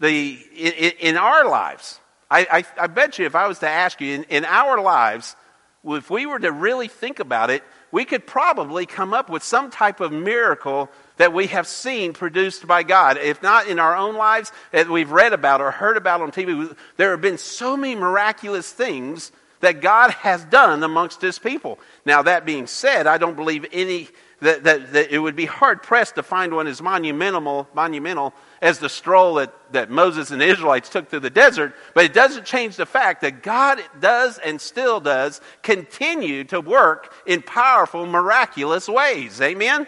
The, 0.00 0.38
in, 0.56 0.92
in 0.98 1.16
our 1.18 1.46
lives, 1.48 2.00
I, 2.30 2.46
I, 2.50 2.84
I, 2.84 2.86
bet 2.86 3.18
you 3.18 3.26
if 3.26 3.34
I 3.34 3.46
was 3.46 3.58
to 3.58 3.68
ask 3.68 4.00
you, 4.00 4.14
in, 4.14 4.24
in 4.24 4.44
our 4.46 4.80
lives, 4.80 5.36
if 5.84 6.08
we 6.10 6.24
were 6.24 6.38
to 6.38 6.50
really 6.50 6.88
think 6.88 7.20
about 7.20 7.50
it, 7.50 7.62
we 7.90 8.06
could 8.06 8.26
probably 8.26 8.86
come 8.86 9.12
up 9.12 9.28
with 9.28 9.42
some 9.42 9.70
type 9.70 10.00
of 10.00 10.10
miracle 10.10 10.90
that 11.22 11.32
we 11.32 11.46
have 11.46 11.68
seen 11.68 12.12
produced 12.12 12.66
by 12.66 12.82
God. 12.82 13.16
If 13.16 13.44
not 13.44 13.68
in 13.68 13.78
our 13.78 13.96
own 13.96 14.16
lives, 14.16 14.50
that 14.72 14.88
we've 14.88 15.12
read 15.12 15.32
about 15.32 15.60
or 15.60 15.70
heard 15.70 15.96
about 15.96 16.20
on 16.20 16.32
TV, 16.32 16.76
there 16.96 17.12
have 17.12 17.20
been 17.20 17.38
so 17.38 17.76
many 17.76 17.94
miraculous 17.94 18.72
things 18.72 19.30
that 19.60 19.80
God 19.80 20.10
has 20.10 20.44
done 20.46 20.82
amongst 20.82 21.22
his 21.22 21.38
people. 21.38 21.78
Now, 22.04 22.22
that 22.22 22.44
being 22.44 22.66
said, 22.66 23.06
I 23.06 23.18
don't 23.18 23.36
believe 23.36 23.64
any 23.70 24.08
that, 24.40 24.64
that, 24.64 24.92
that, 24.94 25.14
it 25.14 25.20
would 25.20 25.36
be 25.36 25.44
hard 25.44 25.84
pressed 25.84 26.16
to 26.16 26.24
find 26.24 26.52
one 26.56 26.66
as 26.66 26.82
monumental, 26.82 27.68
monumental 27.72 28.34
as 28.60 28.80
the 28.80 28.88
stroll 28.88 29.34
that, 29.34 29.54
that 29.70 29.90
Moses 29.90 30.32
and 30.32 30.40
the 30.40 30.46
Israelites 30.46 30.88
took 30.88 31.08
through 31.08 31.20
the 31.20 31.30
desert, 31.30 31.76
but 31.94 32.04
it 32.04 32.12
doesn't 32.12 32.46
change 32.46 32.74
the 32.74 32.84
fact 32.84 33.20
that 33.20 33.44
God 33.44 33.80
does 34.00 34.38
and 34.38 34.60
still 34.60 34.98
does 34.98 35.40
continue 35.62 36.42
to 36.46 36.60
work 36.60 37.14
in 37.24 37.42
powerful, 37.42 38.06
miraculous 38.06 38.88
ways. 38.88 39.40
Amen? 39.40 39.86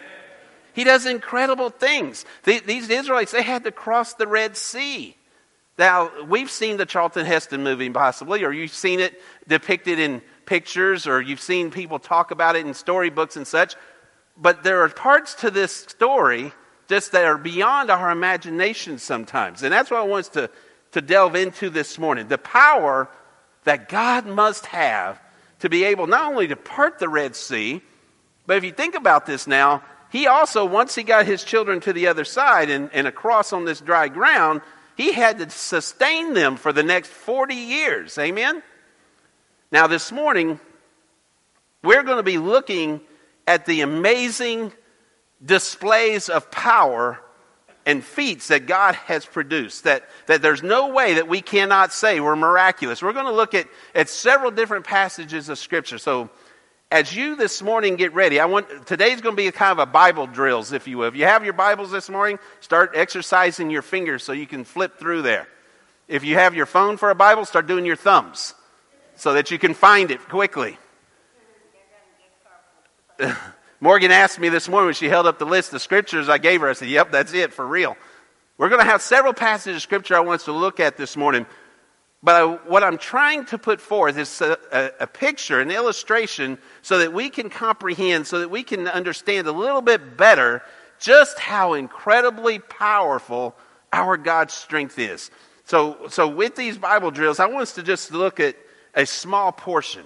He 0.75 0.83
does 0.83 1.05
incredible 1.05 1.69
things. 1.69 2.25
The, 2.43 2.59
these 2.59 2.89
Israelites, 2.89 3.31
they 3.31 3.41
had 3.41 3.63
to 3.63 3.71
cross 3.71 4.13
the 4.13 4.27
Red 4.27 4.57
Sea. 4.57 5.15
Now, 5.77 6.11
we've 6.27 6.51
seen 6.51 6.75
the 6.75 6.85
Charlton 6.85 7.25
Heston 7.25 7.63
movie 7.63 7.89
possibly, 7.89 8.43
or 8.43 8.51
you've 8.51 8.71
seen 8.73 8.99
it 8.99 9.21
depicted 9.47 9.99
in 9.99 10.21
pictures, 10.45 11.07
or 11.07 11.21
you've 11.21 11.39
seen 11.39 11.71
people 11.71 11.97
talk 11.97 12.31
about 12.31 12.57
it 12.57 12.65
in 12.65 12.73
storybooks 12.73 13.37
and 13.37 13.47
such. 13.47 13.75
But 14.37 14.63
there 14.63 14.83
are 14.83 14.89
parts 14.89 15.33
to 15.35 15.49
this 15.49 15.73
story 15.73 16.51
just 16.89 17.13
that 17.13 17.23
are 17.23 17.37
beyond 17.37 17.89
our 17.89 18.11
imagination 18.11 18.97
sometimes. 18.97 19.63
And 19.63 19.71
that's 19.71 19.89
what 19.89 20.01
I 20.01 20.03
want 20.03 20.25
us 20.25 20.29
to, 20.33 20.49
to 20.91 21.01
delve 21.01 21.35
into 21.35 21.69
this 21.69 21.97
morning. 21.97 22.27
The 22.27 22.37
power 22.37 23.09
that 23.63 23.87
God 23.87 24.25
must 24.25 24.65
have 24.67 25.21
to 25.59 25.69
be 25.69 25.85
able 25.85 26.07
not 26.07 26.31
only 26.31 26.47
to 26.47 26.57
part 26.57 26.99
the 26.99 27.07
Red 27.07 27.33
Sea, 27.35 27.81
but 28.45 28.57
if 28.57 28.65
you 28.65 28.73
think 28.73 28.95
about 28.95 29.25
this 29.25 29.47
now, 29.47 29.81
he 30.15 30.27
also, 30.27 30.63
once 30.63 30.95
he 30.95 31.03
got 31.03 31.25
his 31.25 31.43
children 31.43 31.81
to 31.81 31.91
the 31.91 32.07
other 32.07 32.23
side 32.23 32.69
and, 32.69 32.89
and 32.93 33.05
across 33.05 33.51
on 33.51 33.65
this 33.65 33.81
dry 33.81 34.07
ground, 34.07 34.61
he 34.95 35.11
had 35.11 35.39
to 35.39 35.49
sustain 35.49 36.33
them 36.33 36.55
for 36.55 36.71
the 36.71 36.83
next 36.83 37.09
40 37.09 37.53
years. 37.53 38.17
Amen? 38.17 38.63
Now, 39.73 39.87
this 39.87 40.13
morning, 40.13 40.61
we're 41.83 42.03
going 42.03 42.15
to 42.15 42.23
be 42.23 42.37
looking 42.37 43.01
at 43.45 43.65
the 43.65 43.81
amazing 43.81 44.71
displays 45.45 46.29
of 46.29 46.49
power 46.49 47.19
and 47.85 48.01
feats 48.01 48.47
that 48.47 48.67
God 48.67 48.95
has 48.95 49.25
produced. 49.25 49.83
That, 49.83 50.07
that 50.27 50.41
there's 50.41 50.63
no 50.63 50.93
way 50.93 51.15
that 51.15 51.27
we 51.27 51.41
cannot 51.41 51.91
say 51.91 52.21
we're 52.21 52.37
miraculous. 52.37 53.03
We're 53.03 53.11
going 53.11 53.25
to 53.25 53.33
look 53.33 53.53
at, 53.53 53.67
at 53.93 54.07
several 54.07 54.51
different 54.51 54.85
passages 54.85 55.49
of 55.49 55.57
Scripture. 55.57 55.97
So, 55.97 56.29
as 56.95 57.13
you 57.13 57.35
this 57.35 57.61
morning 57.61 57.97
get 57.97 58.13
ready, 58.13 58.39
I 58.39 58.45
want 58.45 58.87
today's 58.87 59.19
going 59.19 59.35
to 59.35 59.43
be 59.43 59.51
kind 59.51 59.73
of 59.73 59.79
a 59.79 59.85
Bible 59.85 60.27
drills, 60.27 60.71
if 60.71 60.87
you 60.87 60.99
will. 60.99 61.09
If 61.09 61.15
you 61.17 61.25
have 61.25 61.43
your 61.43 61.51
Bibles 61.51 61.91
this 61.91 62.09
morning, 62.09 62.39
start 62.61 62.91
exercising 62.95 63.69
your 63.69 63.81
fingers 63.81 64.23
so 64.23 64.31
you 64.31 64.47
can 64.47 64.63
flip 64.63 64.97
through 64.97 65.23
there. 65.23 65.45
If 66.07 66.23
you 66.23 66.35
have 66.35 66.55
your 66.55 66.65
phone 66.65 66.95
for 66.95 67.09
a 67.09 67.15
Bible, 67.15 67.43
start 67.43 67.67
doing 67.67 67.85
your 67.85 67.97
thumbs 67.97 68.53
so 69.17 69.33
that 69.33 69.51
you 69.51 69.59
can 69.59 69.73
find 69.73 70.09
it 70.09 70.21
quickly. 70.29 70.77
Morgan 73.81 74.11
asked 74.11 74.39
me 74.39 74.47
this 74.47 74.69
morning 74.69 74.85
when 74.85 74.93
she 74.93 75.09
held 75.09 75.27
up 75.27 75.37
the 75.37 75.45
list 75.45 75.73
of 75.73 75.81
scriptures 75.81 76.29
I 76.29 76.37
gave 76.37 76.61
her. 76.61 76.69
I 76.69 76.73
said, 76.73 76.87
Yep, 76.87 77.11
that's 77.11 77.33
it 77.33 77.51
for 77.51 77.67
real. 77.67 77.97
We're 78.57 78.69
going 78.69 78.79
to 78.79 78.89
have 78.89 79.01
several 79.01 79.33
passages 79.33 79.75
of 79.75 79.81
scripture 79.81 80.15
I 80.15 80.21
want 80.21 80.39
us 80.39 80.45
to 80.45 80.53
look 80.53 80.79
at 80.79 80.95
this 80.95 81.17
morning. 81.17 81.45
But 82.25 82.35
I, 82.35 82.45
what 82.67 82.83
I'm 82.83 82.97
trying 82.97 83.45
to 83.45 83.59
put 83.59 83.79
forth 83.79 84.17
is 84.17 84.41
a, 84.41 84.57
a, 84.71 84.91
a, 85.01 85.07
picture, 85.07 85.61
an 85.61 85.69
illustration, 85.69 86.57
so 86.81 86.97
that 86.97 87.13
we 87.13 87.29
can 87.29 87.51
comprehend, 87.51 88.25
so 88.25 88.39
that 88.39 88.49
we 88.49 88.63
can 88.63 88.87
understand 88.87 89.45
a 89.45 89.51
little 89.51 89.83
bit 89.83 90.17
better 90.17 90.63
just 90.99 91.37
how 91.37 91.73
incredibly 91.73 92.57
powerful 92.57 93.55
our 93.93 94.17
God's 94.17 94.55
strength 94.55 94.97
is. 94.97 95.29
So, 95.65 96.07
so 96.09 96.27
with 96.27 96.55
these 96.55 96.79
Bible 96.79 97.11
drills, 97.11 97.39
I 97.39 97.45
want 97.45 97.61
us 97.61 97.75
to 97.75 97.83
just 97.83 98.11
look 98.11 98.39
at 98.39 98.55
a 98.95 99.05
small 99.05 99.51
portion 99.51 100.05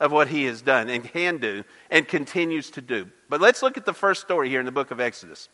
of 0.00 0.10
what 0.10 0.26
he 0.26 0.46
has 0.46 0.62
done 0.62 0.90
and 0.90 1.04
can 1.04 1.38
do 1.38 1.62
and 1.92 2.08
continues 2.08 2.70
to 2.70 2.80
do. 2.80 3.08
But 3.28 3.40
let's 3.40 3.62
look 3.62 3.76
at 3.76 3.86
the 3.86 3.94
first 3.94 4.20
story 4.20 4.48
here 4.48 4.58
in 4.58 4.66
the 4.66 4.72
book 4.72 4.90
of 4.90 4.98
Exodus. 4.98 5.48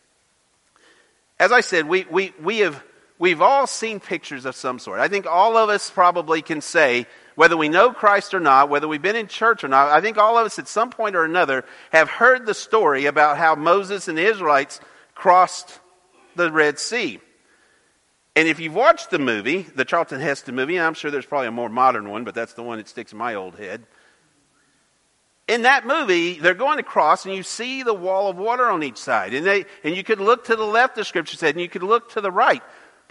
As 1.38 1.53
I 1.53 1.61
said, 1.61 1.86
we, 1.86 2.07
we, 2.11 2.32
we 2.43 2.61
have, 2.61 2.82
we've 3.22 3.40
all 3.40 3.68
seen 3.68 4.00
pictures 4.00 4.46
of 4.46 4.56
some 4.56 4.80
sort. 4.80 4.98
I 4.98 5.06
think 5.06 5.26
all 5.26 5.56
of 5.56 5.68
us 5.70 5.88
probably 5.88 6.42
can 6.42 6.60
say, 6.60 7.06
whether 7.36 7.56
we 7.56 7.68
know 7.68 7.92
Christ 7.92 8.34
or 8.34 8.40
not, 8.40 8.68
whether 8.68 8.88
we've 8.88 9.00
been 9.00 9.14
in 9.14 9.28
church 9.28 9.62
or 9.62 9.68
not, 9.68 9.90
I 9.90 10.00
think 10.00 10.18
all 10.18 10.36
of 10.36 10.44
us 10.44 10.58
at 10.58 10.66
some 10.66 10.90
point 10.90 11.14
or 11.14 11.24
another 11.24 11.64
have 11.92 12.10
heard 12.10 12.46
the 12.46 12.52
story 12.52 13.06
about 13.06 13.38
how 13.38 13.54
Moses 13.54 14.08
and 14.08 14.18
the 14.18 14.26
Israelites 14.26 14.80
crossed 15.14 15.78
the 16.34 16.50
Red 16.50 16.80
Sea. 16.80 17.20
And 18.34 18.48
if 18.48 18.58
you've 18.58 18.74
watched 18.74 19.10
the 19.10 19.20
movie, 19.20 19.68
the 19.72 19.84
Charlton 19.84 20.20
Heston 20.20 20.56
movie, 20.56 20.80
I'm 20.80 20.94
sure 20.94 21.12
there's 21.12 21.24
probably 21.24 21.46
a 21.46 21.52
more 21.52 21.68
modern 21.68 22.08
one, 22.08 22.24
but 22.24 22.34
that's 22.34 22.54
the 22.54 22.64
one 22.64 22.78
that 22.78 22.88
sticks 22.88 23.12
in 23.12 23.18
my 23.18 23.36
old 23.36 23.54
head 23.54 23.86
in 25.48 25.62
that 25.62 25.86
movie, 25.86 26.38
they're 26.38 26.54
going 26.54 26.78
across 26.78 27.26
and 27.26 27.34
you 27.34 27.42
see 27.42 27.82
the 27.82 27.94
wall 27.94 28.30
of 28.30 28.38
water 28.38 28.70
on 28.70 28.82
each 28.82 28.96
side. 28.96 29.34
And, 29.34 29.44
they, 29.44 29.66
and 29.84 29.94
you 29.96 30.04
could 30.04 30.20
look 30.20 30.44
to 30.44 30.56
the 30.56 30.64
left, 30.64 30.94
the 30.94 31.04
scripture 31.04 31.36
said, 31.36 31.54
and 31.54 31.60
you 31.60 31.68
could 31.68 31.82
look 31.82 32.12
to 32.12 32.20
the 32.20 32.30
right. 32.30 32.62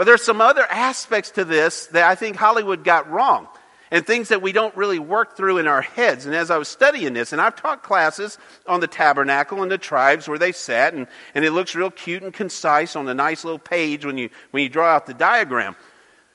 But 0.02 0.06
there's 0.06 0.24
some 0.24 0.42
other 0.42 0.66
aspects 0.68 1.30
to 1.34 1.46
this 1.46 1.86
that 1.92 2.10
I 2.10 2.16
think 2.16 2.36
Hollywood 2.36 2.84
got 2.84 3.12
wrong 3.12 3.48
and 3.92 4.04
things 4.04 4.30
that 4.30 4.42
we 4.42 4.52
don't 4.52 4.76
really 4.76 4.98
work 4.98 5.38
through 5.38 5.60
in 5.60 5.68
our 5.68 5.84
heads. 5.84 6.26
And 6.26 6.34
as 6.34 6.50
I 6.50 6.58
was 6.58 6.70
studying 6.70 7.14
this, 7.14 7.34
and 7.34 7.40
I've 7.40 7.56
taught 7.56 7.84
classes 7.84 8.40
on 8.66 8.80
the 8.80 8.88
tabernacle 8.88 9.62
and 9.62 9.72
the 9.72 9.78
tribes 9.78 10.28
where 10.28 10.40
they 10.40 10.54
sat, 10.54 10.96
and, 10.96 11.06
and 11.36 11.46
it 11.46 11.52
looks 11.52 11.76
real 11.76 11.92
cute 11.92 12.24
and 12.24 12.34
concise 12.34 12.96
on 12.96 13.08
a 13.10 13.14
nice 13.14 13.46
little 13.46 13.60
page 13.60 14.04
when 14.04 14.18
you, 14.18 14.32
when 14.50 14.64
you 14.64 14.70
draw 14.70 14.88
out 14.88 15.06
the 15.06 15.14
diagram. 15.14 15.76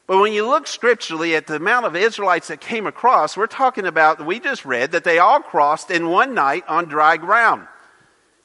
But 0.07 0.21
when 0.21 0.33
you 0.33 0.47
look 0.47 0.69
scripturally 0.69 1.35
at 1.35 1.49
the 1.49 1.57
amount 1.57 1.87
of 1.87 1.97
Israelites 1.97 2.47
that 2.47 2.61
came 2.61 2.87
across, 2.87 3.37
we're 3.37 3.49
talking 3.49 3.85
about, 3.85 4.25
we 4.25 4.39
just 4.39 4.65
read, 4.65 4.93
that 4.93 5.03
they 5.03 5.19
all 5.19 5.41
crossed 5.41 5.91
in 5.91 6.09
one 6.09 6.35
night 6.35 6.63
on 6.69 6.85
dry 6.85 7.17
ground. 7.17 7.67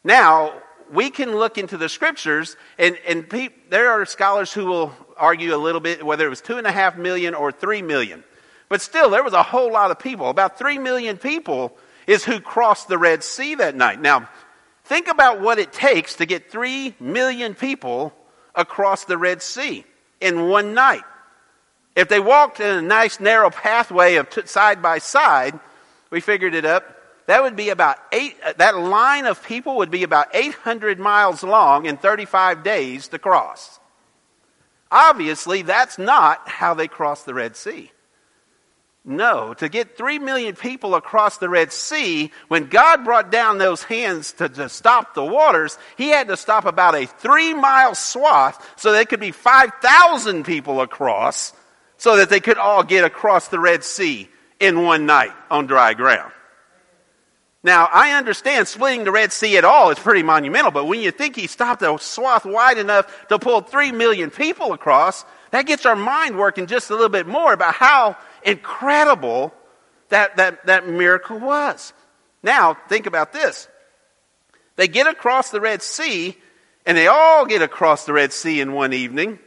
Now, 0.04 0.64
we 0.92 1.10
can 1.10 1.36
look 1.36 1.58
into 1.58 1.78
the 1.78 1.90
scriptures, 1.90 2.58
and, 2.78 2.98
and 3.08 3.30
pe- 3.30 3.50
there 3.70 3.92
are 3.92 4.06
scholars 4.06 4.52
who 4.52 4.66
will 4.66 4.94
argue 5.22 5.56
a 5.56 5.58
little 5.58 5.80
bit 5.80 6.06
whether 6.06 6.26
it 6.26 6.30
was 6.30 6.42
two 6.42 6.58
and 6.58 6.68
a 6.68 6.72
half 6.72 6.98
million 6.98 7.34
or 7.34 7.52
three 7.52 7.82
million. 7.82 8.24
But 8.68 8.82
still, 8.82 9.10
there 9.10 9.24
was 9.24 9.34
a 9.34 9.44
whole 9.44 9.72
lot 9.72 9.92
of 9.92 10.00
people. 10.00 10.30
About 10.30 10.58
three 10.58 10.78
million 10.78 11.18
people 11.18 11.78
is 12.08 12.24
who 12.24 12.40
crossed 12.40 12.88
the 12.88 12.98
Red 12.98 13.24
Sea 13.24 13.56
that 13.56 13.76
night. 13.76 14.02
Now, 14.02 14.30
think 14.86 15.08
about 15.08 15.42
what 15.42 15.60
it 15.60 15.72
takes 15.72 16.16
to 16.16 16.26
get 16.26 16.50
three 16.50 16.96
million 17.00 17.54
people 17.54 18.14
across 18.56 19.06
the 19.06 19.18
Red 19.18 19.42
Sea 19.42 19.86
in 20.20 20.48
one 20.48 20.74
night. 20.74 21.04
If 21.96 22.08
they 22.08 22.20
walked 22.20 22.60
in 22.60 22.78
a 22.78 22.82
nice 22.82 23.20
narrow 23.20 23.50
pathway 23.50 24.16
of 24.16 24.30
t- 24.30 24.46
side 24.46 24.82
by 24.82 25.00
side, 25.00 25.60
we 26.10 26.22
figured 26.22 26.56
it 26.56 26.66
up, 26.66 26.98
that 27.28 27.44
would 27.44 27.56
be 27.56 27.70
about 27.70 27.98
eight, 28.12 28.38
uh, 28.44 28.54
that 28.58 28.78
line 28.78 29.26
of 29.26 29.44
people 29.44 29.78
would 29.78 29.92
be 29.92 30.04
about 30.04 30.34
800 30.34 31.00
miles 31.00 31.44
long 31.44 31.86
in 31.86 31.98
35 31.98 32.64
days 32.64 33.10
to 33.10 33.20
cross. 33.20 33.81
Obviously, 34.92 35.62
that's 35.62 35.98
not 35.98 36.48
how 36.48 36.74
they 36.74 36.88
crossed 36.88 37.26
the 37.26 37.34
Red 37.34 37.56
Sea. 37.56 37.92
No, 39.04 39.56
to 39.56 39.68
get 39.68 39.98
three 39.98 40.20
million 40.20 40.56
people 40.56 40.94
across 40.94 41.38
the 41.38 41.50
Red 41.50 41.72
Sea, 41.72 42.32
when 42.50 42.68
God 42.68 43.04
brought 43.04 43.32
down 43.32 43.58
those 43.58 43.82
hands 43.82 44.34
to, 44.34 44.48
to, 44.48 44.70
stop 44.70 45.16
the 45.16 45.26
waters, 45.26 45.80
He 45.98 46.10
had 46.10 46.28
to 46.28 46.38
stop 46.38 46.66
about 46.66 46.94
a 46.94 47.08
three 47.08 47.54
mile 47.54 47.96
swath 47.96 48.74
so 48.76 48.92
there 48.92 49.06
could 49.06 49.20
be 49.20 49.32
5,000 49.32 50.46
people 50.46 50.82
across 50.82 51.54
so 51.98 52.18
that 52.18 52.30
they 52.30 52.40
could 52.40 52.60
all 52.60 52.84
get 52.84 53.04
across 53.04 53.48
the 53.48 53.60
Red 53.60 53.84
Sea 53.84 54.30
in 54.60 54.84
one 54.84 55.08
night 55.08 55.32
on 55.50 55.66
dry 55.66 55.96
ground. 55.96 56.32
Now, 57.64 57.88
I 57.92 58.14
understand 58.14 58.68
splitting 58.68 59.04
the 59.04 59.12
Red 59.12 59.32
Sea 59.32 59.58
at 59.58 59.66
all 59.66 59.92
is 59.92 60.00
pretty 60.00 60.24
monumental, 60.24 60.72
but 60.72 60.86
when 60.86 61.00
you 61.00 61.12
think 61.12 61.36
he 61.36 61.46
stopped 61.46 61.84
a 61.84 61.98
swath 62.00 62.44
wide 62.46 62.80
enough 62.80 63.28
to 63.28 63.38
pull 63.38 63.62
three 63.62 63.92
million 63.92 64.32
people 64.32 64.74
across, 64.74 65.24
that 65.52 65.68
gets 65.68 65.86
our 65.86 65.96
mind 65.96 66.38
working 66.38 66.66
just 66.66 66.90
a 66.90 66.94
little 66.94 67.10
bit 67.10 67.28
more 67.28 67.54
about 67.54 67.76
how 67.76 68.18
incredible 68.44 69.54
that, 70.10 70.38
that, 70.38 70.66
that 70.66 70.88
miracle 70.88 71.40
was. 71.40 71.94
Now, 72.42 72.76
think 72.90 73.06
about 73.06 73.32
this. 73.32 73.68
They 74.76 74.88
get 74.88 75.06
across 75.06 75.52
the 75.52 75.62
Red 75.62 75.84
Sea, 75.84 76.36
and 76.88 76.98
they 76.98 77.06
all 77.06 77.46
get 77.46 77.62
across 77.62 78.06
the 78.06 78.14
Red 78.14 78.34
Sea 78.34 78.60
in 78.60 78.74
one 78.74 78.94
evening. 78.94 79.38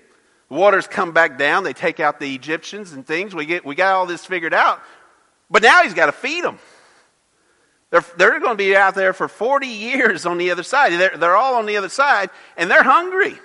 The 0.51 0.55
waters 0.55 0.87
come 0.87 1.11
back 1.11 1.37
down. 1.37 1.65
They 1.65 1.73
take 1.73 1.99
out 1.99 2.21
the 2.21 2.33
Egyptians 2.33 2.93
and 2.93 3.05
things. 3.05 3.35
We, 3.35 3.47
get, 3.47 3.65
we 3.65 3.75
got 3.75 3.95
all 3.95 4.07
this 4.07 4.25
figured 4.25 4.55
out. 4.55 4.81
But 5.51 5.63
now 5.63 5.83
he's 5.83 5.95
got 5.95 6.07
to 6.07 6.13
feed 6.13 6.45
them. 6.45 6.59
They're, 7.95 8.05
they're 8.17 8.41
going 8.41 8.55
to 8.55 8.57
be 8.57 8.75
out 8.75 8.97
there 8.97 9.13
for 9.13 9.29
40 9.29 9.69
years 9.69 10.27
on 10.27 10.37
the 10.37 10.51
other 10.51 10.65
side. 10.65 10.91
They're, 10.95 11.17
they're 11.17 11.37
all 11.37 11.55
on 11.55 11.67
the 11.67 11.77
other 11.77 11.89
side, 11.89 12.31
and 12.57 12.69
they're 12.69 12.83
hungry. 12.83 13.39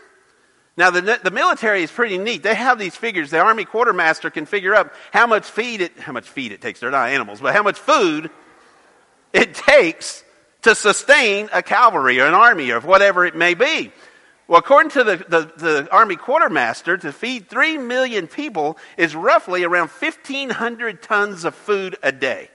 Now, 0.76 0.89
the, 0.89 1.20
the 1.24 1.30
military 1.30 1.84
is 1.84 1.91
pretty 1.91 2.18
neat. 2.18 2.41
They 2.41 2.56
have 2.56 2.80
these 2.80 2.95
figures. 2.95 3.30
The 3.30 3.38
Army 3.38 3.64
quartermaster 3.64 4.32
can 4.32 4.47
figure 4.47 4.74
out 4.74 4.91
how 5.14 5.28
much 5.28 5.45
feed 5.45 5.82
it, 5.82 6.00
how 6.00 6.14
much 6.14 6.28
feed 6.28 6.52
it 6.52 6.62
takes. 6.62 6.80
They're 6.80 6.89
not 6.89 7.10
animals, 7.10 7.41
but 7.41 7.54
how 7.54 7.62
much 7.62 7.78
food 7.78 8.32
it 9.34 9.54
takes 9.54 10.24
to 10.64 10.74
sustain 10.74 11.50
a 11.54 11.62
cavalry 11.62 12.20
or 12.20 12.26
an 12.26 12.34
army 12.34 12.72
or 12.72 12.80
whatever 12.80 13.28
it 13.28 13.36
may 13.36 13.54
be. 13.54 13.91
Well, 14.47 14.58
according 14.58 14.89
to 14.93 15.04
the, 15.04 15.18
the, 15.18 15.52
the, 15.58 15.88
Army 15.91 16.16
quartermaster, 16.16 16.97
to 16.97 17.12
feed 17.12 17.50
3 17.50 17.78
million 17.78 18.26
people 18.26 18.80
is 18.97 19.16
roughly 19.16 19.64
around 19.64 19.89
1,500 19.89 21.04
tons 21.04 21.45
of 21.45 21.54
food 21.54 21.97
a 22.02 22.12
day. 22.12 22.50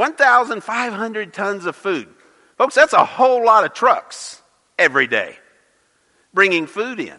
1,500 0.00 1.34
tons 1.34 1.66
of 1.66 1.76
food. 1.76 2.08
Folks, 2.56 2.74
that's 2.74 2.94
a 2.94 3.04
whole 3.04 3.44
lot 3.44 3.66
of 3.66 3.74
trucks 3.74 4.40
every 4.78 5.06
day 5.06 5.36
bringing 6.32 6.66
food 6.66 6.98
in. 6.98 7.18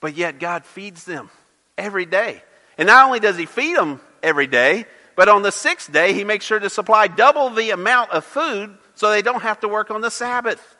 But 0.00 0.16
yet 0.16 0.40
God 0.40 0.64
feeds 0.64 1.04
them 1.04 1.30
every 1.76 2.06
day. 2.06 2.42
And 2.76 2.88
not 2.88 3.06
only 3.06 3.20
does 3.20 3.36
He 3.36 3.46
feed 3.46 3.76
them 3.76 4.00
every 4.20 4.48
day, 4.48 4.86
but 5.14 5.28
on 5.28 5.42
the 5.42 5.52
sixth 5.52 5.92
day, 5.92 6.12
He 6.12 6.24
makes 6.24 6.44
sure 6.44 6.58
to 6.58 6.68
supply 6.68 7.06
double 7.06 7.50
the 7.50 7.70
amount 7.70 8.10
of 8.10 8.24
food 8.24 8.76
so 8.96 9.10
they 9.10 9.22
don't 9.22 9.42
have 9.42 9.60
to 9.60 9.68
work 9.68 9.92
on 9.92 10.00
the 10.00 10.10
Sabbath. 10.10 10.76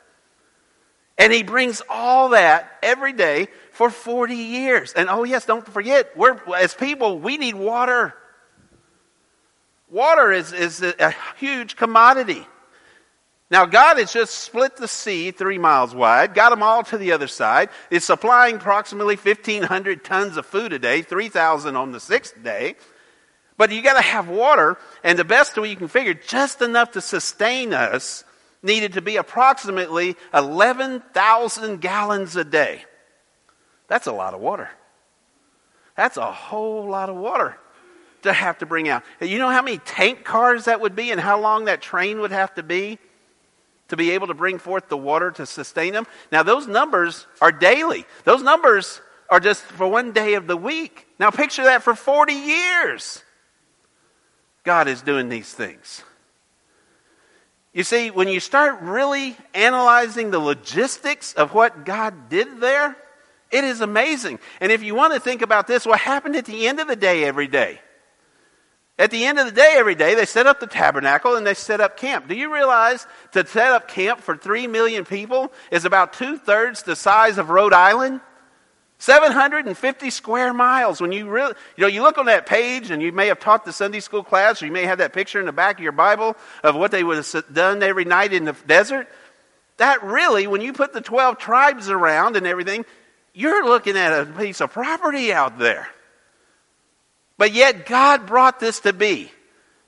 And 1.18 1.32
He 1.32 1.44
brings 1.44 1.82
all 1.88 2.30
that 2.30 2.68
every 2.82 3.12
day 3.12 3.46
for 3.70 3.90
40 3.90 4.34
years. 4.34 4.92
And 4.92 5.08
oh, 5.08 5.22
yes, 5.22 5.46
don't 5.46 5.64
forget, 5.64 6.16
we're, 6.16 6.36
as 6.56 6.74
people, 6.74 7.20
we 7.20 7.36
need 7.36 7.54
water. 7.54 8.12
Water 9.90 10.32
is, 10.32 10.52
is 10.52 10.82
a, 10.82 11.14
huge 11.38 11.76
commodity. 11.76 12.46
Now, 13.50 13.64
God 13.64 13.96
has 13.96 14.12
just 14.12 14.34
split 14.34 14.76
the 14.76 14.88
sea 14.88 15.30
three 15.30 15.56
miles 15.56 15.94
wide, 15.94 16.34
got 16.34 16.50
them 16.50 16.62
all 16.62 16.82
to 16.84 16.98
the 16.98 17.12
other 17.12 17.28
side, 17.28 17.70
is 17.90 18.04
supplying 18.04 18.56
approximately 18.56 19.16
1,500 19.16 20.04
tons 20.04 20.36
of 20.36 20.44
food 20.44 20.74
a 20.74 20.78
day, 20.78 21.00
3,000 21.00 21.74
on 21.74 21.92
the 21.92 22.00
sixth 22.00 22.42
day. 22.42 22.76
But 23.56 23.72
you 23.72 23.82
got 23.82 23.94
to 23.94 24.02
have 24.02 24.28
water, 24.28 24.76
and 25.02 25.18
the 25.18 25.24
best 25.24 25.56
way 25.56 25.70
you 25.70 25.76
can 25.76 25.88
figure, 25.88 26.12
just 26.12 26.60
enough 26.60 26.92
to 26.92 27.00
sustain 27.00 27.72
us, 27.72 28.24
needed 28.62 28.92
to 28.94 29.02
be 29.02 29.16
approximately 29.16 30.16
11,000 30.34 31.80
gallons 31.80 32.36
a 32.36 32.44
day. 32.44 32.84
That's 33.86 34.06
a 34.06 34.12
lot 34.12 34.34
of 34.34 34.40
water. 34.40 34.68
That's 35.96 36.18
a 36.18 36.30
whole 36.30 36.86
lot 36.86 37.08
of 37.08 37.16
water 37.16 37.56
to 38.28 38.32
have 38.32 38.58
to 38.58 38.66
bring 38.66 38.88
out. 38.88 39.02
You 39.20 39.38
know 39.38 39.50
how 39.50 39.62
many 39.62 39.78
tank 39.78 40.24
cars 40.24 40.66
that 40.66 40.80
would 40.80 40.94
be 40.94 41.10
and 41.10 41.20
how 41.20 41.40
long 41.40 41.66
that 41.66 41.80
train 41.80 42.20
would 42.20 42.32
have 42.32 42.54
to 42.54 42.62
be? 42.62 42.98
to 43.88 43.96
be 43.96 44.10
able 44.10 44.26
to 44.26 44.34
bring 44.34 44.58
forth 44.58 44.88
the 44.88 44.96
water 44.96 45.30
to 45.30 45.46
sustain 45.46 45.94
them. 45.94 46.06
Now, 46.30 46.42
those 46.42 46.66
numbers 46.66 47.26
are 47.40 47.50
daily. 47.50 48.04
Those 48.24 48.42
numbers 48.42 49.00
are 49.30 49.40
just 49.40 49.62
for 49.62 49.88
one 49.88 50.12
day 50.12 50.34
of 50.34 50.46
the 50.46 50.56
week. 50.56 51.06
Now, 51.18 51.30
picture 51.30 51.64
that 51.64 51.82
for 51.82 51.94
40 51.94 52.32
years. 52.32 53.22
God 54.62 54.88
is 54.88 55.02
doing 55.02 55.28
these 55.28 55.52
things. 55.52 56.02
You 57.72 57.84
see, 57.84 58.10
when 58.10 58.28
you 58.28 58.40
start 58.40 58.80
really 58.82 59.36
analyzing 59.54 60.30
the 60.30 60.38
logistics 60.38 61.32
of 61.34 61.54
what 61.54 61.84
God 61.84 62.28
did 62.28 62.60
there, 62.60 62.96
it 63.50 63.64
is 63.64 63.80
amazing. 63.80 64.38
And 64.60 64.72
if 64.72 64.82
you 64.82 64.94
want 64.94 65.14
to 65.14 65.20
think 65.20 65.42
about 65.42 65.66
this, 65.66 65.86
what 65.86 66.00
happened 66.00 66.36
at 66.36 66.44
the 66.44 66.66
end 66.66 66.80
of 66.80 66.88
the 66.88 66.96
day 66.96 67.24
every 67.24 67.46
day? 67.46 67.80
At 68.98 69.12
the 69.12 69.24
end 69.24 69.38
of 69.38 69.46
the 69.46 69.52
day, 69.52 69.76
every 69.76 69.94
day, 69.94 70.16
they 70.16 70.26
set 70.26 70.48
up 70.48 70.58
the 70.58 70.66
tabernacle 70.66 71.36
and 71.36 71.46
they 71.46 71.54
set 71.54 71.80
up 71.80 71.96
camp. 71.96 72.26
Do 72.26 72.34
you 72.34 72.52
realize 72.52 73.06
to 73.32 73.46
set 73.46 73.70
up 73.70 73.86
camp 73.86 74.20
for 74.20 74.36
three 74.36 74.66
million 74.66 75.04
people 75.04 75.52
is 75.70 75.84
about 75.84 76.14
two 76.14 76.36
thirds 76.36 76.82
the 76.82 76.96
size 76.96 77.38
of 77.38 77.48
Rhode 77.48 77.72
Island? 77.72 78.20
750 78.98 80.10
square 80.10 80.52
miles. 80.52 81.00
When 81.00 81.12
you 81.12 81.28
really, 81.28 81.54
you 81.76 81.82
know, 81.82 81.86
you 81.86 82.02
look 82.02 82.18
on 82.18 82.26
that 82.26 82.46
page 82.46 82.90
and 82.90 83.00
you 83.00 83.12
may 83.12 83.28
have 83.28 83.38
taught 83.38 83.64
the 83.64 83.72
Sunday 83.72 84.00
school 84.00 84.24
class 84.24 84.60
or 84.60 84.66
you 84.66 84.72
may 84.72 84.86
have 84.86 84.98
that 84.98 85.12
picture 85.12 85.38
in 85.38 85.46
the 85.46 85.52
back 85.52 85.76
of 85.76 85.82
your 85.82 85.92
Bible 85.92 86.36
of 86.64 86.74
what 86.74 86.90
they 86.90 87.04
would 87.04 87.16
have 87.24 87.54
done 87.54 87.80
every 87.84 88.04
night 88.04 88.32
in 88.32 88.44
the 88.44 88.56
desert. 88.66 89.08
That 89.76 90.02
really, 90.02 90.48
when 90.48 90.60
you 90.60 90.72
put 90.72 90.92
the 90.92 91.00
12 91.00 91.38
tribes 91.38 91.88
around 91.88 92.34
and 92.34 92.48
everything, 92.48 92.84
you're 93.32 93.64
looking 93.64 93.96
at 93.96 94.12
a 94.12 94.26
piece 94.26 94.60
of 94.60 94.72
property 94.72 95.32
out 95.32 95.60
there. 95.60 95.88
But 97.38 97.52
yet, 97.52 97.86
God 97.86 98.26
brought 98.26 98.60
this 98.60 98.80
to 98.80 98.92
be 98.92 99.30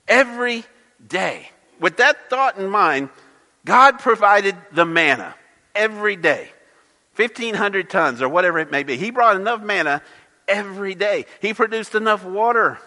every 0.07 0.63
day. 1.05 1.49
With 1.79 1.97
that 1.97 2.29
thought 2.29 2.57
in 2.57 2.69
mind, 2.69 3.09
God 3.65 3.99
provided 3.99 4.55
the 4.71 4.85
manna 4.85 5.35
every 5.75 6.15
day 6.15 6.49
1,500 7.15 7.89
tons 7.89 8.21
or 8.21 8.29
whatever 8.29 8.59
it 8.59 8.71
may 8.71 8.83
be. 8.83 8.97
He 8.97 9.11
brought 9.11 9.35
enough 9.35 9.61
manna 9.61 10.01
every 10.47 10.95
day. 10.95 11.25
He 11.41 11.53
produced 11.53 11.93
enough 11.93 12.23
water 12.23 12.79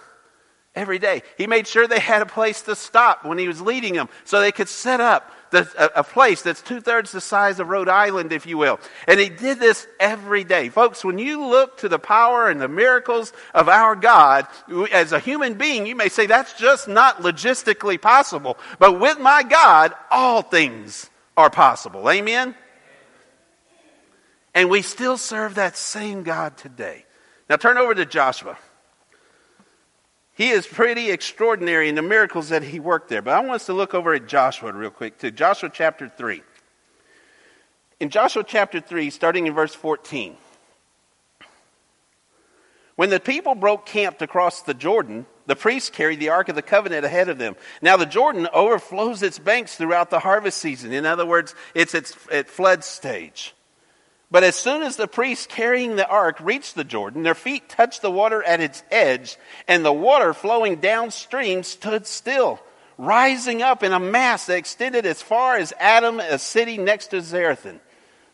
every 0.74 0.98
day. 0.98 1.22
He 1.36 1.46
made 1.46 1.66
sure 1.66 1.86
they 1.86 2.00
had 2.00 2.22
a 2.22 2.26
place 2.26 2.62
to 2.62 2.74
stop 2.74 3.24
when 3.24 3.38
he 3.38 3.46
was 3.46 3.60
leading 3.60 3.94
them 3.94 4.08
so 4.24 4.40
they 4.40 4.52
could 4.52 4.68
set 4.68 5.00
up 5.00 5.30
the, 5.54 5.68
a, 5.78 6.00
a 6.00 6.04
place 6.04 6.42
that's 6.42 6.60
two 6.60 6.80
thirds 6.80 7.12
the 7.12 7.20
size 7.20 7.60
of 7.60 7.68
Rhode 7.68 7.88
Island, 7.88 8.32
if 8.32 8.44
you 8.44 8.58
will. 8.58 8.80
And 9.06 9.18
he 9.18 9.28
did 9.28 9.58
this 9.60 9.86
every 10.00 10.44
day. 10.44 10.68
Folks, 10.68 11.04
when 11.04 11.18
you 11.18 11.46
look 11.46 11.78
to 11.78 11.88
the 11.88 11.98
power 11.98 12.48
and 12.48 12.60
the 12.60 12.68
miracles 12.68 13.32
of 13.54 13.68
our 13.68 13.94
God, 13.94 14.46
as 14.92 15.12
a 15.12 15.18
human 15.18 15.54
being, 15.54 15.86
you 15.86 15.94
may 15.94 16.08
say 16.08 16.26
that's 16.26 16.52
just 16.54 16.88
not 16.88 17.22
logistically 17.22 18.00
possible. 18.00 18.58
But 18.78 19.00
with 19.00 19.18
my 19.18 19.42
God, 19.42 19.94
all 20.10 20.42
things 20.42 21.08
are 21.36 21.50
possible. 21.50 22.10
Amen? 22.10 22.54
And 24.54 24.68
we 24.68 24.82
still 24.82 25.16
serve 25.16 25.54
that 25.54 25.76
same 25.76 26.22
God 26.22 26.56
today. 26.56 27.04
Now 27.48 27.56
turn 27.56 27.78
over 27.78 27.94
to 27.94 28.04
Joshua. 28.04 28.58
He 30.34 30.50
is 30.50 30.66
pretty 30.66 31.10
extraordinary 31.10 31.88
in 31.88 31.94
the 31.94 32.02
miracles 32.02 32.48
that 32.48 32.64
he 32.64 32.80
worked 32.80 33.08
there. 33.08 33.22
But 33.22 33.34
I 33.34 33.40
want 33.40 33.52
us 33.52 33.66
to 33.66 33.72
look 33.72 33.94
over 33.94 34.14
at 34.14 34.26
Joshua 34.26 34.72
real 34.72 34.90
quick, 34.90 35.18
to 35.18 35.30
Joshua 35.30 35.70
chapter 35.72 36.08
3. 36.08 36.42
In 38.00 38.10
Joshua 38.10 38.42
chapter 38.44 38.80
3, 38.80 39.10
starting 39.10 39.46
in 39.46 39.54
verse 39.54 39.74
14. 39.74 40.36
When 42.96 43.10
the 43.10 43.20
people 43.20 43.54
broke 43.54 43.86
camp 43.86 44.18
to 44.18 44.26
cross 44.26 44.62
the 44.62 44.74
Jordan, 44.74 45.26
the 45.46 45.56
priests 45.56 45.90
carried 45.90 46.20
the 46.20 46.30
Ark 46.30 46.48
of 46.48 46.56
the 46.56 46.62
Covenant 46.62 47.04
ahead 47.04 47.28
of 47.28 47.38
them. 47.38 47.54
Now 47.80 47.96
the 47.96 48.06
Jordan 48.06 48.48
overflows 48.52 49.22
its 49.22 49.38
banks 49.38 49.76
throughout 49.76 50.10
the 50.10 50.20
harvest 50.20 50.58
season. 50.58 50.92
In 50.92 51.06
other 51.06 51.26
words, 51.26 51.54
it's 51.74 51.94
at 51.94 52.48
flood 52.48 52.82
stage. 52.82 53.54
But 54.34 54.42
as 54.42 54.56
soon 54.56 54.82
as 54.82 54.96
the 54.96 55.06
priests 55.06 55.46
carrying 55.46 55.94
the 55.94 56.08
ark 56.08 56.38
reached 56.40 56.74
the 56.74 56.82
Jordan, 56.82 57.22
their 57.22 57.36
feet 57.36 57.68
touched 57.68 58.02
the 58.02 58.10
water 58.10 58.42
at 58.42 58.60
its 58.60 58.82
edge, 58.90 59.36
and 59.68 59.84
the 59.84 59.92
water 59.92 60.34
flowing 60.34 60.80
downstream 60.80 61.62
stood 61.62 62.04
still, 62.04 62.58
rising 62.98 63.62
up 63.62 63.84
in 63.84 63.92
a 63.92 64.00
mass 64.00 64.46
that 64.46 64.56
extended 64.56 65.06
as 65.06 65.22
far 65.22 65.56
as 65.56 65.72
Adam, 65.78 66.18
a 66.18 66.36
city 66.36 66.78
next 66.78 67.12
to 67.12 67.18
Zarethan. 67.18 67.78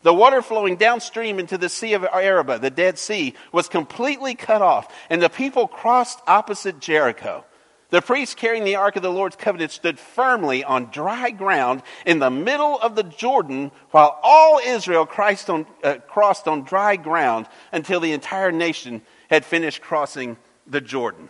The 0.01 0.11
water 0.11 0.41
flowing 0.41 0.77
downstream 0.77 1.37
into 1.37 1.59
the 1.59 1.69
Sea 1.69 1.93
of 1.93 2.03
Arabah, 2.03 2.57
the 2.57 2.71
Dead 2.71 2.97
Sea, 2.97 3.35
was 3.51 3.69
completely 3.69 4.33
cut 4.33 4.63
off, 4.63 4.91
and 5.07 5.21
the 5.21 5.29
people 5.29 5.67
crossed 5.67 6.19
opposite 6.25 6.79
Jericho. 6.79 7.45
The 7.91 8.01
priests 8.01 8.35
carrying 8.35 8.63
the 8.63 8.77
Ark 8.77 8.95
of 8.95 9.03
the 9.03 9.11
Lord's 9.11 9.35
covenant 9.35 9.71
stood 9.71 9.99
firmly 9.99 10.63
on 10.63 10.91
dry 10.91 11.29
ground 11.29 11.83
in 12.05 12.19
the 12.19 12.31
middle 12.31 12.79
of 12.79 12.95
the 12.95 13.03
Jordan 13.03 13.69
while 13.91 14.17
all 14.23 14.59
Israel 14.65 15.05
on, 15.49 15.65
uh, 15.83 15.95
crossed 16.07 16.47
on 16.47 16.63
dry 16.63 16.95
ground 16.95 17.47
until 17.73 17.99
the 17.99 18.13
entire 18.13 18.51
nation 18.51 19.01
had 19.29 19.43
finished 19.43 19.81
crossing 19.81 20.37
the 20.65 20.79
Jordan. 20.79 21.27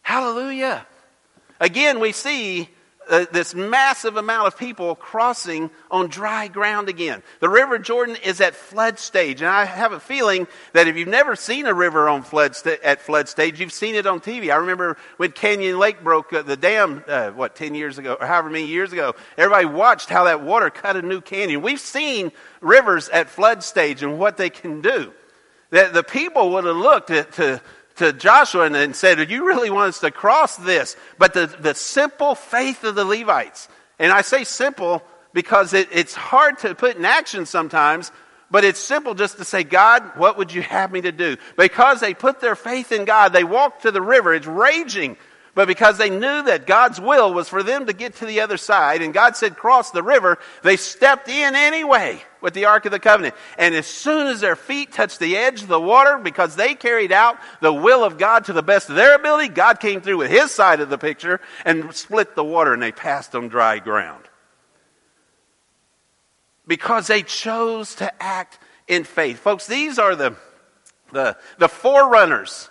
Hallelujah. 0.00 0.86
Again, 1.60 2.00
we 2.00 2.12
see 2.12 2.70
uh, 3.08 3.26
this 3.32 3.54
massive 3.54 4.16
amount 4.16 4.46
of 4.46 4.56
people 4.56 4.94
crossing 4.94 5.70
on 5.90 6.08
dry 6.08 6.48
ground 6.48 6.88
again. 6.88 7.22
The 7.40 7.48
River 7.48 7.78
Jordan 7.78 8.16
is 8.24 8.40
at 8.40 8.54
flood 8.54 8.98
stage, 8.98 9.40
and 9.40 9.50
I 9.50 9.64
have 9.64 9.92
a 9.92 10.00
feeling 10.00 10.46
that 10.74 10.86
if 10.86 10.96
you've 10.96 11.08
never 11.08 11.34
seen 11.34 11.66
a 11.66 11.74
river 11.74 12.08
on 12.08 12.22
flood 12.22 12.54
st- 12.54 12.80
at 12.82 13.00
flood 13.00 13.28
stage, 13.28 13.60
you've 13.60 13.72
seen 13.72 13.94
it 13.94 14.06
on 14.06 14.20
TV. 14.20 14.52
I 14.52 14.56
remember 14.56 14.96
when 15.16 15.32
Canyon 15.32 15.78
Lake 15.78 16.04
broke 16.04 16.32
uh, 16.32 16.42
the 16.42 16.56
dam, 16.56 17.02
uh, 17.08 17.30
what, 17.30 17.56
10 17.56 17.74
years 17.74 17.98
ago, 17.98 18.16
or 18.20 18.26
however 18.26 18.50
many 18.50 18.66
years 18.66 18.92
ago, 18.92 19.14
everybody 19.36 19.66
watched 19.66 20.08
how 20.08 20.24
that 20.24 20.42
water 20.42 20.70
cut 20.70 20.96
a 20.96 21.02
new 21.02 21.20
canyon. 21.20 21.62
We've 21.62 21.80
seen 21.80 22.32
rivers 22.60 23.08
at 23.08 23.28
flood 23.28 23.62
stage 23.62 24.02
and 24.02 24.18
what 24.18 24.36
they 24.36 24.50
can 24.50 24.82
do. 24.82 25.12
That 25.70 25.94
the 25.94 26.02
people 26.02 26.50
would 26.50 26.64
have 26.64 26.76
looked 26.76 27.10
at, 27.10 27.32
to 27.34 27.60
to 28.00 28.12
Joshua 28.12 28.64
and, 28.64 28.74
and 28.74 28.96
said, 28.96 29.30
You 29.30 29.46
really 29.46 29.70
want 29.70 29.90
us 29.90 30.00
to 30.00 30.10
cross 30.10 30.56
this? 30.56 30.96
But 31.18 31.34
the, 31.34 31.46
the 31.46 31.74
simple 31.74 32.34
faith 32.34 32.82
of 32.82 32.94
the 32.94 33.04
Levites, 33.04 33.68
and 33.98 34.10
I 34.10 34.22
say 34.22 34.44
simple 34.44 35.02
because 35.32 35.72
it, 35.74 35.88
it's 35.92 36.14
hard 36.14 36.58
to 36.60 36.74
put 36.74 36.96
in 36.96 37.04
action 37.04 37.46
sometimes, 37.46 38.10
but 38.50 38.64
it's 38.64 38.80
simple 38.80 39.14
just 39.14 39.36
to 39.36 39.44
say, 39.44 39.62
God, 39.62 40.16
what 40.16 40.38
would 40.38 40.52
you 40.52 40.62
have 40.62 40.90
me 40.90 41.02
to 41.02 41.12
do? 41.12 41.36
Because 41.56 42.00
they 42.00 42.14
put 42.14 42.40
their 42.40 42.56
faith 42.56 42.90
in 42.90 43.04
God, 43.04 43.32
they 43.32 43.44
walked 43.44 43.82
to 43.82 43.90
the 43.90 44.02
river, 44.02 44.34
it's 44.34 44.46
raging. 44.46 45.16
But 45.54 45.68
because 45.68 45.98
they 45.98 46.10
knew 46.10 46.42
that 46.44 46.66
God's 46.66 47.00
will 47.00 47.34
was 47.34 47.48
for 47.48 47.62
them 47.62 47.86
to 47.86 47.92
get 47.92 48.16
to 48.16 48.26
the 48.26 48.40
other 48.40 48.56
side, 48.56 49.02
and 49.02 49.12
God 49.12 49.36
said, 49.36 49.56
cross 49.56 49.90
the 49.90 50.02
river, 50.02 50.38
they 50.62 50.76
stepped 50.76 51.28
in 51.28 51.54
anyway 51.54 52.22
with 52.40 52.54
the 52.54 52.66
Ark 52.66 52.86
of 52.86 52.92
the 52.92 52.98
Covenant. 52.98 53.34
And 53.58 53.74
as 53.74 53.86
soon 53.86 54.26
as 54.26 54.40
their 54.40 54.56
feet 54.56 54.92
touched 54.92 55.18
the 55.18 55.36
edge 55.36 55.62
of 55.62 55.68
the 55.68 55.80
water, 55.80 56.18
because 56.18 56.56
they 56.56 56.74
carried 56.74 57.12
out 57.12 57.38
the 57.60 57.72
will 57.72 58.04
of 58.04 58.18
God 58.18 58.44
to 58.46 58.52
the 58.52 58.62
best 58.62 58.88
of 58.88 58.96
their 58.96 59.14
ability, 59.14 59.48
God 59.48 59.80
came 59.80 60.00
through 60.00 60.18
with 60.18 60.30
his 60.30 60.50
side 60.50 60.80
of 60.80 60.90
the 60.90 60.98
picture 60.98 61.40
and 61.64 61.94
split 61.94 62.34
the 62.34 62.44
water, 62.44 62.72
and 62.72 62.82
they 62.82 62.92
passed 62.92 63.34
on 63.34 63.48
dry 63.48 63.78
ground. 63.78 64.24
Because 66.66 67.06
they 67.06 67.22
chose 67.22 67.96
to 67.96 68.22
act 68.22 68.58
in 68.86 69.04
faith. 69.04 69.38
Folks, 69.38 69.66
these 69.66 69.98
are 69.98 70.14
the, 70.14 70.36
the, 71.12 71.36
the 71.58 71.68
forerunners 71.68 72.68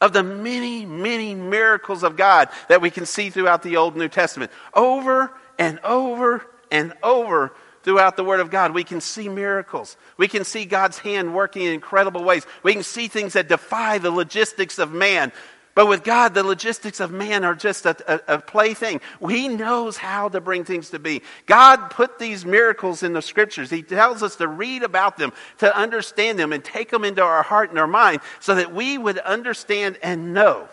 of 0.00 0.12
the 0.12 0.22
many, 0.22 0.84
many 0.84 1.34
miracles 1.34 2.02
of 2.02 2.16
God 2.16 2.48
that 2.68 2.80
we 2.80 2.90
can 2.90 3.06
see 3.06 3.30
throughout 3.30 3.62
the 3.62 3.76
Old 3.76 3.96
New 3.96 4.08
Testament. 4.08 4.50
Over 4.74 5.32
and 5.58 5.78
over 5.84 6.44
and 6.72 6.92
over 7.02 7.54
throughout 7.82 8.16
the 8.16 8.24
Word 8.24 8.40
of 8.40 8.50
God, 8.50 8.72
we 8.72 8.84
can 8.84 9.00
see 9.00 9.28
miracles. 9.28 9.96
We 10.16 10.28
can 10.28 10.44
see 10.44 10.64
God's 10.64 10.98
hand 10.98 11.34
working 11.34 11.62
in 11.62 11.72
incredible 11.72 12.24
ways. 12.24 12.46
We 12.62 12.72
can 12.72 12.82
see 12.82 13.08
things 13.08 13.34
that 13.34 13.48
defy 13.48 13.98
the 13.98 14.10
logistics 14.10 14.78
of 14.78 14.92
man. 14.92 15.32
But 15.74 15.88
with 15.88 16.04
God, 16.04 16.34
the 16.34 16.42
logistics 16.42 17.00
of 17.00 17.10
man 17.10 17.44
are 17.44 17.54
just 17.54 17.86
a, 17.86 17.96
a, 18.06 18.34
a, 18.34 18.38
plaything. 18.40 19.00
He 19.26 19.48
knows 19.48 19.96
how 19.96 20.28
to 20.28 20.40
bring 20.40 20.64
things 20.64 20.90
to 20.90 20.98
be. 20.98 21.22
God 21.46 21.88
put 21.88 22.18
these 22.18 22.44
miracles 22.44 23.02
in 23.02 23.14
the 23.14 23.22
scriptures. 23.22 23.70
He 23.70 23.82
tells 23.82 24.22
us 24.22 24.36
to 24.36 24.48
read 24.48 24.82
about 24.82 25.16
them, 25.16 25.32
to 25.58 25.74
understand 25.74 26.38
them, 26.38 26.52
and 26.52 26.62
take 26.62 26.90
them 26.90 27.04
into 27.04 27.22
our 27.22 27.42
heart 27.42 27.70
and 27.70 27.78
our 27.78 27.86
mind 27.86 28.20
so 28.40 28.54
that 28.54 28.74
we 28.74 28.98
would 28.98 29.16
understand 29.18 29.98
and 30.02 30.34
know 30.34 30.68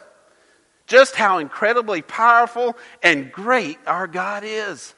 just 0.89 1.15
how 1.15 1.37
incredibly 1.37 2.01
powerful 2.01 2.75
and 3.01 3.31
great 3.31 3.77
our 3.87 4.07
God 4.07 4.43
is. 4.43 4.93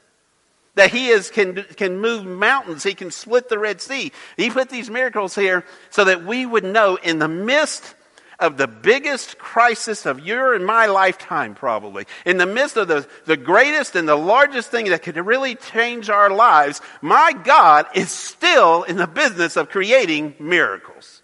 That 0.74 0.90
he 0.90 1.08
is, 1.08 1.30
can, 1.30 1.64
can 1.76 2.00
move 2.00 2.24
mountains. 2.24 2.82
He 2.82 2.94
can 2.94 3.10
split 3.10 3.48
the 3.48 3.58
Red 3.58 3.80
Sea. 3.80 4.10
He 4.36 4.48
put 4.48 4.70
these 4.70 4.88
miracles 4.88 5.34
here 5.34 5.66
so 5.90 6.04
that 6.04 6.24
we 6.24 6.46
would 6.46 6.64
know 6.64 6.96
in 6.96 7.18
the 7.18 7.28
midst 7.28 7.94
of 8.38 8.56
the 8.56 8.66
biggest 8.66 9.38
crisis 9.38 10.04
of 10.04 10.18
your 10.20 10.54
and 10.54 10.66
my 10.66 10.86
lifetime, 10.86 11.54
probably, 11.54 12.06
in 12.26 12.38
the 12.38 12.46
midst 12.46 12.76
of 12.76 12.88
the, 12.88 13.06
the 13.24 13.36
greatest 13.36 13.94
and 13.94 14.08
the 14.08 14.16
largest 14.16 14.70
thing 14.70 14.86
that 14.86 15.02
could 15.02 15.16
really 15.16 15.54
change 15.54 16.10
our 16.10 16.28
lives, 16.28 16.80
my 17.00 17.32
God 17.44 17.86
is 17.94 18.10
still 18.10 18.82
in 18.82 18.96
the 18.96 19.06
business 19.06 19.56
of 19.56 19.68
creating 19.68 20.34
miracles. 20.40 21.22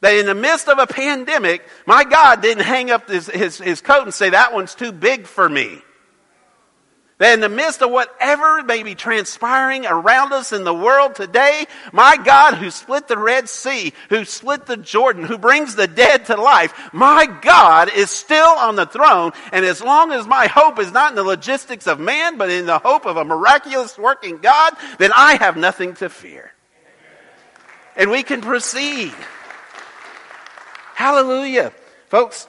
That 0.00 0.14
in 0.14 0.26
the 0.26 0.34
midst 0.34 0.68
of 0.68 0.78
a 0.78 0.86
pandemic, 0.86 1.62
my 1.84 2.04
God 2.04 2.42
didn't 2.42 2.64
hang 2.64 2.92
up 2.92 3.08
his, 3.08 3.26
his, 3.26 3.58
his 3.58 3.80
coat 3.80 4.02
and 4.02 4.14
say, 4.14 4.30
that 4.30 4.52
one's 4.52 4.76
too 4.76 4.92
big 4.92 5.26
for 5.26 5.48
me. 5.48 5.82
That 7.18 7.34
in 7.34 7.40
the 7.40 7.48
midst 7.48 7.82
of 7.82 7.90
whatever 7.90 8.62
may 8.62 8.84
be 8.84 8.94
transpiring 8.94 9.86
around 9.86 10.32
us 10.32 10.52
in 10.52 10.62
the 10.62 10.72
world 10.72 11.16
today, 11.16 11.66
my 11.92 12.16
God 12.16 12.54
who 12.54 12.70
split 12.70 13.08
the 13.08 13.18
Red 13.18 13.48
Sea, 13.48 13.92
who 14.08 14.24
split 14.24 14.66
the 14.66 14.76
Jordan, 14.76 15.24
who 15.24 15.36
brings 15.36 15.74
the 15.74 15.88
dead 15.88 16.26
to 16.26 16.36
life, 16.36 16.72
my 16.92 17.26
God 17.26 17.90
is 17.92 18.10
still 18.10 18.46
on 18.46 18.76
the 18.76 18.86
throne. 18.86 19.32
And 19.50 19.64
as 19.64 19.82
long 19.82 20.12
as 20.12 20.28
my 20.28 20.46
hope 20.46 20.78
is 20.78 20.92
not 20.92 21.10
in 21.10 21.16
the 21.16 21.24
logistics 21.24 21.88
of 21.88 21.98
man, 21.98 22.38
but 22.38 22.50
in 22.50 22.66
the 22.66 22.78
hope 22.78 23.04
of 23.04 23.16
a 23.16 23.24
miraculous 23.24 23.98
working 23.98 24.38
God, 24.38 24.74
then 24.98 25.10
I 25.12 25.34
have 25.34 25.56
nothing 25.56 25.94
to 25.94 26.08
fear. 26.08 26.52
And 27.96 28.12
we 28.12 28.22
can 28.22 28.42
proceed. 28.42 29.12
Hallelujah. 30.94 31.72
Folks, 32.06 32.46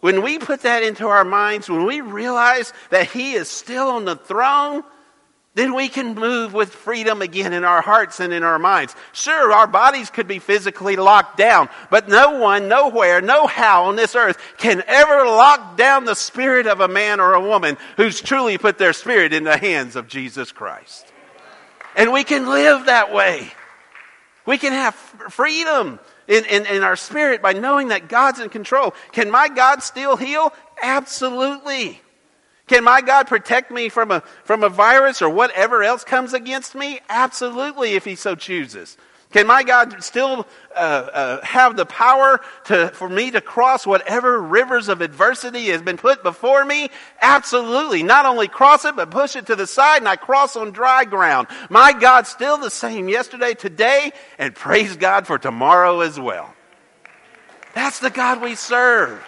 when 0.00 0.22
we 0.22 0.38
put 0.38 0.62
that 0.62 0.82
into 0.82 1.06
our 1.08 1.24
minds, 1.24 1.68
when 1.68 1.84
we 1.84 2.00
realize 2.00 2.72
that 2.90 3.10
He 3.10 3.34
is 3.34 3.48
still 3.48 3.88
on 3.88 4.04
the 4.04 4.16
throne, 4.16 4.82
then 5.54 5.74
we 5.74 5.88
can 5.88 6.14
move 6.14 6.54
with 6.54 6.72
freedom 6.72 7.20
again 7.20 7.52
in 7.52 7.64
our 7.64 7.80
hearts 7.80 8.20
and 8.20 8.32
in 8.32 8.44
our 8.44 8.60
minds. 8.60 8.94
Sure, 9.12 9.52
our 9.52 9.66
bodies 9.66 10.08
could 10.08 10.28
be 10.28 10.38
physically 10.38 10.94
locked 10.94 11.36
down, 11.36 11.68
but 11.90 12.08
no 12.08 12.38
one, 12.38 12.68
nowhere, 12.68 13.20
no 13.20 13.48
how 13.48 13.86
on 13.86 13.96
this 13.96 14.14
earth 14.14 14.38
can 14.58 14.84
ever 14.86 15.24
lock 15.24 15.76
down 15.76 16.04
the 16.04 16.14
spirit 16.14 16.68
of 16.68 16.78
a 16.78 16.86
man 16.86 17.18
or 17.18 17.34
a 17.34 17.40
woman 17.40 17.76
who's 17.96 18.20
truly 18.20 18.56
put 18.56 18.78
their 18.78 18.92
spirit 18.92 19.32
in 19.32 19.42
the 19.42 19.56
hands 19.56 19.96
of 19.96 20.06
Jesus 20.06 20.52
Christ. 20.52 21.12
And 21.96 22.12
we 22.12 22.22
can 22.22 22.48
live 22.48 22.86
that 22.86 23.12
way. 23.12 23.50
We 24.46 24.58
can 24.58 24.72
have 24.72 24.94
freedom 24.94 25.98
in, 26.28 26.44
in, 26.44 26.66
in 26.66 26.82
our 26.82 26.94
spirit 26.94 27.42
by 27.42 27.54
knowing 27.54 27.88
that 27.88 28.08
God's 28.08 28.38
in 28.38 28.50
control. 28.50 28.94
Can 29.12 29.30
my 29.30 29.48
God 29.48 29.82
still 29.82 30.16
heal? 30.16 30.52
Absolutely. 30.80 32.00
Can 32.68 32.84
my 32.84 33.00
God 33.00 33.26
protect 33.26 33.70
me 33.70 33.88
from 33.88 34.10
a, 34.10 34.22
from 34.44 34.62
a 34.62 34.68
virus 34.68 35.22
or 35.22 35.30
whatever 35.30 35.82
else 35.82 36.04
comes 36.04 36.34
against 36.34 36.74
me? 36.74 37.00
Absolutely, 37.08 37.94
if 37.94 38.04
He 38.04 38.14
so 38.14 38.34
chooses. 38.34 38.98
Can 39.30 39.46
my 39.46 39.62
God 39.62 40.02
still 40.02 40.46
uh, 40.74 40.78
uh, 40.78 41.44
have 41.44 41.76
the 41.76 41.84
power 41.84 42.40
to, 42.64 42.88
for 42.88 43.08
me 43.08 43.30
to 43.32 43.42
cross 43.42 43.86
whatever 43.86 44.40
rivers 44.40 44.88
of 44.88 45.02
adversity 45.02 45.66
has 45.66 45.82
been 45.82 45.98
put 45.98 46.22
before 46.22 46.64
me? 46.64 46.88
Absolutely. 47.20 48.02
Not 48.02 48.24
only 48.24 48.48
cross 48.48 48.86
it, 48.86 48.96
but 48.96 49.10
push 49.10 49.36
it 49.36 49.46
to 49.46 49.56
the 49.56 49.66
side 49.66 49.98
and 49.98 50.08
I 50.08 50.16
cross 50.16 50.56
on 50.56 50.70
dry 50.70 51.04
ground. 51.04 51.48
My 51.68 51.92
God's 51.92 52.30
still 52.30 52.56
the 52.56 52.70
same 52.70 53.08
yesterday, 53.10 53.52
today, 53.52 54.12
and 54.38 54.54
praise 54.54 54.96
God 54.96 55.26
for 55.26 55.36
tomorrow 55.36 56.00
as 56.00 56.18
well. 56.18 56.54
That's 57.74 57.98
the 57.98 58.10
God 58.10 58.40
we 58.40 58.54
serve. 58.54 59.22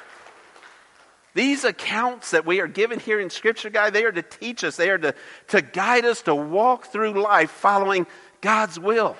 These 1.34 1.64
accounts 1.64 2.30
that 2.30 2.46
we 2.46 2.61
are 2.61 2.66
given 2.66 2.98
here 2.98 3.20
in 3.20 3.28
Scripture, 3.28 3.70
guy, 3.70 3.90
they 3.90 4.05
are 4.05 4.12
to 4.12 4.22
teach 4.22 4.64
us, 4.64 4.76
they 4.76 4.90
are 4.90 4.98
to, 4.98 5.14
to 5.48 5.61
guide 5.62 6.07
us 6.07 6.22
to 6.22 6.34
walk 6.34 6.86
through 6.86 7.22
life 7.22 7.51
following 7.51 8.07
God's 8.40 8.80
will. 8.80 9.16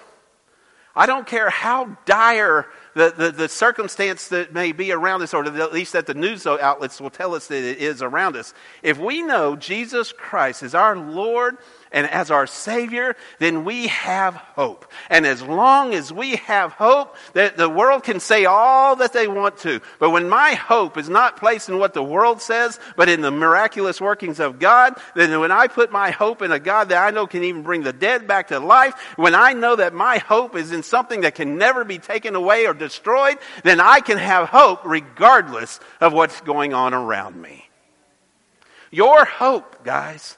I 1.01 1.07
don't 1.07 1.27
care 1.27 1.49
how 1.49 1.97
dire 2.05 2.67
the, 2.93 3.15
the, 3.17 3.31
the, 3.31 3.49
circumstance 3.49 4.29
that 4.29 4.53
may 4.53 4.73
be 4.73 4.93
around 4.93 5.23
us, 5.23 5.33
or 5.33 5.43
at 5.47 5.73
least 5.73 5.95
that 5.95 6.05
the 6.05 6.13
news 6.13 6.47
outlets 6.47 7.01
will 7.01 7.09
tell 7.09 7.35
us 7.35 7.47
that 7.47 7.65
it 7.65 7.79
is 7.79 8.03
around 8.03 8.37
us. 8.37 8.53
If 8.83 8.99
we 8.99 9.23
know 9.23 9.57
Jesus 9.57 10.13
Christ 10.13 10.63
is 10.63 10.75
our 10.75 10.95
Lord 10.99 11.57
and 11.93 12.07
as 12.07 12.31
our 12.31 12.47
Savior, 12.47 13.17
then 13.41 13.65
we 13.65 13.89
have 13.89 14.35
hope. 14.35 14.87
And 15.09 15.27
as 15.27 15.43
long 15.43 15.93
as 15.93 16.13
we 16.13 16.37
have 16.37 16.73
hope, 16.73 17.17
that 17.33 17.57
the 17.57 17.69
world 17.69 18.05
can 18.05 18.21
say 18.21 18.45
all 18.45 18.97
that 18.97 19.13
they 19.13 19.27
want 19.27 19.59
to. 19.59 19.81
But 19.99 20.11
when 20.11 20.29
my 20.29 20.55
hope 20.55 20.97
is 20.97 21.09
not 21.09 21.37
placed 21.37 21.69
in 21.69 21.79
what 21.79 21.93
the 21.93 22.03
world 22.03 22.41
says, 22.41 22.79
but 22.97 23.09
in 23.09 23.23
the 23.23 23.33
miraculous 23.33 24.01
workings 24.01 24.39
of 24.39 24.61
God, 24.61 24.95
then 25.17 25.41
when 25.41 25.51
I 25.51 25.67
put 25.67 25.91
my 25.91 26.13
hope 26.13 26.43
in 26.43 26.53
a 26.53 26.61
God 26.61 26.91
that 26.91 27.05
I 27.05 27.11
know 27.11 27.27
can 27.27 27.43
even 27.43 27.63
bring 27.63 27.83
the 27.83 27.93
dead 27.93 28.29
back 28.29 28.49
to 28.49 28.61
life, 28.61 28.95
when 29.17 29.35
I 29.35 29.53
know 29.53 29.75
that 29.75 29.93
my 29.93 30.19
hope 30.19 30.55
is 30.55 30.71
in 30.71 30.85
something 30.85 31.23
that 31.23 31.35
can 31.35 31.59
never 31.59 31.85
be 31.85 31.99
taken 31.99 32.37
away 32.37 32.67
or 32.67 32.75
destroyed, 32.75 33.39
then 33.65 33.81
I 33.81 33.99
can 33.99 34.19
have 34.19 34.49
hope 34.49 34.85
regardless 34.85 35.81
of 36.01 36.13
what's 36.13 36.41
going 36.43 36.73
on 36.73 36.95
around 36.95 37.41
me. 37.41 37.69
Your 38.93 39.25
hope, 39.25 39.85
guys, 39.85 40.37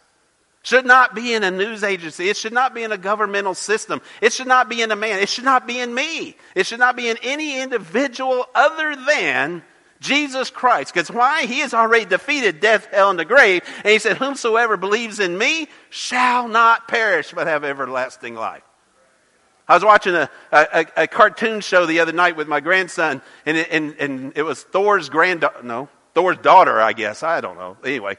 should 0.62 0.86
not 0.86 1.14
be 1.14 1.34
in 1.34 1.42
a 1.42 1.50
news 1.50 1.82
agency. 1.82 2.28
It 2.28 2.36
should 2.36 2.52
not 2.52 2.74
be 2.74 2.84
in 2.84 2.92
a 2.92 2.98
governmental 2.98 3.54
system. 3.54 4.00
It 4.20 4.32
should 4.32 4.46
not 4.46 4.68
be 4.68 4.80
in 4.80 4.90
a 4.90 4.96
man. 4.96 5.18
It 5.18 5.28
should 5.28 5.44
not 5.44 5.66
be 5.66 5.80
in 5.80 5.92
me. 5.92 6.36
It 6.54 6.66
should 6.66 6.78
not 6.78 6.96
be 6.96 7.08
in 7.08 7.16
any 7.22 7.60
individual 7.60 8.46
other 8.54 8.94
than 8.96 9.62
Jesus 9.98 10.50
Christ. 10.50 10.94
Because 10.94 11.10
why? 11.10 11.46
He 11.46 11.60
has 11.60 11.74
already 11.74 12.04
defeated 12.04 12.60
death, 12.60 12.86
hell, 12.86 13.10
and 13.10 13.18
the 13.18 13.24
grave. 13.24 13.62
And 13.78 13.88
he 13.88 13.98
said, 13.98 14.18
Whomsoever 14.18 14.76
believes 14.76 15.18
in 15.18 15.36
me 15.36 15.68
shall 15.90 16.46
not 16.46 16.86
perish, 16.86 17.32
but 17.32 17.48
have 17.48 17.64
everlasting 17.64 18.34
life. 18.34 18.62
I 19.68 19.74
was 19.74 19.84
watching 19.84 20.14
a, 20.14 20.28
a, 20.50 20.86
a 20.96 21.06
cartoon 21.06 21.60
show 21.60 21.86
the 21.86 22.00
other 22.00 22.12
night 22.12 22.36
with 22.36 22.48
my 22.48 22.60
grandson, 22.60 23.22
and 23.46 23.56
it, 23.56 23.68
and, 23.70 23.94
and 23.98 24.32
it 24.36 24.42
was 24.42 24.62
Thor's 24.62 25.08
granddaughter, 25.08 25.62
no, 25.62 25.88
Thor's 26.14 26.36
daughter, 26.38 26.80
I 26.80 26.92
guess. 26.92 27.22
I 27.22 27.40
don't 27.40 27.56
know. 27.56 27.76
Anyway, 27.84 28.18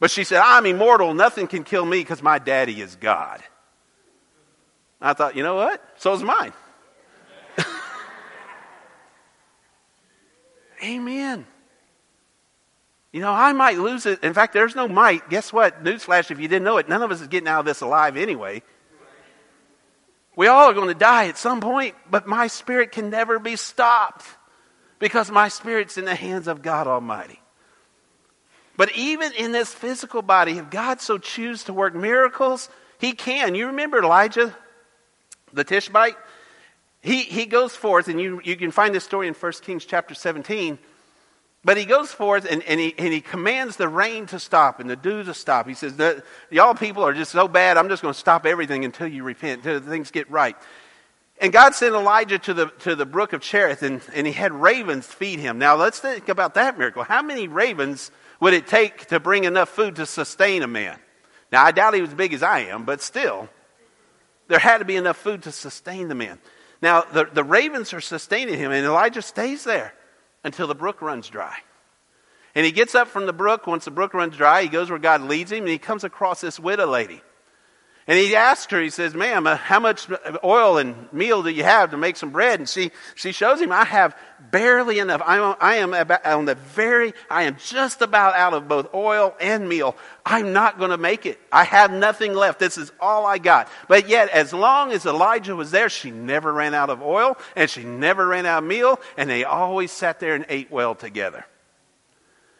But 0.00 0.10
she 0.10 0.24
said, 0.24 0.42
I'm 0.44 0.66
immortal. 0.66 1.14
Nothing 1.14 1.46
can 1.46 1.64
kill 1.64 1.84
me 1.84 2.00
because 2.00 2.22
my 2.22 2.38
daddy 2.38 2.80
is 2.80 2.96
God. 2.96 3.42
I 5.00 5.12
thought, 5.12 5.36
you 5.36 5.42
know 5.42 5.54
what? 5.56 5.82
So 5.96 6.12
is 6.14 6.22
mine. 6.22 6.52
Amen. 10.84 11.46
You 13.12 13.20
know, 13.20 13.30
I 13.30 13.52
might 13.52 13.78
lose 13.78 14.06
it. 14.06 14.24
In 14.24 14.34
fact, 14.34 14.52
there's 14.52 14.74
no 14.74 14.88
might. 14.88 15.30
Guess 15.30 15.52
what? 15.52 15.84
Newsflash, 15.84 16.30
if 16.30 16.40
you 16.40 16.48
didn't 16.48 16.64
know 16.64 16.78
it, 16.78 16.88
none 16.88 17.02
of 17.02 17.12
us 17.12 17.20
is 17.20 17.28
getting 17.28 17.48
out 17.48 17.60
of 17.60 17.66
this 17.66 17.80
alive 17.80 18.16
anyway. 18.16 18.62
We 20.36 20.48
all 20.48 20.68
are 20.70 20.74
going 20.74 20.88
to 20.88 20.94
die 20.94 21.28
at 21.28 21.38
some 21.38 21.60
point, 21.60 21.94
but 22.10 22.26
my 22.26 22.48
spirit 22.48 22.90
can 22.90 23.10
never 23.10 23.38
be 23.38 23.54
stopped 23.54 24.24
because 24.98 25.30
my 25.30 25.48
spirit's 25.48 25.96
in 25.96 26.06
the 26.06 26.14
hands 26.16 26.48
of 26.48 26.60
God 26.60 26.88
Almighty. 26.88 27.40
But 28.76 28.94
even 28.96 29.32
in 29.32 29.52
this 29.52 29.72
physical 29.72 30.22
body, 30.22 30.58
if 30.58 30.70
God 30.70 31.00
so 31.00 31.18
chooses 31.18 31.64
to 31.64 31.72
work 31.72 31.94
miracles, 31.94 32.68
He 32.98 33.12
can. 33.12 33.54
You 33.54 33.68
remember 33.68 34.02
Elijah, 34.02 34.54
the 35.52 35.64
Tishbite? 35.64 36.16
He, 37.00 37.22
he 37.22 37.46
goes 37.46 37.76
forth, 37.76 38.08
and 38.08 38.20
you, 38.20 38.40
you 38.42 38.56
can 38.56 38.70
find 38.70 38.94
this 38.94 39.04
story 39.04 39.28
in 39.28 39.34
1 39.34 39.52
Kings 39.62 39.84
chapter 39.84 40.14
17 40.14 40.78
but 41.64 41.78
he 41.78 41.86
goes 41.86 42.12
forth 42.12 42.46
and, 42.48 42.62
and, 42.64 42.78
he, 42.78 42.94
and 42.98 43.12
he 43.12 43.22
commands 43.22 43.76
the 43.76 43.88
rain 43.88 44.26
to 44.26 44.38
stop 44.38 44.80
and 44.80 44.90
the 44.90 44.96
dew 44.96 45.24
to 45.24 45.32
stop. 45.32 45.66
He 45.66 45.74
says, 45.74 45.98
Y'all 46.50 46.74
people 46.74 47.02
are 47.02 47.14
just 47.14 47.32
so 47.32 47.48
bad, 47.48 47.78
I'm 47.78 47.88
just 47.88 48.02
going 48.02 48.12
to 48.12 48.20
stop 48.20 48.44
everything 48.44 48.84
until 48.84 49.06
you 49.06 49.24
repent, 49.24 49.64
until 49.64 49.80
things 49.80 50.10
get 50.10 50.30
right. 50.30 50.56
And 51.40 51.52
God 51.52 51.74
sent 51.74 51.94
Elijah 51.94 52.38
to 52.40 52.54
the, 52.54 52.66
to 52.80 52.94
the 52.94 53.06
brook 53.06 53.32
of 53.32 53.40
Cherith, 53.40 53.82
and, 53.82 54.02
and 54.14 54.26
he 54.26 54.32
had 54.32 54.52
ravens 54.52 55.06
feed 55.06 55.40
him. 55.40 55.58
Now, 55.58 55.74
let's 55.74 55.98
think 55.98 56.28
about 56.28 56.54
that 56.54 56.78
miracle. 56.78 57.02
How 57.02 57.22
many 57.22 57.48
ravens 57.48 58.10
would 58.40 58.54
it 58.54 58.66
take 58.66 59.06
to 59.06 59.20
bring 59.20 59.44
enough 59.44 59.68
food 59.68 59.96
to 59.96 60.06
sustain 60.06 60.62
a 60.62 60.66
man? 60.66 60.98
Now, 61.52 61.64
I 61.64 61.70
doubt 61.70 61.94
he 61.94 62.00
was 62.00 62.10
as 62.10 62.16
big 62.16 62.32
as 62.32 62.42
I 62.42 62.60
am, 62.60 62.84
but 62.84 63.00
still, 63.00 63.48
there 64.48 64.58
had 64.58 64.78
to 64.78 64.84
be 64.84 64.96
enough 64.96 65.16
food 65.16 65.42
to 65.44 65.52
sustain 65.52 66.08
the 66.08 66.14
man. 66.14 66.38
Now, 66.82 67.02
the, 67.02 67.24
the 67.24 67.44
ravens 67.44 67.92
are 67.94 68.00
sustaining 68.00 68.58
him, 68.58 68.72
and 68.72 68.84
Elijah 68.84 69.22
stays 69.22 69.64
there 69.64 69.94
until 70.42 70.66
the 70.66 70.74
brook 70.74 71.00
runs 71.00 71.28
dry. 71.28 71.56
And 72.54 72.66
he 72.66 72.72
gets 72.72 72.94
up 72.94 73.08
from 73.08 73.26
the 73.26 73.32
brook. 73.32 73.66
Once 73.66 73.84
the 73.84 73.90
brook 73.90 74.14
runs 74.14 74.36
dry, 74.36 74.62
he 74.62 74.68
goes 74.68 74.90
where 74.90 74.98
God 74.98 75.22
leads 75.22 75.50
him, 75.50 75.60
and 75.60 75.68
he 75.68 75.78
comes 75.78 76.04
across 76.04 76.40
this 76.40 76.60
widow 76.60 76.86
lady. 76.86 77.22
And 78.06 78.18
he 78.18 78.36
asks 78.36 78.70
her, 78.70 78.82
he 78.82 78.90
says, 78.90 79.14
Ma'am, 79.14 79.46
uh, 79.46 79.56
how 79.56 79.80
much 79.80 80.06
oil 80.44 80.76
and 80.76 81.10
meal 81.10 81.42
do 81.42 81.48
you 81.48 81.64
have 81.64 81.92
to 81.92 81.96
make 81.96 82.18
some 82.18 82.30
bread? 82.30 82.60
And 82.60 82.68
she, 82.68 82.90
she 83.14 83.32
shows 83.32 83.62
him, 83.62 83.72
I 83.72 83.84
have 83.84 84.14
barely 84.50 84.98
enough. 84.98 85.22
I 85.24 85.38
am, 85.38 85.56
I 85.58 85.76
am 85.76 85.94
about, 85.94 86.26
on 86.26 86.44
the 86.44 86.54
very, 86.54 87.14
I 87.30 87.44
am 87.44 87.56
just 87.56 88.02
about 88.02 88.34
out 88.34 88.52
of 88.52 88.68
both 88.68 88.92
oil 88.92 89.34
and 89.40 89.66
meal. 89.66 89.96
I'm 90.26 90.52
not 90.52 90.78
going 90.78 90.90
to 90.90 90.98
make 90.98 91.24
it. 91.24 91.40
I 91.50 91.64
have 91.64 91.90
nothing 91.90 92.34
left. 92.34 92.58
This 92.58 92.76
is 92.76 92.92
all 93.00 93.24
I 93.24 93.38
got. 93.38 93.68
But 93.88 94.06
yet, 94.06 94.28
as 94.28 94.52
long 94.52 94.92
as 94.92 95.06
Elijah 95.06 95.56
was 95.56 95.70
there, 95.70 95.88
she 95.88 96.10
never 96.10 96.52
ran 96.52 96.74
out 96.74 96.90
of 96.90 97.00
oil 97.00 97.38
and 97.56 97.70
she 97.70 97.84
never 97.84 98.26
ran 98.26 98.44
out 98.44 98.62
of 98.62 98.68
meal, 98.68 99.00
and 99.16 99.30
they 99.30 99.44
always 99.44 99.90
sat 99.90 100.20
there 100.20 100.34
and 100.34 100.44
ate 100.50 100.70
well 100.70 100.94
together. 100.94 101.46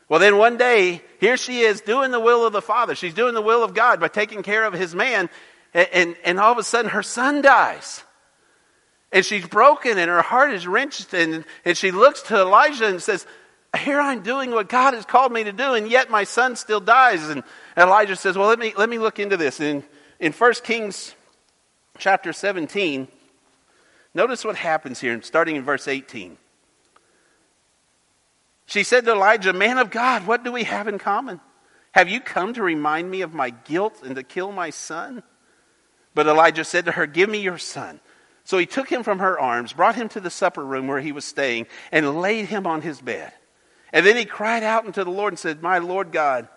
Well, 0.09 0.21
then 0.21 0.37
one 0.37 0.57
day, 0.57 1.03
here 1.19 1.37
she 1.37 1.61
is 1.61 1.81
doing 1.81 2.11
the 2.11 2.21
will 2.21 2.47
of 2.47 2.53
the 2.53 2.63
Father. 2.63 2.95
She's 2.95 3.15
doing 3.15 3.35
the 3.35 3.41
will 3.41 3.65
of 3.65 3.75
God 3.75 4.01
by 4.01 4.09
taking 4.09 4.43
care 4.43 4.65
of 4.65 4.75
his 4.75 4.95
man. 4.95 5.31
And, 5.73 5.89
and, 5.93 6.17
and 6.25 6.41
all 6.41 6.53
of 6.53 6.59
a 6.59 6.63
sudden, 6.63 6.91
her 6.91 7.03
son 7.03 7.41
dies. 7.41 8.03
And 9.13 9.25
she's 9.25 9.47
broken 9.47 9.97
and 9.97 10.11
her 10.11 10.23
heart 10.23 10.53
is 10.53 10.67
wrenched. 10.67 11.15
And, 11.15 11.45
and 11.65 11.77
she 11.77 11.91
looks 11.91 12.23
to 12.23 12.37
Elijah 12.37 12.87
and 12.87 13.03
says, 13.03 13.27
Here 13.79 13.99
I'm 13.99 14.23
doing 14.23 14.51
what 14.51 14.69
God 14.69 14.93
has 14.93 15.07
called 15.07 15.33
me 15.33 15.45
to 15.45 15.53
do, 15.53 15.75
and 15.75 15.89
yet 15.89 16.11
my 16.11 16.25
son 16.25 16.57
still 16.57 16.81
dies. 16.81 17.27
And 17.29 17.43
Elijah 17.77 18.17
says, 18.17 18.37
Well, 18.37 18.49
let 18.49 18.59
me, 18.59 18.75
let 18.77 18.91
me 18.91 18.99
look 18.99 19.19
into 19.19 19.39
this. 19.39 19.61
In, 19.61 19.85
in 20.21 20.33
1 20.33 20.53
Kings 20.65 21.15
chapter 21.97 22.33
17, 22.33 23.09
notice 24.13 24.45
what 24.45 24.57
happens 24.57 25.01
here, 25.01 25.23
starting 25.23 25.57
in 25.57 25.63
verse 25.63 25.89
18. 25.89 26.37
She 28.67 28.83
said 28.83 29.05
to 29.05 29.13
Elijah, 29.13 29.53
Man 29.53 29.79
of 29.79 29.91
God, 29.91 30.27
what 30.27 30.45
do 30.45 30.53
we 30.53 30.65
have 30.65 30.89
in 30.89 30.99
common? 30.99 31.41
Have 31.93 32.09
you 32.09 32.21
come 32.21 32.55
to 32.55 32.63
remind 32.63 33.11
me 33.11 33.21
of 33.21 33.35
my 33.35 33.51
guilt 33.51 34.03
and 34.03 34.17
to 34.17 34.23
kill 34.23 34.53
my 34.53 34.71
son? 34.71 35.23
But 36.15 36.27
Elijah 36.27 36.65
said 36.65 36.87
to 36.87 36.93
her, 36.93 37.07
Give 37.07 37.29
me 37.29 37.41
your 37.41 37.59
son. 37.59 38.01
So 38.45 38.59
he 38.59 38.67
took 38.67 38.91
him 38.91 39.03
from 39.03 39.21
her 39.21 39.39
arms, 39.39 39.73
brought 39.73 39.95
him 39.95 40.09
to 40.11 40.21
the 40.21 40.31
supper 40.31 40.65
room 40.65 40.87
where 40.87 41.01
he 41.01 41.13
was 41.13 41.25
staying, 41.25 41.67
and 41.91 42.21
laid 42.21 42.47
him 42.47 42.67
on 42.67 42.83
his 42.83 43.01
bed. 43.01 43.33
And 43.93 44.05
then 44.05 44.17
he 44.17 44.25
cried 44.25 44.63
out 44.63 44.87
unto 44.87 45.05
the 45.05 45.11
Lord 45.11 45.33
and 45.33 45.39
said, 45.39 45.63
My 45.63 45.79
Lord 45.79 46.13
God, 46.13 46.49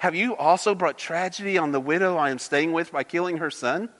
have 0.00 0.14
you 0.14 0.36
also 0.36 0.74
brought 0.74 0.98
tragedy 0.98 1.56
on 1.56 1.72
the 1.72 1.80
widow 1.80 2.16
I 2.16 2.30
am 2.30 2.38
staying 2.38 2.72
with 2.72 2.92
by 2.92 3.04
killing 3.04 3.38
her 3.38 3.50
son? 3.50 3.90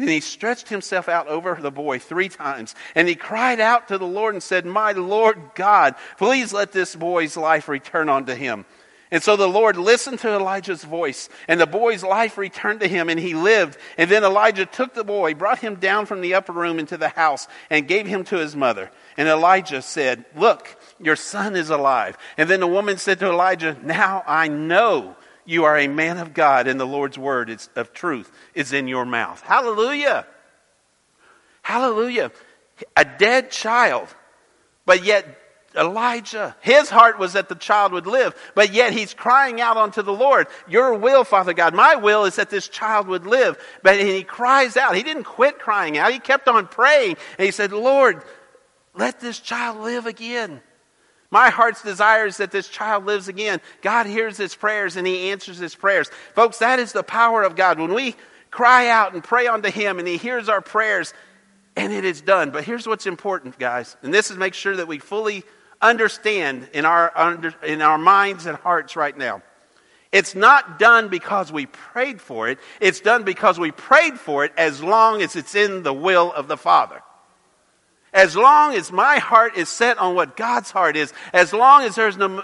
Then 0.00 0.08
he 0.08 0.20
stretched 0.20 0.70
himself 0.70 1.10
out 1.10 1.28
over 1.28 1.54
the 1.60 1.70
boy 1.70 1.98
three 1.98 2.30
times, 2.30 2.74
and 2.94 3.06
he 3.06 3.14
cried 3.14 3.60
out 3.60 3.88
to 3.88 3.98
the 3.98 4.06
Lord 4.06 4.34
and 4.34 4.42
said, 4.42 4.64
My 4.64 4.92
Lord 4.92 5.38
God, 5.54 5.94
please 6.16 6.54
let 6.54 6.72
this 6.72 6.96
boy's 6.96 7.36
life 7.36 7.68
return 7.68 8.08
unto 8.08 8.32
him. 8.32 8.64
And 9.10 9.22
so 9.22 9.36
the 9.36 9.46
Lord 9.46 9.76
listened 9.76 10.20
to 10.20 10.34
Elijah's 10.34 10.84
voice, 10.84 11.28
and 11.48 11.60
the 11.60 11.66
boy's 11.66 12.02
life 12.02 12.38
returned 12.38 12.80
to 12.80 12.88
him, 12.88 13.10
and 13.10 13.20
he 13.20 13.34
lived. 13.34 13.76
And 13.98 14.10
then 14.10 14.24
Elijah 14.24 14.64
took 14.64 14.94
the 14.94 15.04
boy, 15.04 15.34
brought 15.34 15.58
him 15.58 15.74
down 15.74 16.06
from 16.06 16.22
the 16.22 16.32
upper 16.32 16.52
room 16.52 16.78
into 16.78 16.96
the 16.96 17.08
house, 17.10 17.46
and 17.68 17.86
gave 17.86 18.06
him 18.06 18.24
to 18.24 18.38
his 18.38 18.56
mother. 18.56 18.90
And 19.18 19.28
Elijah 19.28 19.82
said, 19.82 20.24
Look, 20.34 20.76
your 20.98 21.16
son 21.16 21.56
is 21.56 21.68
alive. 21.68 22.16
And 22.38 22.48
then 22.48 22.60
the 22.60 22.66
woman 22.66 22.96
said 22.96 23.18
to 23.18 23.28
Elijah, 23.28 23.76
Now 23.82 24.22
I 24.26 24.48
know 24.48 25.16
you 25.50 25.64
are 25.64 25.76
a 25.76 25.88
man 25.88 26.18
of 26.18 26.32
God, 26.32 26.68
and 26.68 26.78
the 26.78 26.86
Lord's 26.86 27.18
word 27.18 27.50
is, 27.50 27.68
of 27.74 27.92
truth 27.92 28.30
is 28.54 28.72
in 28.72 28.86
your 28.86 29.04
mouth. 29.04 29.40
Hallelujah. 29.40 30.24
Hallelujah. 31.62 32.30
A 32.96 33.04
dead 33.04 33.50
child, 33.50 34.06
but 34.86 35.04
yet 35.04 35.26
Elijah, 35.74 36.54
his 36.60 36.88
heart 36.88 37.18
was 37.18 37.32
that 37.32 37.48
the 37.48 37.56
child 37.56 37.92
would 37.92 38.06
live, 38.06 38.34
but 38.54 38.72
yet 38.72 38.92
he's 38.92 39.12
crying 39.12 39.60
out 39.60 39.76
unto 39.76 40.02
the 40.02 40.12
Lord, 40.12 40.46
Your 40.68 40.94
will, 40.94 41.24
Father 41.24 41.52
God, 41.52 41.74
my 41.74 41.96
will 41.96 42.26
is 42.26 42.36
that 42.36 42.50
this 42.50 42.68
child 42.68 43.08
would 43.08 43.26
live. 43.26 43.58
But 43.82 44.00
he 44.00 44.22
cries 44.22 44.76
out. 44.76 44.94
He 44.94 45.02
didn't 45.02 45.24
quit 45.24 45.58
crying 45.58 45.98
out, 45.98 46.12
he 46.12 46.20
kept 46.20 46.46
on 46.46 46.68
praying. 46.68 47.16
And 47.38 47.44
he 47.44 47.50
said, 47.50 47.72
Lord, 47.72 48.22
let 48.94 49.18
this 49.18 49.40
child 49.40 49.78
live 49.78 50.06
again. 50.06 50.60
My 51.30 51.50
heart's 51.50 51.82
desire 51.82 52.26
is 52.26 52.38
that 52.38 52.50
this 52.50 52.68
child 52.68 53.06
lives 53.06 53.28
again. 53.28 53.60
God 53.82 54.06
hears 54.06 54.36
his 54.36 54.54
prayers 54.54 54.96
and 54.96 55.06
he 55.06 55.30
answers 55.30 55.58
his 55.58 55.74
prayers. 55.74 56.10
Folks, 56.34 56.58
that 56.58 56.78
is 56.78 56.92
the 56.92 57.04
power 57.04 57.42
of 57.42 57.54
God. 57.54 57.78
When 57.78 57.94
we 57.94 58.16
cry 58.50 58.88
out 58.88 59.14
and 59.14 59.22
pray 59.22 59.46
unto 59.46 59.70
him 59.70 59.98
and 59.98 60.08
he 60.08 60.16
hears 60.16 60.48
our 60.48 60.60
prayers 60.60 61.14
and 61.76 61.92
it 61.92 62.04
is 62.04 62.20
done. 62.20 62.50
But 62.50 62.64
here's 62.64 62.86
what's 62.86 63.06
important, 63.06 63.58
guys. 63.58 63.96
And 64.02 64.12
this 64.12 64.30
is 64.30 64.36
make 64.36 64.54
sure 64.54 64.74
that 64.74 64.88
we 64.88 64.98
fully 64.98 65.44
understand 65.80 66.68
in 66.74 66.84
our, 66.84 67.12
under, 67.16 67.54
in 67.64 67.80
our 67.80 67.98
minds 67.98 68.46
and 68.46 68.56
hearts 68.58 68.96
right 68.96 69.16
now. 69.16 69.42
It's 70.12 70.34
not 70.34 70.80
done 70.80 71.08
because 71.08 71.52
we 71.52 71.66
prayed 71.66 72.20
for 72.20 72.48
it. 72.48 72.58
It's 72.80 73.00
done 73.00 73.22
because 73.22 73.60
we 73.60 73.70
prayed 73.70 74.18
for 74.18 74.44
it 74.44 74.52
as 74.56 74.82
long 74.82 75.22
as 75.22 75.36
it's 75.36 75.54
in 75.54 75.84
the 75.84 75.92
will 75.92 76.32
of 76.32 76.48
the 76.48 76.56
Father. 76.56 77.00
As 78.12 78.34
long 78.36 78.74
as 78.74 78.90
my 78.90 79.18
heart 79.18 79.56
is 79.56 79.68
set 79.68 79.98
on 79.98 80.14
what 80.14 80.36
God's 80.36 80.70
heart 80.70 80.96
is, 80.96 81.12
as 81.32 81.52
long 81.52 81.84
as 81.84 81.94
there's 81.94 82.16
no 82.16 82.38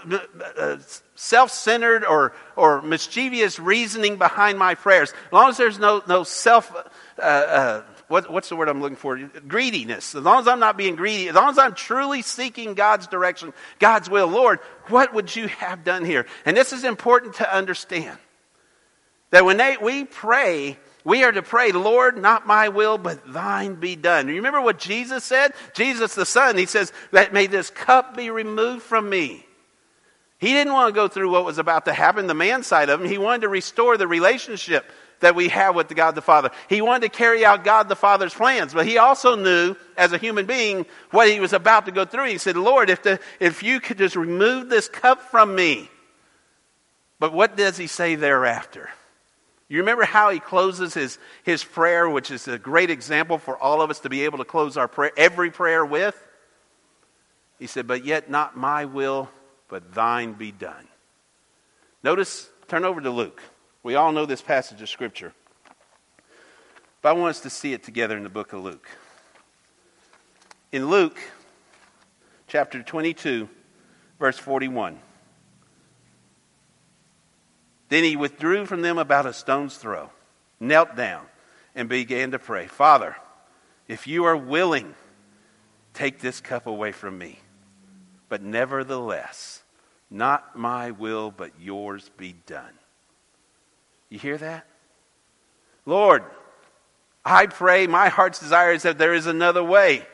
uh, 0.57 0.77
self 1.17 1.51
centered 1.51 2.05
or, 2.05 2.35
or 2.55 2.83
mischievous 2.83 3.59
reasoning 3.59 4.17
behind 4.17 4.59
my 4.59 4.77
prayers, 4.77 5.11
as 5.11 5.33
long 5.33 5.49
as 5.49 5.57
there's 5.57 5.79
no, 5.79 6.03
no 6.07 6.23
self, 6.23 6.73
uh, 7.19 7.21
uh, 7.21 7.83
what, 8.07 8.31
what's 8.31 8.49
the 8.49 8.55
word 8.55 8.69
I'm 8.69 8.81
looking 8.81 8.97
for? 8.97 9.17
Greediness. 9.17 10.15
As 10.15 10.23
long 10.23 10.39
as 10.39 10.47
I'm 10.47 10.61
not 10.61 10.77
being 10.77 10.95
greedy, 10.95 11.29
as 11.29 11.35
long 11.35 11.51
as 11.51 11.59
I'm 11.59 11.75
truly 11.75 12.23
seeking 12.23 12.75
God's 12.75 13.09
direction, 13.09 13.53
God's 13.81 14.09
will, 14.09 14.29
Lord, 14.29 14.61
what 14.87 15.13
would 15.15 15.35
you 15.35 15.49
have 15.49 15.83
done 15.83 16.05
here? 16.05 16.27
And 16.45 16.57
this 16.57 16.73
is 16.73 16.85
important 16.85 17.35
to 17.37 17.53
understand. 17.53 18.19
That 19.31 19.45
when 19.45 19.57
they, 19.57 19.77
we 19.77 20.05
pray, 20.05 20.79
we 21.07 21.23
are 21.23 21.31
to 21.31 21.41
pray, 21.41 21.71
Lord, 21.71 22.21
not 22.21 22.49
my 22.49 22.69
will, 22.69 22.99
but 22.99 23.33
thine 23.33 23.77
be 23.77 23.95
done. 23.95 24.27
You 24.27 24.35
remember 24.35 24.61
what 24.61 24.81
Jesus 24.81 25.23
said? 25.23 25.53
Jesus 25.73 26.17
the 26.17 26.27
Son, 26.27 26.59
he 26.59 26.67
says, 26.67 26.93
that 27.13 27.33
may 27.33 27.47
this 27.47 27.71
cup 27.71 28.17
be 28.17 28.29
removed 28.29 28.83
from 28.83 29.09
me. 29.09 29.47
He 30.39 30.49
didn't 30.49 30.73
want 30.73 30.93
to 30.93 31.01
go 31.01 31.07
through 31.07 31.31
what 31.31 31.45
was 31.45 31.59
about 31.59 31.85
to 31.85 31.93
happen, 31.93 32.27
the 32.27 32.35
man 32.35 32.65
side 32.65 32.89
of 32.89 33.01
him. 33.01 33.09
He 33.09 33.19
wanted 33.19 33.43
to 33.43 33.49
restore 33.49 33.97
the 33.97 34.09
relationship 34.09 34.85
that 35.21 35.37
we 35.37 35.49
have 35.49 35.77
with 35.77 35.95
God 35.95 36.17
the 36.17 36.23
Father. 36.23 36.51
He 36.69 36.83
wanted 36.83 37.13
to 37.13 37.17
carry 37.17 37.45
out 37.45 37.63
God 37.63 37.89
the 37.89 37.95
Father's 37.95 38.35
plans, 38.35 38.75
but 38.75 38.85
he 38.85 38.99
also 38.99 39.37
knew, 39.37 39.77
as 39.97 40.13
a 40.13 40.19
human 40.19 40.47
being, 40.47 40.87
what 41.13 41.31
he 41.31 41.39
was 41.39 41.53
about 41.53 41.87
to 41.87 41.93
go 41.93 42.05
through. 42.05 42.27
He 42.27 42.39
said, 42.39 42.57
Lord, 42.57 42.91
if, 42.91 43.05
the, 43.05 43.21
if 43.39 43.63
you 43.63 43.79
could 43.79 43.99
just 43.99 44.17
remove 44.17 44.69
this 44.69 44.89
cup 44.89 45.23
from 45.31 45.55
me. 45.55 45.89
But 47.21 47.33
what 47.33 47.57
does 47.57 47.77
he 47.77 47.87
say 47.87 48.17
thereafter? 48.17 48.91
You 49.69 49.79
remember 49.79 50.05
how 50.05 50.31
he 50.31 50.39
closes 50.39 50.95
his, 50.95 51.19
his 51.43 51.65
prayer, 51.65 52.09
which 52.09 52.31
is 52.31 52.47
a 52.47 52.59
great 52.59 52.91
example 52.91 53.39
for 53.39 53.59
all 53.59 53.83
of 53.83 53.91
us 53.91 54.01
to 54.01 54.09
be 54.09 54.25
able 54.25 54.39
to 54.39 54.45
close 54.45 54.77
our 54.77 54.87
prayer, 54.87 55.11
every 55.17 55.51
prayer 55.51 55.85
with? 55.85 56.17
He 57.59 57.67
said, 57.67 57.87
But 57.87 58.05
yet 58.05 58.31
not 58.31 58.57
my 58.57 58.85
will, 58.85 59.29
but 59.69 59.93
thine 59.93 60.35
be 60.35 60.53
done. 60.53 60.87
Notice 62.05 62.49
turn 62.69 62.85
over 62.85 63.01
to 63.01 63.11
Luke. 63.11 63.43
We 63.83 63.97
all 63.97 64.13
know 64.13 64.27
this 64.27 64.43
passage 64.43 64.83
of 64.83 64.89
Scripture. 64.89 65.33
But 67.03 67.11
I 67.11 67.13
want 67.13 67.31
us 67.31 67.41
to 67.41 67.51
see 67.51 67.73
it 67.73 67.83
together 67.83 68.17
in 68.17 68.23
the 68.23 68.29
book 68.29 68.53
of 68.53 68.63
Luke. 68.63 68.89
In 70.71 70.89
Luke 70.89 71.19
chapter 72.47 72.83
22, 72.83 73.49
verse 74.19 74.39
41. 74.39 74.99
Then 77.89 78.05
he 78.05 78.17
withdrew 78.17 78.67
from 78.67 78.83
them 78.83 78.99
about 78.99 79.27
a 79.27 79.33
stone's 79.33 79.77
throw, 79.77 80.11
knelt 80.59 80.97
down, 80.97 81.27
and 81.75 81.89
began 81.89 82.31
to 82.33 82.39
pray 82.39 82.67
Father, 82.67 83.17
if 83.89 84.07
you 84.07 84.25
are 84.25 84.37
willing, 84.37 84.95
take 85.95 86.21
this 86.21 86.41
cup 86.41 86.67
away 86.67 86.93
from 86.93 87.17
me. 87.19 87.39
But 88.29 88.43
nevertheless, 88.43 89.63
not 90.11 90.59
my 90.59 90.91
will, 90.91 91.31
but 91.31 91.53
yours 91.61 92.11
be 92.17 92.35
done. 92.47 92.73
You 94.09 94.19
hear 94.19 94.39
that? 94.39 94.67
Lord, 95.85 96.25
I 97.25 97.47
pray, 97.47 97.87
my 97.87 98.09
heart's 98.09 98.41
desire 98.41 98.73
is 98.73 98.83
that 98.83 98.99
there 98.99 99.15
is 99.15 99.27
another 99.27 99.63
way. 99.63 100.07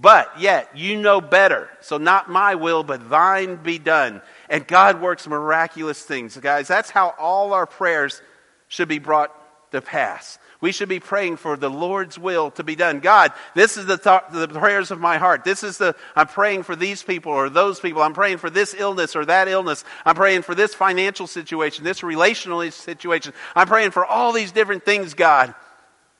But 0.00 0.40
yet, 0.40 0.76
you 0.76 0.96
know 0.96 1.20
better. 1.20 1.68
So, 1.80 1.98
not 1.98 2.30
my 2.30 2.54
will, 2.54 2.84
but 2.84 3.10
thine 3.10 3.56
be 3.56 3.78
done. 3.78 4.22
And 4.48 4.66
God 4.66 5.00
works 5.00 5.26
miraculous 5.26 6.00
things. 6.00 6.36
Guys, 6.36 6.68
that's 6.68 6.90
how 6.90 7.14
all 7.18 7.52
our 7.52 7.66
prayers 7.66 8.22
should 8.68 8.88
be 8.88 9.00
brought 9.00 9.34
to 9.72 9.80
pass. 9.80 10.38
We 10.60 10.72
should 10.72 10.88
be 10.88 10.98
praying 11.00 11.36
for 11.36 11.56
the 11.56 11.70
Lord's 11.70 12.18
will 12.18 12.50
to 12.52 12.64
be 12.64 12.74
done. 12.74 13.00
God, 13.00 13.32
this 13.54 13.76
is 13.76 13.86
the, 13.86 13.96
thought, 13.96 14.32
the 14.32 14.48
prayers 14.48 14.90
of 14.90 14.98
my 14.98 15.18
heart. 15.18 15.44
This 15.44 15.62
is 15.62 15.78
the, 15.78 15.94
I'm 16.16 16.26
praying 16.26 16.64
for 16.64 16.74
these 16.74 17.02
people 17.02 17.32
or 17.32 17.48
those 17.48 17.78
people. 17.78 18.02
I'm 18.02 18.14
praying 18.14 18.38
for 18.38 18.50
this 18.50 18.74
illness 18.76 19.14
or 19.14 19.24
that 19.24 19.46
illness. 19.46 19.84
I'm 20.04 20.16
praying 20.16 20.42
for 20.42 20.56
this 20.56 20.74
financial 20.74 21.28
situation, 21.28 21.84
this 21.84 22.02
relational 22.02 22.68
situation. 22.70 23.34
I'm 23.54 23.68
praying 23.68 23.92
for 23.92 24.04
all 24.04 24.32
these 24.32 24.50
different 24.50 24.84
things, 24.84 25.14
God. 25.14 25.54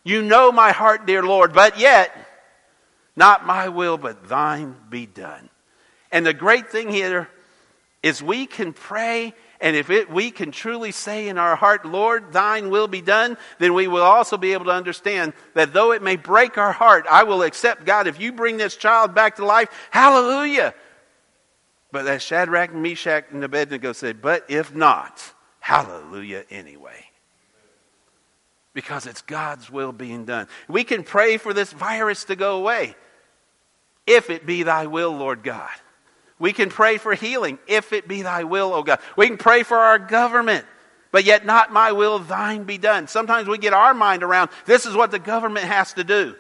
You 0.04 0.22
know 0.22 0.52
my 0.52 0.70
heart, 0.70 1.06
dear 1.06 1.24
Lord, 1.24 1.52
but 1.52 1.78
yet, 1.78 2.27
not 3.18 3.44
my 3.44 3.68
will, 3.68 3.98
but 3.98 4.28
thine 4.28 4.76
be 4.88 5.04
done. 5.04 5.50
And 6.12 6.24
the 6.24 6.32
great 6.32 6.70
thing 6.70 6.88
here 6.88 7.28
is 8.00 8.22
we 8.22 8.46
can 8.46 8.72
pray, 8.72 9.34
and 9.60 9.74
if 9.74 9.90
it, 9.90 10.08
we 10.08 10.30
can 10.30 10.52
truly 10.52 10.92
say 10.92 11.28
in 11.28 11.36
our 11.36 11.56
heart, 11.56 11.84
Lord, 11.84 12.32
thine 12.32 12.70
will 12.70 12.86
be 12.86 13.02
done, 13.02 13.36
then 13.58 13.74
we 13.74 13.88
will 13.88 14.04
also 14.04 14.36
be 14.36 14.52
able 14.52 14.66
to 14.66 14.70
understand 14.70 15.32
that 15.54 15.72
though 15.72 15.90
it 15.90 16.00
may 16.00 16.14
break 16.14 16.56
our 16.56 16.70
heart, 16.70 17.06
I 17.10 17.24
will 17.24 17.42
accept, 17.42 17.84
God, 17.84 18.06
if 18.06 18.20
you 18.20 18.32
bring 18.32 18.56
this 18.56 18.76
child 18.76 19.16
back 19.16 19.36
to 19.36 19.44
life, 19.44 19.68
hallelujah. 19.90 20.72
But 21.90 22.06
as 22.06 22.22
Shadrach, 22.22 22.72
Meshach, 22.72 23.24
and 23.32 23.42
Abednego 23.42 23.92
said, 23.94 24.22
but 24.22 24.44
if 24.48 24.72
not, 24.72 25.34
hallelujah 25.58 26.44
anyway 26.50 27.04
because 28.74 29.06
it's 29.06 29.22
God's 29.22 29.68
will 29.68 29.90
being 29.90 30.24
done. 30.24 30.46
We 30.68 30.84
can 30.84 31.02
pray 31.02 31.36
for 31.36 31.52
this 31.52 31.72
virus 31.72 32.22
to 32.26 32.36
go 32.36 32.58
away 32.58 32.94
if 34.08 34.30
it 34.30 34.46
be 34.46 34.64
thy 34.64 34.86
will, 34.86 35.12
Lord 35.12 35.42
God. 35.42 35.70
We 36.38 36.52
can 36.52 36.70
pray 36.70 36.98
for 36.98 37.14
healing 37.14 37.58
if 37.66 37.92
it 37.92 38.08
be 38.08 38.22
thy 38.22 38.44
will, 38.44 38.72
O 38.72 38.82
God. 38.82 39.00
We 39.16 39.26
can 39.26 39.38
pray 39.38 39.62
for 39.64 39.76
our 39.76 39.98
government, 39.98 40.64
but 41.10 41.24
yet 41.24 41.44
not 41.44 41.72
my 41.72 41.92
will, 41.92 42.18
thine 42.18 42.64
be 42.64 42.78
done. 42.78 43.08
Sometimes 43.08 43.48
we 43.48 43.58
get 43.58 43.72
our 43.72 43.94
mind 43.94 44.22
around 44.22 44.50
this 44.64 44.86
is 44.86 44.94
what 44.94 45.10
the 45.10 45.18
government 45.18 45.66
has 45.66 45.92
to 45.94 46.04
do. 46.04 46.36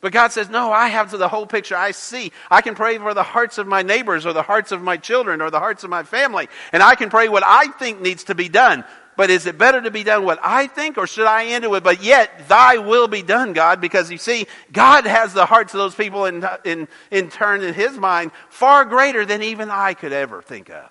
But 0.00 0.12
God 0.12 0.30
says, 0.30 0.48
No, 0.48 0.70
I 0.70 0.88
have 0.88 1.10
the 1.10 1.28
whole 1.28 1.46
picture. 1.46 1.76
I 1.76 1.90
see. 1.90 2.30
I 2.50 2.60
can 2.60 2.76
pray 2.76 2.98
for 2.98 3.14
the 3.14 3.22
hearts 3.22 3.58
of 3.58 3.66
my 3.66 3.82
neighbors 3.82 4.26
or 4.26 4.32
the 4.32 4.42
hearts 4.42 4.70
of 4.70 4.80
my 4.80 4.96
children 4.96 5.40
or 5.40 5.50
the 5.50 5.58
hearts 5.58 5.82
of 5.82 5.90
my 5.90 6.04
family. 6.04 6.48
And 6.72 6.82
I 6.82 6.94
can 6.94 7.10
pray 7.10 7.28
what 7.28 7.42
I 7.44 7.68
think 7.78 8.00
needs 8.00 8.24
to 8.24 8.34
be 8.34 8.48
done. 8.48 8.84
But 9.18 9.30
is 9.30 9.46
it 9.46 9.58
better 9.58 9.80
to 9.80 9.90
be 9.90 10.04
done 10.04 10.24
what 10.24 10.38
I 10.44 10.68
think 10.68 10.96
or 10.96 11.08
should 11.08 11.26
I 11.26 11.46
end 11.46 11.64
it 11.64 11.70
with, 11.72 11.82
but 11.82 12.04
yet 12.04 12.46
thy 12.46 12.78
will 12.78 13.08
be 13.08 13.20
done, 13.20 13.52
God? 13.52 13.80
Because 13.80 14.12
you 14.12 14.16
see, 14.16 14.46
God 14.70 15.08
has 15.08 15.34
the 15.34 15.44
hearts 15.44 15.74
of 15.74 15.78
those 15.78 15.96
people 15.96 16.26
in, 16.26 16.46
in, 16.64 16.86
in 17.10 17.28
turn 17.28 17.62
in 17.62 17.74
his 17.74 17.98
mind 17.98 18.30
far 18.48 18.84
greater 18.84 19.26
than 19.26 19.42
even 19.42 19.72
I 19.72 19.94
could 19.94 20.12
ever 20.12 20.40
think 20.40 20.70
of. 20.70 20.88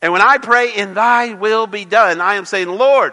And 0.00 0.12
when 0.12 0.22
I 0.22 0.38
pray, 0.38 0.72
in 0.72 0.94
thy 0.94 1.34
will 1.34 1.66
be 1.66 1.84
done, 1.84 2.20
I 2.20 2.36
am 2.36 2.44
saying, 2.44 2.68
Lord, 2.68 3.12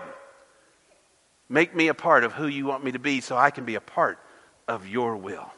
make 1.49 1.75
me 1.75 1.87
a 1.87 1.95
part 1.95 2.23
of 2.23 2.33
who 2.33 2.45
you 2.45 2.67
want 2.67 2.83
me 2.83 2.91
to 2.91 2.99
be 2.99 3.19
so 3.19 3.35
I 3.35 3.49
can 3.49 3.65
be 3.65 3.73
a 3.73 3.81
part 3.81 4.19
of 4.67 4.87
your 4.87 5.15
will. 5.15 5.51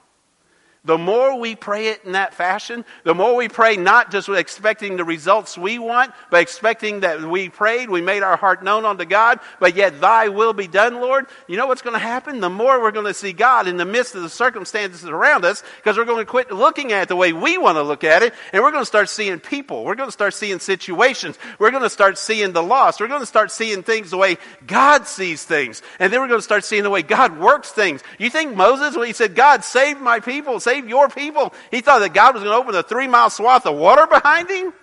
The 0.89 0.97
more 0.97 1.37
we 1.37 1.55
pray 1.55 1.89
it 1.89 2.03
in 2.03 2.13
that 2.13 2.33
fashion, 2.33 2.83
the 3.03 3.13
more 3.13 3.35
we 3.35 3.47
pray 3.47 3.77
not 3.77 4.09
just 4.09 4.27
expecting 4.27 4.97
the 4.97 5.03
results 5.03 5.55
we 5.55 5.77
want, 5.77 6.11
but 6.31 6.41
expecting 6.41 7.01
that 7.01 7.21
we 7.21 7.49
prayed, 7.49 7.91
we 7.91 8.01
made 8.01 8.23
our 8.23 8.35
heart 8.35 8.63
known 8.63 8.85
unto 8.85 9.05
God, 9.05 9.39
but 9.59 9.75
yet 9.75 10.01
thy 10.01 10.29
will 10.29 10.51
be 10.51 10.65
done, 10.65 10.95
Lord. 10.95 11.27
You 11.47 11.57
know 11.57 11.67
what's 11.67 11.83
going 11.83 11.93
to 11.93 11.99
happen? 11.99 12.39
The 12.39 12.49
more 12.49 12.81
we're 12.81 12.89
going 12.89 13.05
to 13.05 13.13
see 13.13 13.33
God 13.33 13.67
in 13.67 13.77
the 13.77 13.85
midst 13.85 14.15
of 14.15 14.23
the 14.23 14.29
circumstances 14.29 15.05
around 15.05 15.45
us, 15.45 15.61
because 15.77 15.95
we're 15.95 16.05
going 16.05 16.25
to 16.25 16.25
quit 16.25 16.51
looking 16.51 16.91
at 16.91 17.03
it 17.03 17.09
the 17.09 17.15
way 17.15 17.33
we 17.33 17.59
want 17.59 17.75
to 17.75 17.83
look 17.83 18.03
at 18.03 18.23
it, 18.23 18.33
and 18.51 18.63
we're 18.63 18.71
going 18.71 18.81
to 18.81 18.87
start 18.87 19.09
seeing 19.09 19.39
people. 19.39 19.83
We're 19.83 19.93
going 19.93 20.07
to 20.07 20.11
start 20.11 20.33
seeing 20.33 20.57
situations. 20.57 21.37
We're 21.59 21.69
going 21.69 21.83
to 21.83 21.89
start 21.91 22.17
seeing 22.17 22.51
the 22.51 22.63
lost. 22.63 22.99
We're 22.99 23.09
going 23.09 23.21
to 23.21 23.27
start 23.27 23.51
seeing 23.51 23.83
things 23.83 24.09
the 24.09 24.17
way 24.17 24.37
God 24.65 25.05
sees 25.05 25.43
things. 25.43 25.83
And 25.99 26.11
then 26.11 26.19
we're 26.19 26.29
going 26.29 26.39
to 26.39 26.43
start 26.43 26.65
seeing 26.65 26.81
the 26.81 26.89
way 26.89 27.03
God 27.03 27.37
works 27.37 27.69
things. 27.71 28.01
You 28.17 28.31
think 28.31 28.55
Moses, 28.55 28.97
when 28.97 29.05
he 29.05 29.13
said, 29.13 29.35
God, 29.35 29.63
save 29.63 30.01
my 30.01 30.19
people, 30.19 30.59
save 30.59 30.78
your 30.87 31.09
people. 31.09 31.53
He 31.71 31.81
thought 31.81 31.99
that 31.99 32.13
God 32.13 32.35
was 32.35 32.43
going 32.43 32.53
to 32.53 32.61
open 32.61 32.75
a 32.75 32.83
three 32.83 33.07
mile 33.07 33.29
swath 33.29 33.65
of 33.65 33.75
water 33.75 34.07
behind 34.07 34.49
him. 34.49 34.73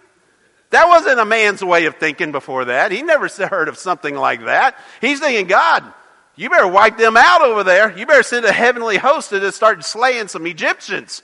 That 0.70 0.88
wasn't 0.88 1.20
a 1.20 1.24
man's 1.24 1.62
way 1.62 1.86
of 1.86 1.96
thinking 1.96 2.32
before 2.32 2.66
that. 2.66 2.90
He 2.90 3.02
never 3.02 3.28
heard 3.28 3.68
of 3.68 3.78
something 3.78 4.14
like 4.14 4.44
that. 4.46 4.76
He's 5.00 5.20
thinking, 5.20 5.46
God, 5.46 5.84
you 6.34 6.50
better 6.50 6.66
wipe 6.66 6.98
them 6.98 7.16
out 7.16 7.42
over 7.42 7.64
there. 7.64 7.96
You 7.96 8.04
better 8.04 8.22
send 8.22 8.44
a 8.44 8.52
heavenly 8.52 8.96
host 8.96 9.30
to 9.30 9.52
start 9.52 9.84
slaying 9.84 10.28
some 10.28 10.46
Egyptians. 10.46 11.22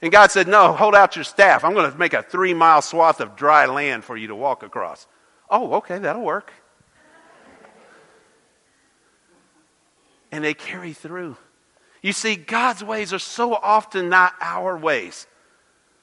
And 0.00 0.10
God 0.10 0.32
said, 0.32 0.48
No, 0.48 0.72
hold 0.72 0.96
out 0.96 1.14
your 1.14 1.24
staff. 1.24 1.64
I'm 1.64 1.74
going 1.74 1.90
to 1.90 1.96
make 1.96 2.12
a 2.12 2.22
three 2.22 2.54
mile 2.54 2.82
swath 2.82 3.20
of 3.20 3.36
dry 3.36 3.66
land 3.66 4.04
for 4.04 4.16
you 4.16 4.28
to 4.28 4.34
walk 4.34 4.62
across. 4.62 5.06
Oh, 5.48 5.74
okay, 5.74 5.98
that'll 5.98 6.22
work. 6.22 6.52
And 10.32 10.42
they 10.42 10.54
carry 10.54 10.94
through. 10.94 11.36
You 12.02 12.12
see, 12.12 12.34
God's 12.34 12.82
ways 12.82 13.12
are 13.12 13.20
so 13.20 13.54
often 13.54 14.08
not 14.08 14.34
our 14.40 14.76
ways. 14.76 15.26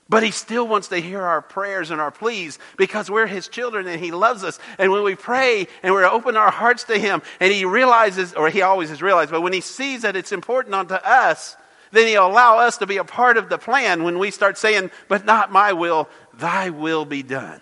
But 0.07 0.23
he 0.23 0.31
still 0.31 0.67
wants 0.67 0.87
to 0.87 0.97
hear 0.97 1.21
our 1.21 1.41
prayers 1.41 1.91
and 1.91 2.01
our 2.01 2.09
pleas 2.09 2.57
because 2.77 3.11
we're 3.11 3.27
his 3.27 3.47
children 3.47 3.85
and 3.85 4.03
he 4.03 4.09
loves 4.09 4.43
us. 4.43 4.57
And 4.79 4.91
when 4.91 5.03
we 5.03 5.13
pray 5.13 5.67
and 5.83 5.93
we 5.93 6.03
open 6.03 6.35
our 6.35 6.49
hearts 6.49 6.85
to 6.85 6.97
him 6.97 7.21
and 7.39 7.53
he 7.53 7.63
realizes, 7.63 8.33
or 8.33 8.49
he 8.49 8.63
always 8.63 8.89
has 8.89 9.03
realized, 9.03 9.29
but 9.29 9.41
when 9.41 9.53
he 9.53 9.61
sees 9.61 10.01
that 10.01 10.15
it's 10.15 10.31
important 10.31 10.73
unto 10.73 10.95
us, 10.95 11.55
then 11.91 12.07
he'll 12.07 12.25
allow 12.25 12.57
us 12.57 12.77
to 12.77 12.87
be 12.87 12.97
a 12.97 13.03
part 13.03 13.37
of 13.37 13.49
the 13.49 13.59
plan 13.59 14.03
when 14.03 14.17
we 14.17 14.31
start 14.31 14.57
saying, 14.57 14.89
but 15.09 15.25
not 15.25 15.51
my 15.51 15.73
will, 15.73 16.09
thy 16.33 16.71
will 16.71 17.05
be 17.05 17.21
done. 17.21 17.61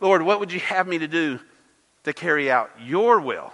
Lord, 0.00 0.22
what 0.22 0.40
would 0.40 0.50
you 0.50 0.60
have 0.60 0.88
me 0.88 0.98
to 0.98 1.08
do 1.08 1.38
to 2.02 2.12
carry 2.12 2.50
out 2.50 2.70
your 2.84 3.20
will? 3.20 3.52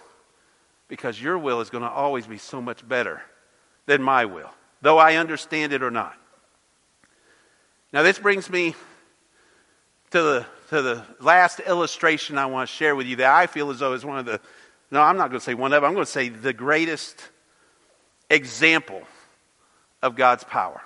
Because 0.86 1.20
your 1.20 1.36
will 1.36 1.60
is 1.60 1.68
going 1.68 1.84
to 1.84 1.90
always 1.90 2.26
be 2.26 2.38
so 2.38 2.62
much 2.62 2.86
better 2.88 3.20
than 3.88 4.02
my 4.02 4.26
will, 4.26 4.50
though 4.82 4.98
I 4.98 5.16
understand 5.16 5.72
it 5.72 5.82
or 5.82 5.90
not. 5.90 6.14
Now, 7.90 8.02
this 8.02 8.18
brings 8.18 8.50
me 8.50 8.74
to 10.10 10.22
the, 10.22 10.46
to 10.68 10.82
the 10.82 11.04
last 11.20 11.58
illustration 11.60 12.36
I 12.36 12.46
want 12.46 12.68
to 12.68 12.74
share 12.74 12.94
with 12.94 13.06
you 13.06 13.16
that 13.16 13.34
I 13.34 13.46
feel 13.46 13.70
as 13.70 13.78
though 13.78 13.94
is 13.94 14.04
one 14.04 14.18
of 14.18 14.26
the, 14.26 14.40
no, 14.90 15.00
I'm 15.00 15.16
not 15.16 15.30
going 15.30 15.40
to 15.40 15.44
say 15.44 15.54
one 15.54 15.72
of, 15.72 15.82
I'm 15.84 15.94
going 15.94 16.04
to 16.04 16.10
say 16.10 16.28
the 16.28 16.52
greatest 16.52 17.30
example 18.28 19.02
of 20.02 20.16
God's 20.16 20.44
power. 20.44 20.82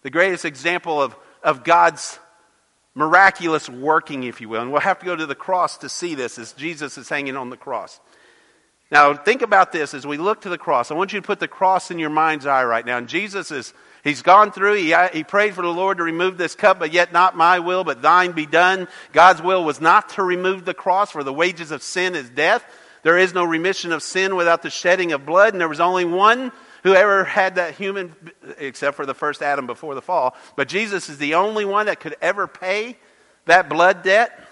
The 0.00 0.10
greatest 0.10 0.46
example 0.46 1.02
of, 1.02 1.14
of 1.42 1.62
God's 1.62 2.18
miraculous 2.94 3.68
working, 3.68 4.24
if 4.24 4.40
you 4.40 4.48
will. 4.48 4.62
And 4.62 4.72
we'll 4.72 4.80
have 4.80 5.00
to 5.00 5.04
go 5.04 5.14
to 5.14 5.26
the 5.26 5.34
cross 5.34 5.76
to 5.78 5.90
see 5.90 6.14
this 6.14 6.38
as 6.38 6.54
Jesus 6.54 6.96
is 6.96 7.06
hanging 7.06 7.36
on 7.36 7.50
the 7.50 7.58
cross. 7.58 8.00
Now, 8.90 9.14
think 9.14 9.42
about 9.42 9.72
this 9.72 9.94
as 9.94 10.06
we 10.06 10.18
look 10.18 10.42
to 10.42 10.48
the 10.48 10.58
cross. 10.58 10.90
I 10.90 10.94
want 10.94 11.12
you 11.12 11.20
to 11.20 11.26
put 11.26 11.40
the 11.40 11.48
cross 11.48 11.90
in 11.90 11.98
your 11.98 12.10
mind's 12.10 12.46
eye 12.46 12.64
right 12.64 12.84
now. 12.84 12.98
And 12.98 13.08
Jesus 13.08 13.50
is, 13.50 13.72
he's 14.04 14.22
gone 14.22 14.52
through, 14.52 14.74
he, 14.74 14.94
he 15.12 15.24
prayed 15.24 15.54
for 15.54 15.62
the 15.62 15.68
Lord 15.68 15.98
to 15.98 16.04
remove 16.04 16.36
this 16.36 16.54
cup, 16.54 16.78
but 16.78 16.92
yet 16.92 17.12
not 17.12 17.36
my 17.36 17.58
will, 17.58 17.82
but 17.82 18.02
thine 18.02 18.32
be 18.32 18.46
done. 18.46 18.86
God's 19.12 19.42
will 19.42 19.64
was 19.64 19.80
not 19.80 20.10
to 20.10 20.22
remove 20.22 20.64
the 20.64 20.74
cross, 20.74 21.10
for 21.10 21.24
the 21.24 21.32
wages 21.32 21.70
of 21.70 21.82
sin 21.82 22.14
is 22.14 22.28
death. 22.28 22.64
There 23.02 23.18
is 23.18 23.34
no 23.34 23.44
remission 23.44 23.92
of 23.92 24.02
sin 24.02 24.36
without 24.36 24.62
the 24.62 24.70
shedding 24.70 25.12
of 25.12 25.26
blood, 25.26 25.54
and 25.54 25.60
there 25.60 25.68
was 25.68 25.80
only 25.80 26.04
one 26.04 26.52
who 26.84 26.94
ever 26.94 27.24
had 27.24 27.54
that 27.54 27.74
human, 27.74 28.14
except 28.58 28.96
for 28.96 29.06
the 29.06 29.14
first 29.14 29.42
Adam 29.42 29.66
before 29.66 29.94
the 29.94 30.02
fall. 30.02 30.36
But 30.54 30.68
Jesus 30.68 31.08
is 31.08 31.18
the 31.18 31.34
only 31.34 31.64
one 31.64 31.86
that 31.86 31.98
could 32.00 32.16
ever 32.20 32.46
pay 32.46 32.98
that 33.46 33.68
blood 33.68 34.02
debt. 34.02 34.43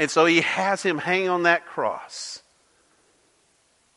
And 0.00 0.10
so 0.10 0.24
he 0.24 0.40
has 0.40 0.82
him 0.82 0.96
hang 0.96 1.28
on 1.28 1.42
that 1.42 1.66
cross. 1.66 2.42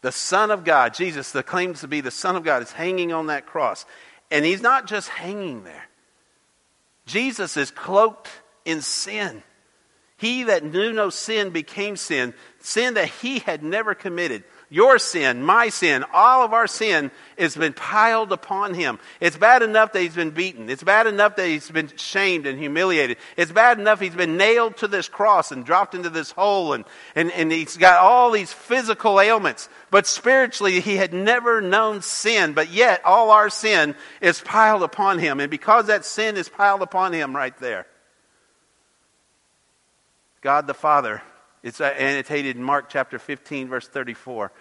The 0.01 0.11
Son 0.11 0.51
of 0.51 0.65
God, 0.65 0.93
Jesus, 0.93 1.31
that 1.31 1.45
claims 1.45 1.79
to 1.79 1.87
be 1.87 2.01
the 2.01 2.11
Son 2.11 2.35
of 2.35 2.43
God, 2.43 2.61
is 2.61 2.73
hanging 2.73 3.13
on 3.13 3.27
that 3.27 3.45
cross. 3.45 3.85
And 4.29 4.43
he's 4.43 4.61
not 4.61 4.85
just 4.85 5.07
hanging 5.07 5.63
there, 5.63 5.87
Jesus 7.05 7.55
is 7.55 7.71
cloaked 7.71 8.29
in 8.65 8.81
sin. 8.81 9.43
He 10.17 10.43
that 10.43 10.65
knew 10.65 10.91
no 10.91 11.09
sin 11.09 11.51
became 11.51 11.95
sin, 11.95 12.33
sin 12.59 12.95
that 12.95 13.07
he 13.07 13.39
had 13.39 13.63
never 13.63 13.95
committed. 13.95 14.43
Your 14.73 14.97
sin, 14.97 15.43
my 15.43 15.69
sin, 15.69 16.03
all 16.11 16.43
of 16.43 16.51
our 16.51 16.65
sin 16.65 17.11
has 17.37 17.55
been 17.55 17.73
piled 17.73 18.31
upon 18.31 18.73
him. 18.73 18.97
It's 19.19 19.37
bad 19.37 19.61
enough 19.61 19.93
that 19.93 20.01
he's 20.01 20.15
been 20.15 20.31
beaten. 20.31 20.67
It's 20.67 20.81
bad 20.81 21.05
enough 21.05 21.35
that 21.35 21.45
he's 21.45 21.69
been 21.69 21.95
shamed 21.95 22.47
and 22.47 22.57
humiliated. 22.57 23.17
It's 23.37 23.51
bad 23.51 23.79
enough 23.79 23.99
he's 23.99 24.15
been 24.15 24.35
nailed 24.35 24.77
to 24.77 24.87
this 24.87 25.07
cross 25.07 25.51
and 25.51 25.63
dropped 25.63 25.93
into 25.93 26.09
this 26.09 26.31
hole 26.31 26.73
and, 26.73 26.85
and, 27.13 27.31
and 27.33 27.51
he's 27.51 27.77
got 27.77 27.99
all 27.99 28.31
these 28.31 28.51
physical 28.51 29.21
ailments. 29.21 29.69
But 29.91 30.07
spiritually, 30.07 30.79
he 30.79 30.95
had 30.95 31.13
never 31.13 31.61
known 31.61 32.01
sin, 32.01 32.53
but 32.53 32.71
yet 32.71 33.05
all 33.05 33.29
our 33.29 33.51
sin 33.51 33.93
is 34.21 34.41
piled 34.41 34.81
upon 34.81 35.19
him. 35.19 35.39
And 35.39 35.51
because 35.51 35.85
that 35.85 36.03
sin 36.03 36.35
is 36.35 36.49
piled 36.49 36.81
upon 36.81 37.13
him 37.13 37.35
right 37.35 37.55
there, 37.59 37.85
God 40.41 40.65
the 40.65 40.73
Father. 40.73 41.21
It's 41.63 41.79
uh, 41.79 41.85
annotated 41.85 42.57
in 42.57 42.63
Mark 42.63 42.89
chapter 42.89 43.17
15, 43.17 43.69
verse 43.69 43.87
34, 43.87 44.51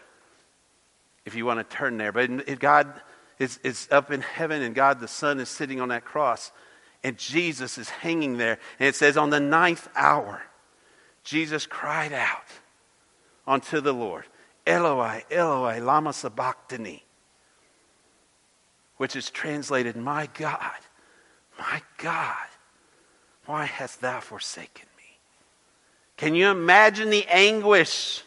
if 1.27 1.35
you 1.35 1.45
want 1.45 1.59
to 1.59 1.77
turn 1.77 1.97
there. 1.97 2.13
But 2.13 2.61
God 2.61 2.93
is, 3.41 3.59
is 3.65 3.89
up 3.91 4.13
in 4.13 4.21
heaven, 4.21 4.63
and 4.63 4.73
God 4.73 5.01
the 5.01 5.09
Son 5.09 5.41
is 5.41 5.49
sitting 5.49 5.81
on 5.81 5.89
that 5.89 6.05
cross, 6.05 6.53
and 7.03 7.19
Jesus 7.19 7.77
is 7.77 7.89
hanging 7.89 8.39
there. 8.39 8.59
And 8.79 8.89
it 8.89 8.95
says, 8.95 9.17
On 9.17 9.31
the 9.31 9.41
ninth 9.41 9.89
hour, 9.97 10.43
Jesus 11.25 11.67
cried 11.67 12.13
out 12.13 12.47
unto 13.49 13.81
the 13.81 13.93
Lord, 13.93 14.25
Eloi, 14.65 15.25
Eloi, 15.29 15.81
lama 15.81 16.13
sabachthani, 16.13 17.05
which 18.97 19.17
is 19.17 19.29
translated, 19.29 19.97
My 19.97 20.29
God, 20.35 20.79
my 21.59 21.83
God, 21.99 22.47
why 23.47 23.65
hast 23.65 24.01
thou 24.01 24.21
forsaken 24.21 24.87
can 26.23 26.37
you 26.37 26.51
imagine 26.51 27.11
the 27.11 27.27
anguish 27.27 28.23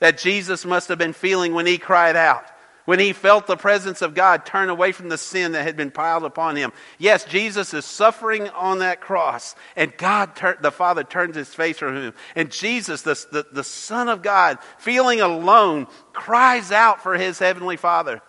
that 0.00 0.18
Jesus 0.18 0.66
must 0.66 0.88
have 0.88 0.98
been 0.98 1.14
feeling 1.14 1.54
when 1.54 1.64
he 1.64 1.78
cried 1.78 2.14
out? 2.14 2.44
When 2.84 2.98
he 2.98 3.14
felt 3.14 3.46
the 3.46 3.56
presence 3.56 4.02
of 4.02 4.12
God 4.12 4.44
turn 4.44 4.68
away 4.68 4.92
from 4.92 5.08
the 5.08 5.16
sin 5.16 5.52
that 5.52 5.62
had 5.62 5.78
been 5.78 5.90
piled 5.90 6.24
upon 6.24 6.56
him. 6.56 6.74
Yes, 6.98 7.24
Jesus 7.24 7.72
is 7.72 7.86
suffering 7.86 8.50
on 8.50 8.80
that 8.80 9.00
cross, 9.00 9.54
and 9.76 9.96
God, 9.96 10.32
the 10.60 10.70
Father, 10.70 11.04
turns 11.04 11.36
his 11.36 11.54
face 11.54 11.78
from 11.78 11.96
him. 11.96 12.12
And 12.34 12.52
Jesus, 12.52 13.00
the, 13.00 13.14
the, 13.32 13.46
the 13.50 13.64
Son 13.64 14.10
of 14.10 14.20
God, 14.20 14.58
feeling 14.76 15.22
alone, 15.22 15.86
cries 16.12 16.70
out 16.70 17.02
for 17.02 17.16
his 17.16 17.38
heavenly 17.38 17.78
Father. 17.78 18.20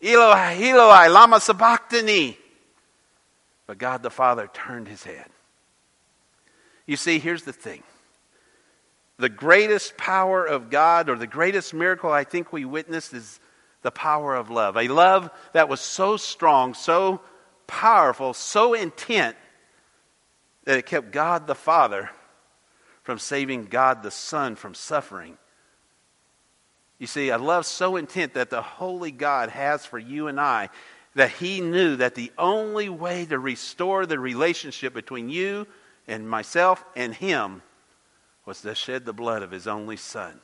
Eloi, 0.00 0.56
Eloi, 0.58 1.10
lama 1.10 1.38
sabachthani. 1.38 2.38
But 3.66 3.76
God 3.76 4.02
the 4.02 4.08
Father 4.08 4.48
turned 4.54 4.88
his 4.88 5.04
head. 5.04 5.26
You 6.90 6.96
see, 6.96 7.20
here's 7.20 7.44
the 7.44 7.52
thing 7.52 7.84
the 9.16 9.28
greatest 9.28 9.96
power 9.96 10.44
of 10.44 10.70
God, 10.70 11.08
or 11.08 11.14
the 11.14 11.28
greatest 11.28 11.72
miracle 11.72 12.10
I 12.10 12.24
think 12.24 12.52
we 12.52 12.64
witnessed, 12.64 13.14
is 13.14 13.38
the 13.82 13.92
power 13.92 14.34
of 14.34 14.50
love. 14.50 14.76
A 14.76 14.88
love 14.88 15.30
that 15.52 15.68
was 15.68 15.80
so 15.80 16.16
strong, 16.16 16.74
so 16.74 17.20
powerful, 17.68 18.34
so 18.34 18.74
intent 18.74 19.36
that 20.64 20.78
it 20.78 20.86
kept 20.86 21.12
God 21.12 21.46
the 21.46 21.54
Father 21.54 22.10
from 23.04 23.20
saving 23.20 23.66
God 23.66 24.02
the 24.02 24.10
Son 24.10 24.56
from 24.56 24.74
suffering. 24.74 25.38
You 26.98 27.06
see, 27.06 27.28
a 27.28 27.38
love 27.38 27.66
so 27.66 27.94
intent 27.94 28.34
that 28.34 28.50
the 28.50 28.62
Holy 28.62 29.12
God 29.12 29.50
has 29.50 29.86
for 29.86 30.00
you 30.00 30.26
and 30.26 30.40
I 30.40 30.70
that 31.14 31.30
He 31.30 31.60
knew 31.60 31.94
that 31.94 32.16
the 32.16 32.32
only 32.36 32.88
way 32.88 33.26
to 33.26 33.38
restore 33.38 34.06
the 34.06 34.18
relationship 34.18 34.92
between 34.92 35.28
you 35.28 35.68
and 36.08 36.28
myself 36.28 36.84
and 36.96 37.14
Him 37.14 37.62
was 38.50 38.62
to 38.62 38.74
shed 38.74 39.04
the 39.04 39.12
blood 39.12 39.42
of 39.42 39.50
his 39.50 39.66
only 39.66 39.96
son. 39.96 40.40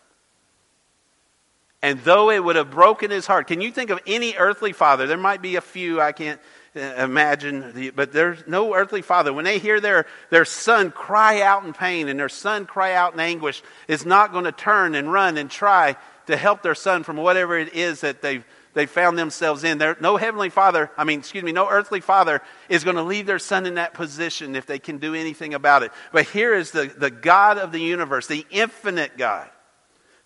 And 1.83 2.01
though 2.01 2.31
it 2.31 2.43
would 2.43 2.57
have 2.57 2.71
broken 2.71 3.11
his 3.11 3.27
heart, 3.27 3.49
can 3.49 3.61
you 3.61 3.71
think 3.71 3.91
of 3.91 3.99
any 4.07 4.35
earthly 4.37 4.73
father? 4.73 5.07
There 5.07 5.17
might 5.17 5.43
be 5.43 5.57
a 5.57 5.61
few, 5.61 6.01
I 6.01 6.13
can't 6.13 6.41
uh, 6.75 6.81
imagine, 6.81 7.93
but 7.95 8.13
there's 8.13 8.47
no 8.47 8.75
earthly 8.75 9.03
father. 9.03 9.33
When 9.33 9.45
they 9.45 9.59
hear 9.59 9.81
their, 9.81 10.07
their 10.31 10.45
son 10.45 10.91
cry 10.91 11.43
out 11.43 11.65
in 11.65 11.73
pain 11.73 12.09
and 12.09 12.19
their 12.19 12.29
son 12.29 12.67
cry 12.67 12.95
out 12.95 13.15
in 13.15 13.21
anguish, 13.21 13.63
is 13.89 14.07
not 14.07 14.33
going 14.33 14.45
to 14.45 14.53
turn 14.53 14.95
and 14.95 15.13
run 15.13 15.37
and 15.37 15.51
try 15.51 15.97
to 16.27 16.37
help 16.37 16.63
their 16.63 16.75
son 16.75 17.03
from 17.03 17.17
whatever 17.17 17.59
it 17.59 17.75
is 17.75 18.03
that 18.03 18.23
they've 18.23 18.45
they 18.77 18.85
found 18.85 19.19
themselves 19.19 19.65
in. 19.65 19.79
There, 19.79 19.97
no 20.03 20.19
heavenly 20.19 20.51
father, 20.51 20.91
I 20.99 21.05
mean, 21.05 21.21
excuse 21.21 21.43
me, 21.43 21.51
no 21.51 21.67
earthly 21.67 22.03
father 22.03 22.43
is 22.69 22.85
going 22.85 22.97
to 22.97 23.03
leave 23.03 23.25
their 23.25 23.39
son 23.39 23.65
in 23.65 23.77
that 23.77 23.95
position 23.95 24.55
if 24.55 24.67
they 24.67 24.79
can 24.79 24.99
do 24.99 25.15
anything 25.15 25.55
about 25.55 25.83
it. 25.83 25.93
But 26.13 26.27
here 26.27 26.53
is 26.53 26.73
the, 26.73 26.85
the 26.95 27.11
God 27.11 27.57
of 27.57 27.73
the 27.73 27.81
universe, 27.81 28.27
the 28.27 28.45
infinite 28.51 29.17
God, 29.17 29.49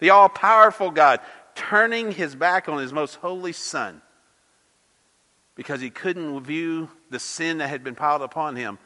the 0.00 0.10
all 0.10 0.28
powerful 0.28 0.90
God, 0.90 1.20
turning 1.54 2.10
his 2.10 2.34
back 2.34 2.68
on 2.68 2.78
his 2.78 2.92
most 2.92 3.14
holy 3.14 3.52
son 3.52 4.02
because 5.54 5.80
he 5.80 5.90
couldn't 5.90 6.42
view 6.42 6.88
the 7.08 7.20
sin 7.20 7.58
that 7.58 7.68
had 7.68 7.84
been 7.84 7.94
piled 7.94 8.22
upon 8.22 8.56
him. 8.56 8.80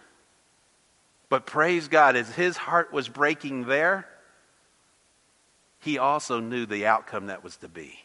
But 1.31 1.47
praise 1.47 1.89
God, 1.89 2.17
as 2.17 2.29
his 2.29 2.59
heart 2.59 2.93
was 2.93 3.09
breaking 3.09 3.65
there, 3.65 4.07
he 5.81 5.97
also 5.97 6.39
knew 6.41 6.67
the 6.67 6.85
outcome 6.85 7.29
that 7.29 7.43
was 7.43 7.57
to 7.59 7.69
be. 7.71 8.04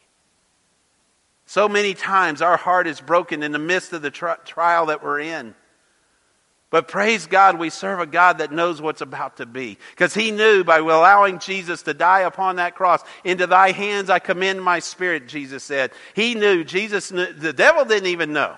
So 1.50 1.68
many 1.68 1.96
times 1.96 2.44
our 2.44 2.58
heart 2.58 2.86
is 2.86 3.02
broken 3.02 3.42
in 3.42 3.52
the 3.52 3.58
midst 3.58 3.92
of 3.94 4.04
the 4.04 4.12
tri- 4.12 4.36
trial 4.46 4.86
that 4.86 5.04
we're 5.04 5.22
in. 5.22 5.56
But 6.70 6.88
praise 6.88 7.26
God, 7.26 7.58
we 7.58 7.72
serve 7.72 8.00
a 8.00 8.06
God 8.06 8.38
that 8.38 8.52
knows 8.52 8.80
what's 8.80 9.02
about 9.02 9.38
to 9.38 9.48
be. 9.48 9.80
Because 9.90 10.14
he 10.14 10.30
knew 10.30 10.64
by 10.64 10.78
allowing 10.78 11.40
Jesus 11.40 11.82
to 11.82 11.96
die 11.96 12.20
upon 12.20 12.58
that 12.58 12.76
cross, 12.76 13.02
into 13.24 13.48
thy 13.48 13.72
hands 13.72 14.12
I 14.12 14.20
commend 14.20 14.62
my 14.62 14.78
spirit, 14.78 15.28
Jesus 15.28 15.64
said. 15.64 15.90
He 16.14 16.36
knew, 16.36 16.64
Jesus 16.64 17.12
knew, 17.12 17.34
the 17.34 17.52
devil 17.52 17.84
didn't 17.84 18.10
even 18.10 18.32
know. 18.32 18.56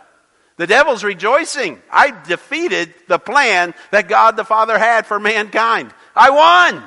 The 0.58 0.68
devil's 0.68 1.06
rejoicing. 1.06 1.82
I 1.90 2.12
defeated 2.28 2.94
the 3.08 3.20
plan 3.20 3.74
that 3.92 4.10
God 4.10 4.36
the 4.36 4.44
Father 4.44 4.78
had 4.78 5.06
for 5.06 5.18
mankind. 5.18 5.94
I 6.14 6.30
won. 6.30 6.84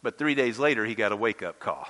But 0.00 0.16
three 0.16 0.36
days 0.36 0.60
later, 0.60 0.86
he 0.86 0.94
got 0.94 1.10
a 1.10 1.16
wake 1.16 1.42
up 1.42 1.58
call. 1.58 1.88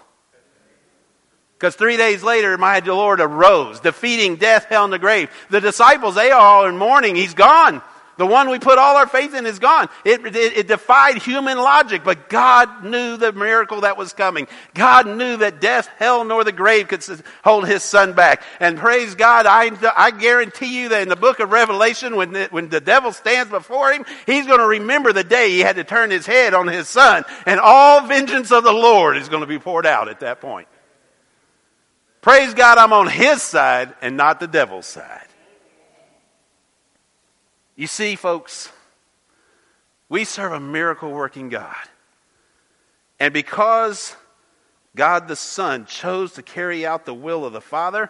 Because 1.62 1.76
three 1.76 1.96
days 1.96 2.24
later, 2.24 2.58
my 2.58 2.80
Lord 2.80 3.20
arose, 3.20 3.78
defeating 3.78 4.34
death, 4.34 4.64
hell, 4.64 4.82
and 4.82 4.92
the 4.92 4.98
grave. 4.98 5.30
The 5.48 5.60
disciples, 5.60 6.16
they 6.16 6.32
are 6.32 6.40
all 6.40 6.66
in 6.66 6.76
mourning. 6.76 7.14
He's 7.14 7.34
gone. 7.34 7.80
The 8.16 8.26
one 8.26 8.50
we 8.50 8.58
put 8.58 8.78
all 8.78 8.96
our 8.96 9.06
faith 9.06 9.32
in 9.32 9.46
is 9.46 9.60
gone. 9.60 9.88
It, 10.04 10.26
it, 10.26 10.34
it, 10.36 10.66
defied 10.66 11.18
human 11.22 11.56
logic, 11.58 12.02
but 12.02 12.28
God 12.28 12.84
knew 12.84 13.16
the 13.16 13.32
miracle 13.32 13.82
that 13.82 13.96
was 13.96 14.12
coming. 14.12 14.48
God 14.74 15.06
knew 15.06 15.36
that 15.36 15.60
death, 15.60 15.88
hell, 15.98 16.24
nor 16.24 16.42
the 16.42 16.50
grave 16.50 16.88
could 16.88 17.04
hold 17.44 17.68
his 17.68 17.84
son 17.84 18.14
back. 18.14 18.42
And 18.58 18.76
praise 18.76 19.14
God, 19.14 19.46
I, 19.46 19.70
I 19.96 20.10
guarantee 20.10 20.82
you 20.82 20.88
that 20.88 21.02
in 21.02 21.08
the 21.08 21.14
book 21.14 21.38
of 21.38 21.52
Revelation, 21.52 22.16
when 22.16 22.32
the, 22.32 22.48
when 22.50 22.70
the 22.70 22.80
devil 22.80 23.12
stands 23.12 23.52
before 23.52 23.92
him, 23.92 24.04
he's 24.26 24.48
going 24.48 24.58
to 24.58 24.66
remember 24.66 25.12
the 25.12 25.22
day 25.22 25.50
he 25.50 25.60
had 25.60 25.76
to 25.76 25.84
turn 25.84 26.10
his 26.10 26.26
head 26.26 26.54
on 26.54 26.66
his 26.66 26.88
son. 26.88 27.24
And 27.46 27.60
all 27.60 28.04
vengeance 28.08 28.50
of 28.50 28.64
the 28.64 28.72
Lord 28.72 29.16
is 29.16 29.28
going 29.28 29.42
to 29.42 29.46
be 29.46 29.60
poured 29.60 29.86
out 29.86 30.08
at 30.08 30.18
that 30.20 30.40
point. 30.40 30.66
Praise 32.22 32.54
God, 32.54 32.78
I'm 32.78 32.92
on 32.92 33.08
his 33.08 33.42
side 33.42 33.94
and 34.00 34.16
not 34.16 34.38
the 34.38 34.46
devil's 34.46 34.86
side. 34.86 35.26
You 37.74 37.88
see, 37.88 38.14
folks, 38.14 38.70
we 40.08 40.22
serve 40.22 40.52
a 40.52 40.60
miracle 40.60 41.10
working 41.10 41.48
God. 41.48 41.74
And 43.18 43.34
because 43.34 44.14
God 44.94 45.26
the 45.26 45.34
Son 45.34 45.84
chose 45.84 46.34
to 46.34 46.42
carry 46.42 46.86
out 46.86 47.06
the 47.06 47.14
will 47.14 47.44
of 47.44 47.52
the 47.52 47.60
Father, 47.60 48.08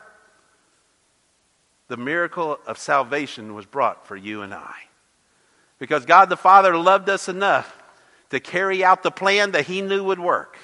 the 1.89 1.97
miracle 1.97 2.59
of 2.67 2.77
salvation 2.77 3.55
was 3.55 3.65
brought 3.65 4.07
for 4.07 4.17
you 4.17 4.43
and 4.43 4.53
I. 4.53 4.75
Because 5.79 6.05
God 6.05 6.29
the 6.29 6.37
Father 6.37 6.77
loved 6.77 7.09
us 7.09 7.31
enough 7.31 7.83
to 8.29 8.41
carry 8.41 8.85
out 8.85 9.03
the 9.03 9.11
plan 9.11 9.53
that 9.53 9.65
He 9.67 9.81
knew 9.81 10.05
would 10.05 10.21
work. 10.21 10.59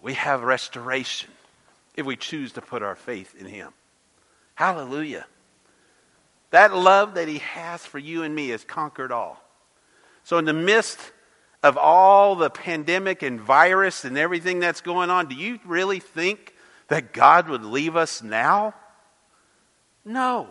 We 0.00 0.14
have 0.14 0.42
restoration 0.42 1.30
if 2.00 2.06
we 2.06 2.16
choose 2.16 2.52
to 2.52 2.60
put 2.60 2.82
our 2.82 2.96
faith 2.96 3.34
in 3.38 3.46
Him. 3.46 3.72
Hallelujah. 4.54 5.26
That 6.50 6.74
love 6.74 7.14
that 7.14 7.28
He 7.28 7.38
has 7.38 7.86
for 7.86 7.98
you 7.98 8.24
and 8.24 8.34
me 8.34 8.48
has 8.48 8.64
conquered 8.64 9.12
all. 9.12 9.42
So, 10.24 10.38
in 10.38 10.44
the 10.44 10.52
midst 10.52 10.98
of 11.62 11.76
all 11.76 12.34
the 12.34 12.50
pandemic 12.50 13.22
and 13.22 13.40
virus 13.40 14.04
and 14.04 14.18
everything 14.18 14.58
that's 14.58 14.80
going 14.80 15.10
on, 15.10 15.28
do 15.28 15.34
you 15.34 15.60
really 15.64 16.00
think 16.00 16.54
that 16.88 17.12
God 17.12 17.48
would 17.48 17.64
leave 17.64 17.96
us 17.96 18.22
now? 18.22 18.74
No. 20.04 20.48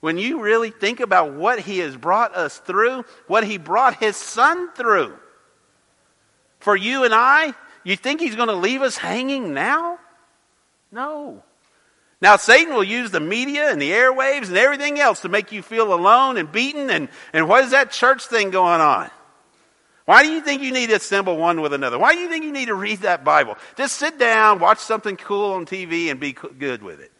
When 0.00 0.18
you 0.18 0.40
really 0.40 0.70
think 0.70 1.00
about 1.00 1.34
what 1.34 1.60
He 1.60 1.78
has 1.78 1.96
brought 1.96 2.34
us 2.34 2.58
through, 2.58 3.04
what 3.26 3.44
He 3.44 3.58
brought 3.58 3.96
His 3.96 4.16
Son 4.16 4.72
through, 4.72 5.16
for 6.60 6.76
you 6.76 7.04
and 7.04 7.12
I, 7.14 7.54
you 7.84 7.96
think 7.96 8.20
He's 8.20 8.36
going 8.36 8.48
to 8.48 8.54
leave 8.54 8.82
us 8.82 8.96
hanging 8.96 9.54
now? 9.54 9.98
No. 10.94 11.42
Now, 12.20 12.36
Satan 12.36 12.72
will 12.72 12.84
use 12.84 13.10
the 13.10 13.20
media 13.20 13.70
and 13.70 13.82
the 13.82 13.90
airwaves 13.90 14.48
and 14.48 14.56
everything 14.56 15.00
else 15.00 15.20
to 15.22 15.28
make 15.28 15.50
you 15.50 15.60
feel 15.60 15.92
alone 15.92 16.36
and 16.38 16.50
beaten. 16.50 16.88
And, 16.88 17.08
and 17.32 17.48
what 17.48 17.64
is 17.64 17.72
that 17.72 17.90
church 17.90 18.24
thing 18.26 18.50
going 18.50 18.80
on? 18.80 19.10
Why 20.06 20.22
do 20.22 20.30
you 20.30 20.40
think 20.40 20.62
you 20.62 20.72
need 20.72 20.90
to 20.90 20.96
assemble 20.96 21.36
one 21.36 21.60
with 21.60 21.72
another? 21.72 21.98
Why 21.98 22.14
do 22.14 22.20
you 22.20 22.28
think 22.28 22.44
you 22.44 22.52
need 22.52 22.66
to 22.66 22.74
read 22.74 23.00
that 23.00 23.24
Bible? 23.24 23.56
Just 23.76 23.96
sit 23.96 24.18
down, 24.18 24.60
watch 24.60 24.78
something 24.78 25.16
cool 25.16 25.54
on 25.54 25.66
TV, 25.66 26.10
and 26.10 26.20
be 26.20 26.32
good 26.32 26.82
with 26.82 27.00
it. 27.00 27.10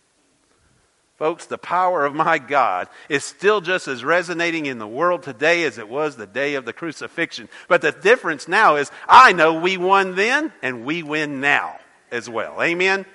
Folks, 1.17 1.47
the 1.47 1.59
power 1.59 2.05
of 2.05 2.15
my 2.15 2.39
God 2.39 2.89
is 3.09 3.25
still 3.25 3.61
just 3.61 3.89
as 3.89 4.05
resonating 4.05 4.67
in 4.67 4.79
the 4.79 4.87
world 4.87 5.23
today 5.23 5.65
as 5.65 5.79
it 5.79 5.89
was 5.89 6.17
the 6.17 6.27
day 6.27 6.55
of 6.55 6.65
the 6.65 6.73
crucifixion. 6.73 7.49
But 7.69 7.83
the 7.83 7.93
difference 7.93 8.47
now 8.47 8.77
is 8.77 8.91
I 9.09 9.33
know 9.33 9.55
we 9.55 9.77
won 9.77 10.15
then 10.15 10.53
and 10.63 10.85
we 10.85 11.03
win 11.03 11.41
now 11.41 11.79
as 12.11 12.29
well. 12.29 12.63
Amen? 12.63 13.07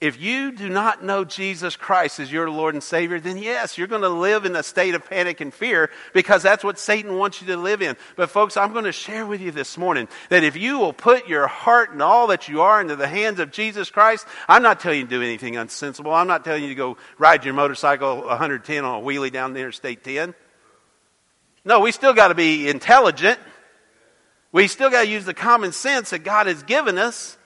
If 0.00 0.18
you 0.18 0.50
do 0.52 0.70
not 0.70 1.04
know 1.04 1.26
Jesus 1.26 1.76
Christ 1.76 2.20
as 2.20 2.32
your 2.32 2.48
Lord 2.48 2.74
and 2.74 2.82
Savior, 2.82 3.20
then 3.20 3.36
yes, 3.36 3.76
you're 3.76 3.86
going 3.86 4.00
to 4.00 4.08
live 4.08 4.46
in 4.46 4.56
a 4.56 4.62
state 4.62 4.94
of 4.94 5.04
panic 5.04 5.42
and 5.42 5.52
fear 5.52 5.90
because 6.14 6.42
that's 6.42 6.64
what 6.64 6.78
Satan 6.78 7.18
wants 7.18 7.42
you 7.42 7.48
to 7.48 7.58
live 7.58 7.82
in. 7.82 7.98
But, 8.16 8.30
folks, 8.30 8.56
I'm 8.56 8.72
going 8.72 8.86
to 8.86 8.92
share 8.92 9.26
with 9.26 9.42
you 9.42 9.50
this 9.50 9.76
morning 9.76 10.08
that 10.30 10.42
if 10.42 10.56
you 10.56 10.78
will 10.78 10.94
put 10.94 11.28
your 11.28 11.46
heart 11.46 11.90
and 11.92 12.00
all 12.00 12.28
that 12.28 12.48
you 12.48 12.62
are 12.62 12.80
into 12.80 12.96
the 12.96 13.06
hands 13.06 13.40
of 13.40 13.52
Jesus 13.52 13.90
Christ, 13.90 14.26
I'm 14.48 14.62
not 14.62 14.80
telling 14.80 15.00
you 15.00 15.04
to 15.04 15.10
do 15.10 15.22
anything 15.22 15.56
unsensible. 15.56 16.14
I'm 16.14 16.28
not 16.28 16.46
telling 16.46 16.62
you 16.62 16.70
to 16.70 16.74
go 16.74 16.96
ride 17.18 17.44
your 17.44 17.52
motorcycle 17.52 18.22
110 18.22 18.82
on 18.86 19.02
a 19.02 19.04
wheelie 19.04 19.30
down 19.30 19.52
the 19.52 19.60
Interstate 19.60 20.02
10. 20.02 20.34
No, 21.62 21.80
we 21.80 21.92
still 21.92 22.14
got 22.14 22.28
to 22.28 22.34
be 22.34 22.70
intelligent. 22.70 23.38
We 24.50 24.66
still 24.66 24.88
got 24.88 25.02
to 25.02 25.08
use 25.08 25.26
the 25.26 25.34
common 25.34 25.72
sense 25.72 26.08
that 26.08 26.20
God 26.20 26.46
has 26.46 26.62
given 26.62 26.96
us. 26.96 27.36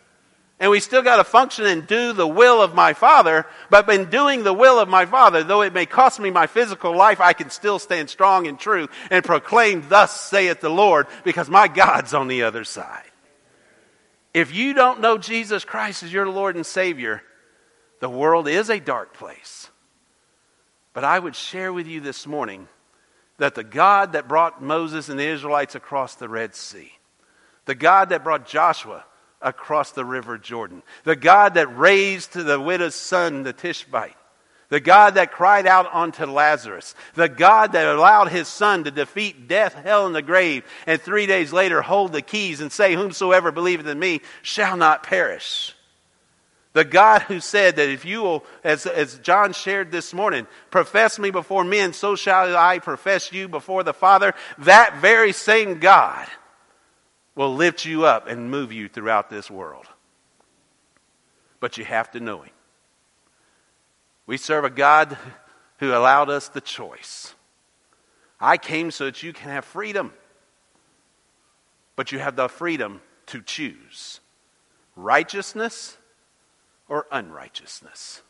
And 0.64 0.70
we 0.70 0.80
still 0.80 1.02
got 1.02 1.16
to 1.16 1.24
function 1.24 1.66
and 1.66 1.86
do 1.86 2.14
the 2.14 2.26
will 2.26 2.62
of 2.62 2.74
my 2.74 2.94
Father. 2.94 3.44
But 3.68 3.86
in 3.90 4.08
doing 4.08 4.44
the 4.44 4.54
will 4.54 4.78
of 4.78 4.88
my 4.88 5.04
Father, 5.04 5.44
though 5.44 5.60
it 5.60 5.74
may 5.74 5.84
cost 5.84 6.18
me 6.18 6.30
my 6.30 6.46
physical 6.46 6.96
life, 6.96 7.20
I 7.20 7.34
can 7.34 7.50
still 7.50 7.78
stand 7.78 8.08
strong 8.08 8.46
and 8.46 8.58
true 8.58 8.88
and 9.10 9.22
proclaim, 9.22 9.84
Thus 9.90 10.18
saith 10.18 10.62
the 10.62 10.70
Lord, 10.70 11.06
because 11.22 11.50
my 11.50 11.68
God's 11.68 12.14
on 12.14 12.28
the 12.28 12.44
other 12.44 12.64
side. 12.64 13.10
If 14.32 14.54
you 14.54 14.72
don't 14.72 15.02
know 15.02 15.18
Jesus 15.18 15.66
Christ 15.66 16.02
as 16.02 16.14
your 16.14 16.30
Lord 16.30 16.56
and 16.56 16.64
Savior, 16.64 17.22
the 18.00 18.08
world 18.08 18.48
is 18.48 18.70
a 18.70 18.80
dark 18.80 19.12
place. 19.12 19.68
But 20.94 21.04
I 21.04 21.18
would 21.18 21.36
share 21.36 21.74
with 21.74 21.86
you 21.86 22.00
this 22.00 22.26
morning 22.26 22.68
that 23.36 23.54
the 23.54 23.64
God 23.64 24.14
that 24.14 24.28
brought 24.28 24.62
Moses 24.62 25.10
and 25.10 25.20
the 25.20 25.26
Israelites 25.26 25.74
across 25.74 26.14
the 26.14 26.30
Red 26.30 26.54
Sea, 26.54 26.90
the 27.66 27.74
God 27.74 28.08
that 28.08 28.24
brought 28.24 28.46
Joshua 28.46 29.04
across 29.44 29.92
the 29.92 30.04
river 30.04 30.38
Jordan. 30.38 30.82
The 31.04 31.14
God 31.14 31.54
that 31.54 31.78
raised 31.78 32.32
to 32.32 32.42
the 32.42 32.60
widow's 32.60 32.94
son 32.94 33.44
the 33.44 33.52
Tishbite. 33.52 34.16
The 34.70 34.80
God 34.80 35.14
that 35.14 35.30
cried 35.30 35.66
out 35.66 35.94
unto 35.94 36.24
Lazarus. 36.24 36.94
The 37.14 37.28
God 37.28 37.72
that 37.72 37.86
allowed 37.86 38.28
his 38.28 38.48
son 38.48 38.84
to 38.84 38.90
defeat 38.90 39.46
death, 39.46 39.74
hell, 39.74 40.06
and 40.06 40.14
the 40.14 40.22
grave, 40.22 40.64
and 40.86 41.00
three 41.00 41.26
days 41.26 41.52
later 41.52 41.82
hold 41.82 42.12
the 42.12 42.22
keys 42.22 42.60
and 42.60 42.72
say, 42.72 42.94
Whomsoever 42.94 43.52
believeth 43.52 43.86
in 43.86 43.98
me 43.98 44.22
shall 44.42 44.76
not 44.76 45.02
perish. 45.02 45.76
The 46.72 46.84
God 46.84 47.22
who 47.22 47.38
said 47.38 47.76
that 47.76 47.88
if 47.88 48.04
you 48.04 48.22
will, 48.22 48.44
as, 48.64 48.84
as 48.86 49.18
John 49.18 49.52
shared 49.52 49.92
this 49.92 50.12
morning, 50.12 50.48
profess 50.72 51.20
me 51.20 51.30
before 51.30 51.62
men, 51.62 51.92
so 51.92 52.16
shall 52.16 52.56
I 52.56 52.80
profess 52.80 53.32
you 53.32 53.46
before 53.46 53.84
the 53.84 53.94
Father. 53.94 54.34
That 54.58 54.96
very 54.96 55.30
same 55.32 55.78
God 55.78 56.26
will 57.34 57.54
lift 57.54 57.84
you 57.84 58.04
up 58.04 58.28
and 58.28 58.50
move 58.50 58.72
you 58.72 58.88
throughout 58.88 59.30
this 59.30 59.50
world. 59.50 59.86
But 61.60 61.78
you 61.78 61.84
have 61.84 62.10
to 62.12 62.20
know 62.20 62.42
Him. 62.42 62.52
We 64.26 64.36
serve 64.36 64.64
a 64.64 64.70
God 64.70 65.16
who 65.78 65.92
allowed 65.92 66.30
us 66.30 66.48
the 66.48 66.60
choice. 66.60 67.34
I 68.40 68.56
came 68.56 68.90
so 68.90 69.06
that 69.06 69.22
you 69.22 69.32
can 69.32 69.50
have 69.50 69.64
freedom, 69.64 70.12
but 71.96 72.12
you 72.12 72.18
have 72.18 72.36
the 72.36 72.48
freedom 72.48 73.00
to 73.26 73.42
choose 73.42 74.20
righteousness 74.96 75.96
or 76.88 77.06
unrighteousness. 77.10 78.22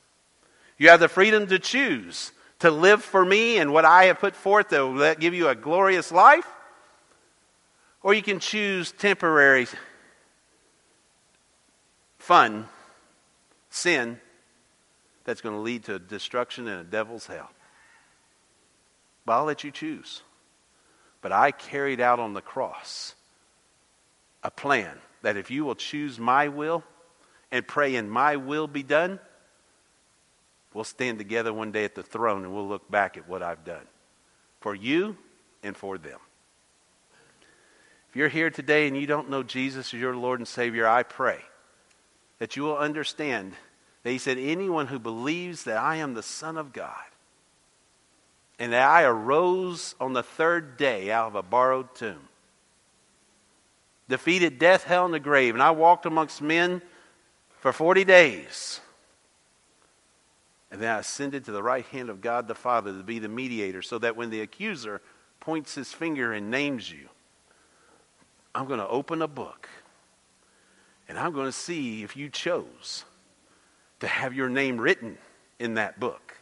You 0.79 0.89
have 0.89 1.01
the 1.01 1.09
freedom 1.09 1.47
to 1.49 1.59
choose 1.59 2.33
to 2.61 2.71
live 2.71 3.03
for 3.03 3.25
me 3.25 3.59
and 3.59 3.73
what 3.73 3.85
I 3.85 4.05
have 4.05 4.19
put 4.19 4.35
forth 4.35 4.71
that 4.71 4.81
will 4.81 5.15
give 5.17 5.35
you 5.35 5.49
a 5.49 5.55
glorious 5.55 6.11
life, 6.11 6.47
or 8.05 8.13
you 8.13 8.23
can 8.23 8.39
choose 8.39 8.93
temporary 8.93 9.67
fun, 12.19 12.69
sin, 13.71 14.21
that's 15.25 15.41
going 15.41 15.55
to 15.55 15.61
lead 15.61 15.85
to 15.85 15.99
destruction 15.99 16.69
and 16.69 16.83
a 16.83 16.85
devil's 16.85 17.27
hell. 17.27 17.51
But 19.25 19.33
I'll 19.33 19.47
let 19.47 19.65
you 19.65 19.71
choose. 19.71 20.23
But 21.23 21.33
I 21.33 21.51
carried 21.51 21.99
out 21.99 22.21
on 22.21 22.35
the 22.35 22.43
cross 22.43 23.15
a 24.43 24.51
plan 24.51 24.99
that 25.23 25.39
if 25.39 25.51
you 25.51 25.65
will 25.65 25.75
choose 25.75 26.19
my 26.19 26.49
will 26.49 26.85
and 27.51 27.67
pray 27.67 27.97
and 27.97 28.11
my 28.11 28.37
will 28.37 28.67
be 28.67 28.83
done, 28.83 29.19
we'll 30.75 30.85
stand 30.85 31.17
together 31.17 31.55
one 31.55 31.73
day 31.73 31.87
at 31.87 31.95
the 31.95 32.03
throne 32.03 32.45
and 32.45 32.53
we'll 32.53 32.69
look 32.69 32.91
back 32.91 33.17
at 33.17 33.27
what 33.27 33.43
I've 33.43 33.65
done 33.65 33.87
for 34.61 34.75
you 34.75 35.17
and 35.63 35.75
for 35.75 35.97
them. 35.97 36.19
If 38.15 38.19
you're 38.19 38.29
here 38.29 38.51
today 38.51 38.87
and 38.87 38.97
you 38.97 39.09
don't 39.09 39.29
know 39.29 39.43
Jesus 39.43 39.93
as 39.93 39.99
your 39.99 40.15
Lord 40.15 40.39
and 40.39 40.47
Savior, 40.47 40.87
I 40.87 41.03
pray 41.03 41.41
that 42.39 42.55
you 42.55 42.63
will 42.63 42.79
understand 42.79 43.55
that 44.05 44.11
He 44.13 44.19
said, 44.19 44.39
Anyone 44.39 44.87
who 44.87 45.01
believes 45.01 45.65
that 45.65 45.79
I 45.79 45.97
am 45.97 46.15
the 46.15 46.23
Son 46.23 46.57
of 46.57 46.73
God 46.73 46.95
and 48.57 48.73
that 48.73 48.89
I 48.89 49.03
arose 49.03 49.97
on 49.99 50.13
the 50.13 50.23
third 50.23 50.77
day 50.77 51.11
out 51.11 51.27
of 51.27 51.35
a 51.35 51.43
borrowed 51.43 51.93
tomb, 51.97 52.29
defeated 54.09 54.61
death, 54.61 54.85
hell, 54.85 55.07
and 55.07 55.15
the 55.15 55.19
grave, 55.19 55.55
and 55.55 55.63
I 55.63 55.73
walked 55.73 56.07
amongst 56.07 56.41
men 56.41 56.83
for 57.59 57.73
40 57.73 58.05
days. 58.05 58.81
And 60.71 60.81
then 60.81 60.95
I 60.95 61.01
ascended 61.01 61.47
to 61.47 61.51
the 61.51 61.65
right 61.65 61.87
hand 61.87 62.11
of 62.11 62.21
God 62.21 62.47
the 62.47 62.55
Father 62.55 62.93
to 62.93 63.03
be 63.03 63.19
the 63.19 63.29
mediator, 63.29 63.83
so 63.83 63.99
that 63.99 64.15
when 64.15 64.31
the 64.31 64.41
accuser 64.41 65.01
points 65.41 65.75
his 65.75 65.93
finger 65.93 66.33
and 66.33 66.49
names 66.49 66.89
you, 66.89 67.09
I'm 68.55 68.67
going 68.67 68.81
to 68.81 68.89
open 68.89 69.23
a 69.23 69.29
book 69.29 69.69
and 71.09 71.19
I'm 71.19 71.33
going 71.33 71.47
to 71.47 71.53
see 71.53 72.03
if 72.03 72.17
you 72.17 72.29
chose 72.29 73.05
to 74.01 74.07
have 74.07 74.35
your 74.35 74.49
name 74.49 74.81
written 74.81 75.19
in 75.59 75.75
that 75.75 75.99
book. 75.99 76.37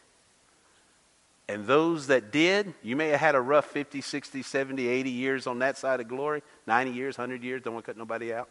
And 1.47 1.67
those 1.67 2.07
that 2.07 2.31
did, 2.31 2.73
you 2.81 2.95
may 2.95 3.09
have 3.09 3.19
had 3.19 3.35
a 3.35 3.41
rough 3.41 3.65
50, 3.65 3.99
60, 4.01 4.41
70, 4.41 4.87
80 4.87 5.09
years 5.09 5.45
on 5.47 5.59
that 5.59 5.77
side 5.77 5.99
of 5.99 6.07
glory, 6.07 6.41
90 6.67 6.91
years, 6.91 7.17
100 7.17 7.43
years, 7.43 7.61
don't 7.61 7.73
want 7.73 7.85
to 7.85 7.91
cut 7.91 7.97
nobody 7.97 8.33
out. 8.33 8.49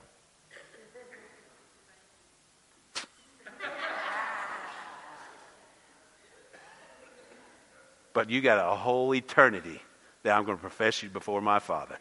but 8.12 8.28
you 8.28 8.42
got 8.42 8.58
a 8.58 8.76
whole 8.76 9.14
eternity 9.14 9.80
that 10.22 10.36
I'm 10.36 10.44
going 10.44 10.58
to 10.58 10.60
profess 10.60 11.02
you 11.02 11.08
before 11.08 11.40
my 11.40 11.58
Father. 11.58 11.96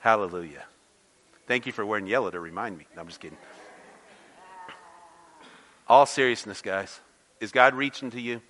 Hallelujah. 0.00 0.64
Thank 1.46 1.66
you 1.66 1.72
for 1.72 1.84
wearing 1.84 2.06
yellow 2.06 2.30
to 2.30 2.40
remind 2.40 2.78
me. 2.78 2.86
No, 2.94 3.02
I'm 3.02 3.08
just 3.08 3.20
kidding. 3.20 3.38
All 5.88 6.06
seriousness, 6.06 6.60
guys. 6.60 7.00
Is 7.40 7.52
God 7.52 7.74
reaching 7.74 8.10
to 8.10 8.20
you? 8.20 8.42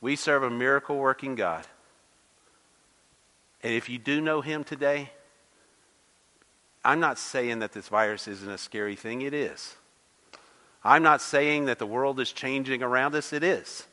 We 0.00 0.16
serve 0.16 0.42
a 0.42 0.50
miracle 0.50 0.98
working 0.98 1.34
God. 1.34 1.66
And 3.62 3.72
if 3.72 3.88
you 3.88 3.98
do 3.98 4.20
know 4.20 4.40
Him 4.40 4.64
today, 4.64 5.10
I'm 6.84 7.00
not 7.00 7.18
saying 7.18 7.60
that 7.60 7.72
this 7.72 7.88
virus 7.88 8.26
isn't 8.26 8.50
a 8.50 8.58
scary 8.58 8.96
thing. 8.96 9.22
It 9.22 9.34
is. 9.34 9.76
I'm 10.84 11.02
not 11.02 11.20
saying 11.20 11.66
that 11.66 11.78
the 11.78 11.86
world 11.86 12.18
is 12.18 12.32
changing 12.32 12.82
around 12.82 13.14
us. 13.14 13.32
It 13.32 13.44
is. 13.44 13.86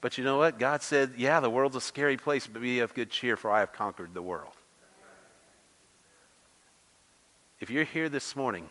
But 0.00 0.16
you 0.16 0.24
know 0.24 0.38
what? 0.38 0.58
God 0.58 0.82
said, 0.82 1.14
Yeah, 1.16 1.40
the 1.40 1.50
world's 1.50 1.76
a 1.76 1.80
scary 1.80 2.16
place, 2.16 2.46
but 2.46 2.62
be 2.62 2.80
of 2.80 2.94
good 2.94 3.10
cheer, 3.10 3.36
for 3.36 3.50
I 3.50 3.60
have 3.60 3.72
conquered 3.72 4.14
the 4.14 4.22
world. 4.22 4.52
If 7.60 7.70
you're 7.70 7.84
here 7.84 8.08
this 8.08 8.36
morning, 8.36 8.68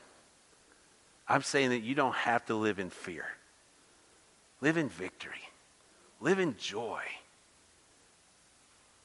I'm 1.27 1.43
saying 1.43 1.71
that 1.71 1.83
you 1.83 1.93
don't 1.93 2.15
have 2.15 2.45
to 2.45 2.55
live 2.55 2.79
in 2.79 2.89
fear. 2.89 3.25
Live 4.61 4.77
in 4.77 4.87
victory. 4.87 5.33
Live 6.21 6.39
in 6.39 6.55
joy. 6.57 7.01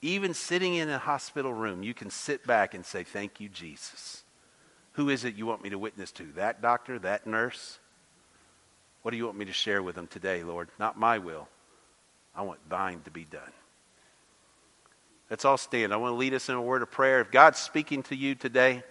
Even 0.01 0.35
sitting 0.35 0.75
in 0.75 0.89
a 0.89 0.99
hospital 0.99 1.53
room, 1.53 1.83
you 1.83 1.95
can 1.95 2.11
sit 2.11 2.47
back 2.47 2.75
and 2.75 2.87
say, 2.87 3.03
Thank 3.03 3.41
you, 3.41 3.49
Jesus. 3.49 4.23
Who 4.93 5.09
is 5.09 5.25
it 5.25 5.35
you 5.35 5.47
want 5.47 5.62
me 5.62 5.70
to 5.70 5.79
witness 5.79 6.12
to? 6.12 6.25
That 6.37 6.61
doctor? 6.61 6.99
That 6.99 7.27
nurse? 7.27 7.79
What 9.03 9.11
do 9.11 9.16
you 9.16 9.25
want 9.25 9.39
me 9.39 9.47
to 9.47 9.53
share 9.53 9.83
with 9.83 9.97
them 9.97 10.07
today, 10.07 10.45
Lord? 10.45 10.68
Not 10.79 10.99
my 10.99 11.18
will, 11.18 11.49
I 12.35 12.43
want 12.43 12.61
thine 12.68 13.01
to 13.05 13.11
be 13.11 13.24
done. 13.24 13.43
Let's 15.30 15.45
all 15.45 15.59
stand. 15.59 15.93
I 15.93 15.97
want 15.97 16.12
to 16.12 16.16
lead 16.16 16.35
us 16.35 16.49
in 16.49 16.55
a 16.55 16.62
word 16.62 16.83
of 16.83 16.91
prayer. 16.91 17.20
If 17.20 17.30
God's 17.30 17.59
speaking 17.59 18.03
to 18.05 18.16
you 18.16 18.35
today, 18.35 18.83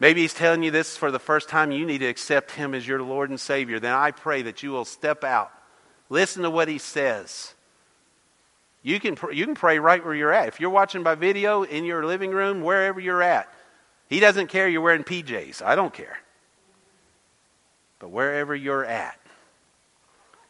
Maybe 0.00 0.22
He's 0.22 0.34
telling 0.34 0.62
you 0.62 0.70
this 0.70 0.96
for 0.96 1.10
the 1.10 1.18
first 1.18 1.48
time. 1.48 1.70
You 1.70 1.86
need 1.86 1.98
to 1.98 2.06
accept 2.06 2.50
Him 2.50 2.74
as 2.74 2.86
your 2.86 3.02
Lord 3.02 3.30
and 3.30 3.38
Savior. 3.38 3.80
Then 3.80 3.94
I 3.94 4.10
pray 4.10 4.42
that 4.42 4.62
you 4.62 4.70
will 4.70 4.84
step 4.84 5.24
out, 5.24 5.52
listen 6.08 6.42
to 6.42 6.50
what 6.50 6.68
He 6.68 6.78
says. 6.78 7.54
You 8.82 9.00
can, 9.00 9.16
you 9.32 9.46
can 9.46 9.54
pray 9.54 9.78
right 9.78 10.04
where 10.04 10.14
you're 10.14 10.32
at. 10.32 10.48
If 10.48 10.60
you're 10.60 10.68
watching 10.68 11.02
by 11.02 11.14
video 11.14 11.62
in 11.62 11.86
your 11.86 12.04
living 12.04 12.32
room, 12.32 12.60
wherever 12.60 13.00
you're 13.00 13.22
at, 13.22 13.48
He 14.08 14.20
doesn't 14.20 14.48
care 14.48 14.68
you're 14.68 14.82
wearing 14.82 15.04
PJs. 15.04 15.62
I 15.62 15.74
don't 15.74 15.94
care. 15.94 16.18
But 17.98 18.10
wherever 18.10 18.54
you're 18.54 18.84
at, 18.84 19.18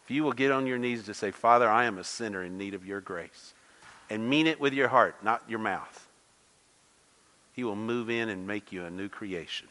if 0.04 0.10
you 0.10 0.22
will 0.22 0.32
get 0.32 0.50
on 0.50 0.66
your 0.66 0.78
knees 0.78 1.04
to 1.04 1.14
say, 1.14 1.30
Father, 1.30 1.68
I 1.68 1.84
am 1.84 1.98
a 1.98 2.04
sinner 2.04 2.42
in 2.42 2.58
need 2.58 2.74
of 2.74 2.86
your 2.86 3.00
grace, 3.00 3.54
and 4.10 4.28
mean 4.28 4.46
it 4.46 4.60
with 4.60 4.74
your 4.74 4.88
heart, 4.88 5.16
not 5.22 5.42
your 5.48 5.58
mouth, 5.58 6.08
He 7.52 7.64
will 7.64 7.76
move 7.76 8.10
in 8.10 8.28
and 8.28 8.46
make 8.46 8.72
you 8.72 8.84
a 8.84 8.90
new 8.90 9.08
creation. 9.08 9.68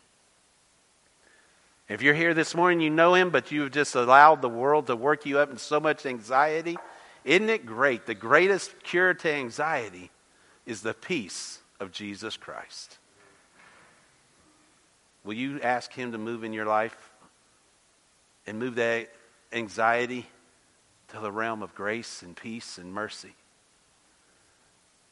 If 1.90 2.02
you're 2.02 2.14
here 2.14 2.34
this 2.34 2.56
morning, 2.56 2.80
you 2.80 2.90
know 2.90 3.14
Him, 3.14 3.30
but 3.30 3.52
you've 3.52 3.72
just 3.72 3.94
allowed 3.96 4.42
the 4.42 4.50
world 4.50 4.88
to 4.88 4.96
work 4.96 5.26
you 5.26 5.40
up 5.40 5.52
in 5.52 5.58
so 5.58 5.80
much 5.80 6.06
anxiety. 6.06 6.78
Isn't 7.24 7.50
it 7.50 7.66
great? 7.66 8.06
The 8.06 8.16
greatest 8.16 8.82
cure 8.84 9.14
to 9.14 9.32
anxiety 9.32 10.10
is 10.66 10.82
the 10.82 10.94
peace 10.94 11.60
of 11.80 11.92
Jesus 11.92 12.38
Christ. 12.38 12.98
Will 15.24 15.34
you 15.34 15.62
ask 15.62 15.94
Him 15.94 16.12
to 16.14 16.18
move 16.18 16.44
in 16.44 16.54
your 16.54 16.66
life? 16.66 17.12
and 18.46 18.60
move 18.60 18.76
that 18.76 19.10
anxiety 19.54 20.28
to 21.10 21.20
the 21.20 21.32
realm 21.32 21.62
of 21.62 21.76
grace 21.76 22.22
and 22.22 22.36
peace 22.36 22.78
and 22.78 22.94
mercy. 22.94 23.36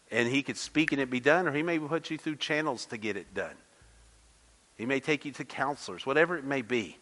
And 0.09 0.27
he 0.27 0.43
could 0.43 0.57
speak 0.57 0.91
and 0.91 0.99
it 0.99 1.09
be 1.09 1.19
done, 1.19 1.47
or 1.47 1.53
he 1.53 1.63
may 1.63 1.80
put 1.80 2.09
you 2.09 2.18
through 2.18 2.35
channels 2.35 2.85
to 2.88 2.97
get 2.97 3.15
it 3.15 3.34
done. 3.34 3.55
He 4.77 4.85
may 4.85 4.99
take 4.99 5.26
you 5.26 5.31
to 5.34 5.45
counselors, 5.45 6.05
whatever 6.05 6.38
it 6.38 6.43
may 6.43 6.61
be. 6.61 6.97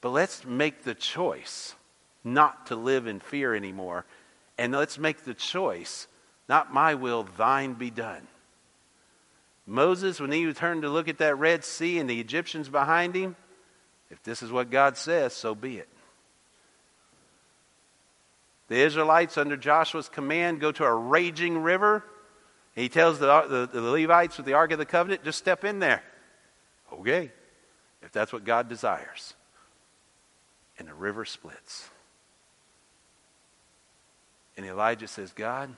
But 0.00 0.10
let's 0.10 0.44
make 0.44 0.84
the 0.84 0.94
choice 0.94 1.74
not 2.22 2.66
to 2.66 2.76
live 2.76 3.06
in 3.06 3.20
fear 3.20 3.54
anymore. 3.54 4.04
And 4.58 4.72
let's 4.72 4.98
make 4.98 5.24
the 5.24 5.34
choice, 5.34 6.06
not 6.48 6.72
my 6.72 6.94
will, 6.94 7.26
thine 7.36 7.74
be 7.74 7.90
done. 7.90 8.28
Moses, 9.66 10.20
when 10.20 10.30
he 10.30 10.52
turned 10.52 10.82
to 10.82 10.90
look 10.90 11.08
at 11.08 11.18
that 11.18 11.38
Red 11.38 11.64
Sea 11.64 11.98
and 11.98 12.08
the 12.08 12.20
Egyptians 12.20 12.68
behind 12.68 13.14
him, 13.14 13.34
if 14.10 14.22
this 14.22 14.42
is 14.42 14.52
what 14.52 14.70
God 14.70 14.96
says, 14.96 15.32
so 15.32 15.54
be 15.54 15.78
it. 15.78 15.88
The 18.68 18.76
Israelites, 18.76 19.36
under 19.36 19.56
Joshua's 19.56 20.08
command, 20.08 20.60
go 20.60 20.72
to 20.72 20.84
a 20.84 20.94
raging 20.94 21.58
river. 21.58 22.04
He 22.74 22.88
tells 22.88 23.18
the, 23.18 23.26
the, 23.42 23.80
the, 23.80 23.80
Levites 23.80 24.36
with 24.36 24.46
the 24.46 24.54
Ark 24.54 24.72
of 24.72 24.78
the 24.78 24.86
Covenant, 24.86 25.22
just 25.24 25.38
step 25.38 25.64
in 25.64 25.78
there. 25.78 26.02
Okay, 26.92 27.30
if 28.02 28.12
that's 28.12 28.32
what 28.32 28.44
God 28.44 28.68
desires. 28.68 29.34
And 30.78 30.88
the 30.88 30.94
river 30.94 31.24
splits. 31.24 31.88
And 34.56 34.64
Elijah 34.66 35.08
says, 35.08 35.32
God, 35.32 35.70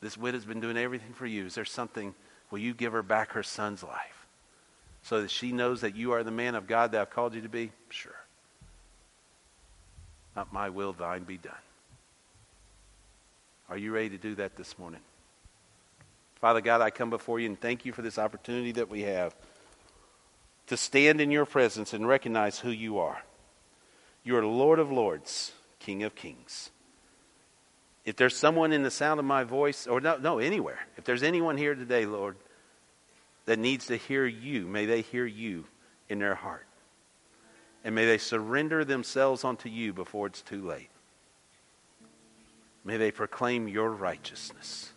this 0.00 0.16
widow's 0.16 0.44
been 0.44 0.60
doing 0.60 0.76
everything 0.76 1.12
for 1.12 1.26
you. 1.26 1.46
Is 1.46 1.54
there 1.54 1.64
something, 1.64 2.14
will 2.50 2.58
you 2.58 2.74
give 2.74 2.92
her 2.92 3.02
back 3.02 3.32
her 3.32 3.42
son's 3.42 3.82
life? 3.82 4.18
so 5.08 5.22
that 5.22 5.30
she 5.30 5.52
knows 5.52 5.80
that 5.80 5.96
you 5.96 6.12
are 6.12 6.22
the 6.22 6.30
man 6.30 6.54
of 6.54 6.66
God 6.66 6.92
that 6.92 7.00
I've 7.00 7.10
called 7.10 7.34
you 7.34 7.40
to 7.40 7.48
be? 7.48 7.72
Sure. 7.88 8.12
Not 10.38 10.52
my 10.52 10.68
will, 10.68 10.92
thine 10.92 11.24
be 11.24 11.36
done. 11.36 11.52
Are 13.68 13.76
you 13.76 13.90
ready 13.90 14.10
to 14.10 14.18
do 14.18 14.36
that 14.36 14.54
this 14.54 14.78
morning? 14.78 15.00
Father 16.36 16.60
God, 16.60 16.80
I 16.80 16.90
come 16.90 17.10
before 17.10 17.40
you 17.40 17.48
and 17.48 17.60
thank 17.60 17.84
you 17.84 17.92
for 17.92 18.02
this 18.02 18.20
opportunity 18.20 18.70
that 18.70 18.88
we 18.88 19.02
have 19.02 19.34
to 20.68 20.76
stand 20.76 21.20
in 21.20 21.32
your 21.32 21.44
presence 21.44 21.92
and 21.92 22.06
recognize 22.06 22.60
who 22.60 22.70
you 22.70 23.00
are. 23.00 23.20
You 24.22 24.36
are 24.36 24.46
Lord 24.46 24.78
of 24.78 24.92
Lords, 24.92 25.50
King 25.80 26.04
of 26.04 26.14
Kings. 26.14 26.70
If 28.04 28.14
there's 28.14 28.36
someone 28.36 28.72
in 28.72 28.84
the 28.84 28.92
sound 28.92 29.18
of 29.18 29.26
my 29.26 29.42
voice, 29.42 29.88
or 29.88 30.00
no, 30.00 30.18
no, 30.18 30.38
anywhere, 30.38 30.78
if 30.96 31.02
there's 31.02 31.24
anyone 31.24 31.56
here 31.56 31.74
today, 31.74 32.06
Lord, 32.06 32.36
that 33.46 33.58
needs 33.58 33.86
to 33.86 33.96
hear 33.96 34.24
you, 34.24 34.68
may 34.68 34.86
they 34.86 35.00
hear 35.00 35.26
you 35.26 35.64
in 36.08 36.20
their 36.20 36.36
heart. 36.36 36.67
And 37.84 37.94
may 37.94 38.06
they 38.06 38.18
surrender 38.18 38.84
themselves 38.84 39.44
unto 39.44 39.68
you 39.68 39.92
before 39.92 40.26
it's 40.26 40.42
too 40.42 40.66
late. 40.66 40.90
May 42.84 42.96
they 42.96 43.10
proclaim 43.10 43.68
your 43.68 43.90
righteousness. 43.90 44.92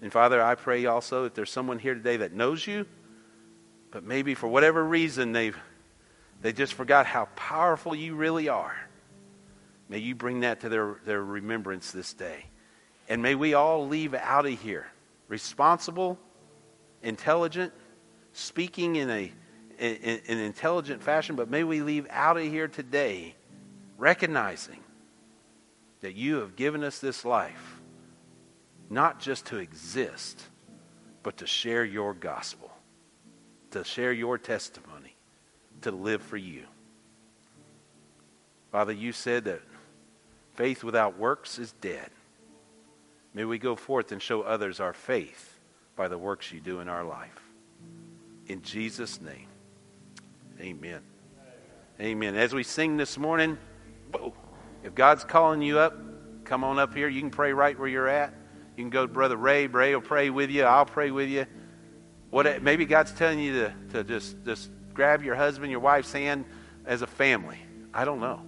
And 0.00 0.12
Father, 0.12 0.42
I 0.42 0.54
pray 0.54 0.86
also 0.86 1.24
if 1.24 1.34
there's 1.34 1.50
someone 1.50 1.78
here 1.78 1.94
today 1.94 2.18
that 2.18 2.32
knows 2.32 2.66
you, 2.66 2.86
but 3.90 4.04
maybe 4.04 4.34
for 4.34 4.46
whatever 4.46 4.84
reason 4.84 5.32
they've 5.32 5.56
they 6.40 6.52
just 6.52 6.74
forgot 6.74 7.06
how 7.06 7.26
powerful 7.34 7.94
you 7.94 8.14
really 8.14 8.48
are. 8.48 8.76
May 9.88 9.98
you 9.98 10.14
bring 10.14 10.40
that 10.40 10.60
to 10.60 10.68
their, 10.68 11.00
their 11.04 11.22
remembrance 11.24 11.90
this 11.90 12.12
day. 12.12 12.46
And 13.08 13.22
may 13.22 13.34
we 13.34 13.54
all 13.54 13.88
leave 13.88 14.14
out 14.14 14.46
of 14.46 14.60
here 14.60 14.86
responsible 15.28 16.18
intelligent, 17.02 17.72
speaking 18.32 18.96
in 18.96 19.10
a 19.10 19.32
in, 19.78 20.20
an 20.28 20.38
intelligent 20.38 21.02
fashion, 21.02 21.36
but 21.36 21.50
may 21.50 21.64
we 21.64 21.80
leave 21.80 22.06
out 22.10 22.36
of 22.36 22.44
here 22.44 22.68
today 22.68 23.34
recognizing 23.96 24.80
that 26.00 26.14
you 26.14 26.36
have 26.36 26.56
given 26.56 26.84
us 26.84 26.98
this 26.98 27.24
life 27.24 27.80
not 28.90 29.20
just 29.20 29.46
to 29.46 29.58
exist, 29.58 30.42
but 31.22 31.36
to 31.38 31.46
share 31.46 31.84
your 31.84 32.14
gospel, 32.14 32.70
to 33.70 33.84
share 33.84 34.12
your 34.12 34.38
testimony, 34.38 35.14
to 35.82 35.90
live 35.90 36.22
for 36.22 36.36
you. 36.36 36.64
Father, 38.72 38.92
you 38.92 39.12
said 39.12 39.44
that 39.44 39.60
faith 40.54 40.82
without 40.82 41.18
works 41.18 41.58
is 41.58 41.72
dead. 41.80 42.10
May 43.34 43.44
we 43.44 43.58
go 43.58 43.76
forth 43.76 44.10
and 44.10 44.22
show 44.22 44.42
others 44.42 44.80
our 44.80 44.92
faith 44.92 45.58
by 45.96 46.08
the 46.08 46.18
works 46.18 46.52
you 46.52 46.60
do 46.60 46.80
in 46.80 46.88
our 46.88 47.04
life. 47.04 47.40
In 48.46 48.62
Jesus' 48.62 49.20
name, 49.20 49.46
amen. 50.60 51.00
Amen. 52.00 52.36
As 52.36 52.54
we 52.54 52.62
sing 52.62 52.96
this 52.96 53.18
morning, 53.18 53.58
if 54.82 54.94
God's 54.94 55.24
calling 55.24 55.62
you 55.62 55.78
up, 55.78 55.96
come 56.44 56.64
on 56.64 56.78
up 56.78 56.94
here. 56.94 57.08
You 57.08 57.20
can 57.20 57.30
pray 57.30 57.52
right 57.52 57.78
where 57.78 57.88
you're 57.88 58.08
at. 58.08 58.34
You 58.76 58.84
can 58.84 58.90
go 58.90 59.06
to 59.06 59.12
Brother 59.12 59.36
Ray. 59.36 59.66
Ray 59.66 59.94
will 59.94 60.00
pray 60.00 60.30
with 60.30 60.50
you. 60.50 60.62
I'll 60.64 60.86
pray 60.86 61.10
with 61.10 61.28
you. 61.28 61.46
What 62.30 62.62
maybe 62.62 62.84
God's 62.84 63.12
telling 63.12 63.40
you 63.40 63.52
to, 63.54 63.74
to 63.92 64.04
just, 64.04 64.36
just 64.44 64.70
grab 64.94 65.24
your 65.24 65.34
husband, 65.34 65.70
your 65.70 65.80
wife's 65.80 66.12
hand 66.12 66.44
as 66.86 67.02
a 67.02 67.06
family. 67.06 67.58
I 67.92 68.04
don't 68.04 68.20
know. 68.20 68.42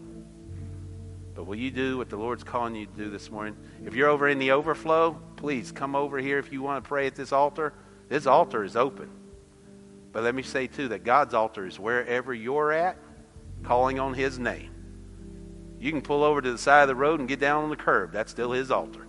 But 1.34 1.44
will 1.44 1.56
you 1.56 1.70
do 1.70 1.96
what 1.96 2.10
the 2.10 2.16
Lord's 2.16 2.44
calling 2.44 2.74
you 2.74 2.86
to 2.86 2.92
do 2.92 3.10
this 3.10 3.30
morning? 3.30 3.56
If 3.84 3.94
you're 3.94 4.08
over 4.08 4.28
in 4.28 4.38
the 4.38 4.52
overflow, 4.52 5.20
please 5.36 5.72
come 5.72 5.96
over 5.96 6.18
here 6.18 6.38
if 6.38 6.52
you 6.52 6.62
want 6.62 6.84
to 6.84 6.88
pray 6.88 7.06
at 7.06 7.14
this 7.14 7.32
altar. 7.32 7.72
This 8.08 8.26
altar 8.26 8.62
is 8.62 8.76
open. 8.76 9.10
But 10.12 10.22
let 10.24 10.34
me 10.34 10.42
say, 10.42 10.66
too, 10.66 10.88
that 10.88 11.04
God's 11.04 11.34
altar 11.34 11.66
is 11.66 11.78
wherever 11.78 12.34
you're 12.34 12.72
at, 12.72 12.96
calling 13.62 14.00
on 14.00 14.14
His 14.14 14.38
name. 14.38 14.70
You 15.78 15.92
can 15.92 16.02
pull 16.02 16.24
over 16.24 16.40
to 16.40 16.52
the 16.52 16.58
side 16.58 16.82
of 16.82 16.88
the 16.88 16.94
road 16.94 17.20
and 17.20 17.28
get 17.28 17.40
down 17.40 17.64
on 17.64 17.70
the 17.70 17.76
curb. 17.76 18.12
That's 18.12 18.30
still 18.30 18.52
His 18.52 18.70
altar. 18.70 19.06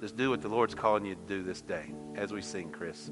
Just 0.00 0.16
do 0.16 0.30
what 0.30 0.42
the 0.42 0.48
Lord's 0.48 0.74
calling 0.74 1.04
you 1.04 1.14
to 1.14 1.20
do 1.26 1.42
this 1.42 1.60
day 1.60 1.92
as 2.14 2.32
we 2.32 2.42
sing, 2.42 2.70
Chris. 2.70 3.10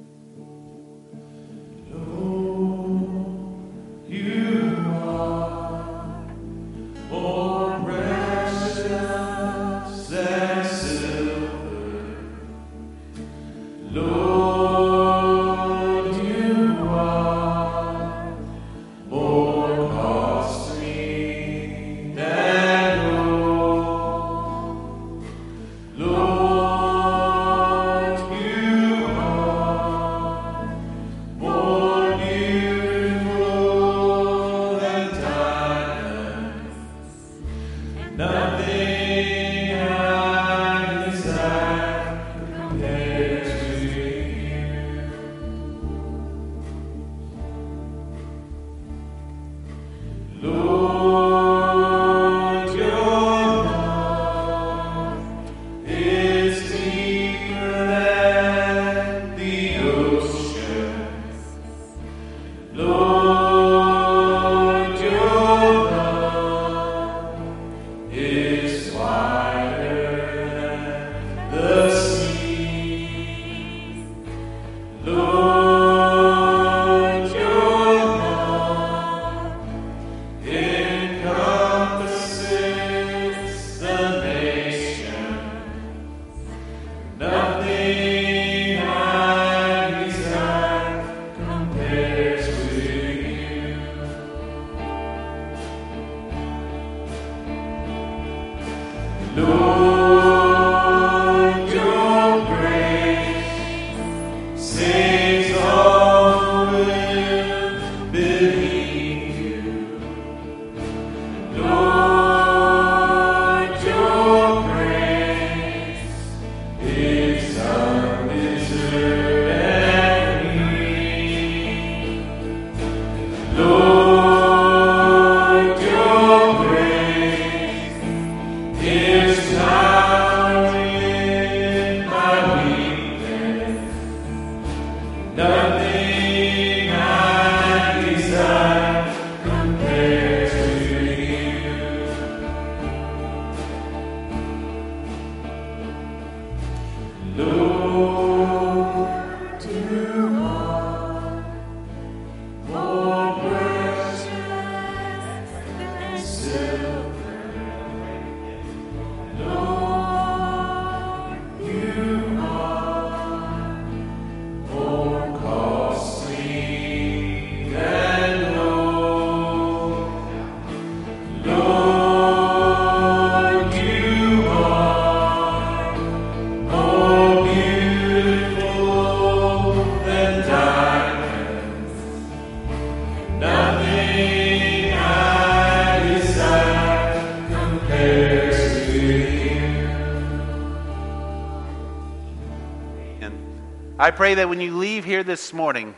Pray 194.33 194.37
that 194.37 194.49
when 194.49 194.63
you 194.63 194.79
leave 194.79 195.05
here 195.05 195.23
this 195.23 195.53
morning, 195.53 195.95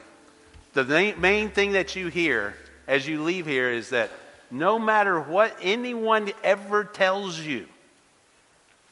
the 0.72 1.14
main 1.16 1.50
thing 1.50 1.70
that 1.70 1.94
you 1.94 2.08
hear 2.08 2.56
as 2.88 3.06
you 3.06 3.22
leave 3.22 3.46
here 3.46 3.70
is 3.70 3.90
that 3.90 4.10
no 4.50 4.76
matter 4.76 5.20
what 5.20 5.56
anyone 5.62 6.32
ever 6.42 6.82
tells 6.82 7.38
you, 7.38 7.68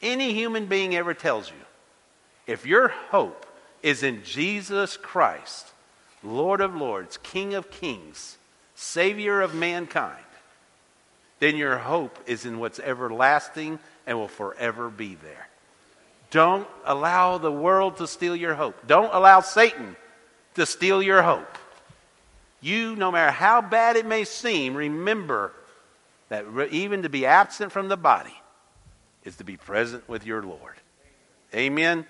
any 0.01 0.33
human 0.33 0.67
being 0.67 0.95
ever 0.95 1.13
tells 1.13 1.49
you, 1.49 1.57
if 2.47 2.65
your 2.65 2.87
hope 2.87 3.45
is 3.81 4.01
in 4.01 4.23
Jesus 4.23 4.95
Christ, 4.95 5.73
Lord 6.23 6.61
of 6.61 6.73
Lords, 6.73 7.17
King 7.17 7.53
of 7.53 7.69
Kings, 7.69 8.37
Savior 8.75 9.41
of 9.41 9.53
mankind, 9.53 10.23
then 11.39 11.57
your 11.57 11.79
hope 11.79 12.17
is 12.27 12.45
in 12.45 12.59
what's 12.59 12.79
everlasting 12.79 13.77
and 14.07 14.17
will 14.17 14.29
forever 14.29 14.89
be 14.89 15.15
there. 15.15 15.49
Don't 16.33 16.67
allow 16.83 17.37
the 17.37 17.51
world 17.51 17.97
to 17.97 18.07
steal 18.07 18.35
your 18.35 18.55
hope. 18.55 18.87
Don't 18.87 19.13
allow 19.13 19.41
Satan 19.41 19.95
to 20.55 20.65
steal 20.65 21.03
your 21.03 21.21
hope. 21.21 21.59
You, 22.59 22.95
no 22.95 23.11
matter 23.11 23.29
how 23.29 23.61
bad 23.61 23.97
it 23.97 24.07
may 24.07 24.23
seem, 24.23 24.73
remember 24.73 25.53
that 26.29 26.47
even 26.71 27.03
to 27.03 27.09
be 27.09 27.27
absent 27.27 27.71
from 27.71 27.87
the 27.87 27.97
body 27.97 28.33
is 29.23 29.35
to 29.35 29.43
be 29.43 29.57
present 29.57 30.09
with 30.09 30.25
your 30.25 30.41
Lord. 30.41 30.73
Amen. 31.53 32.03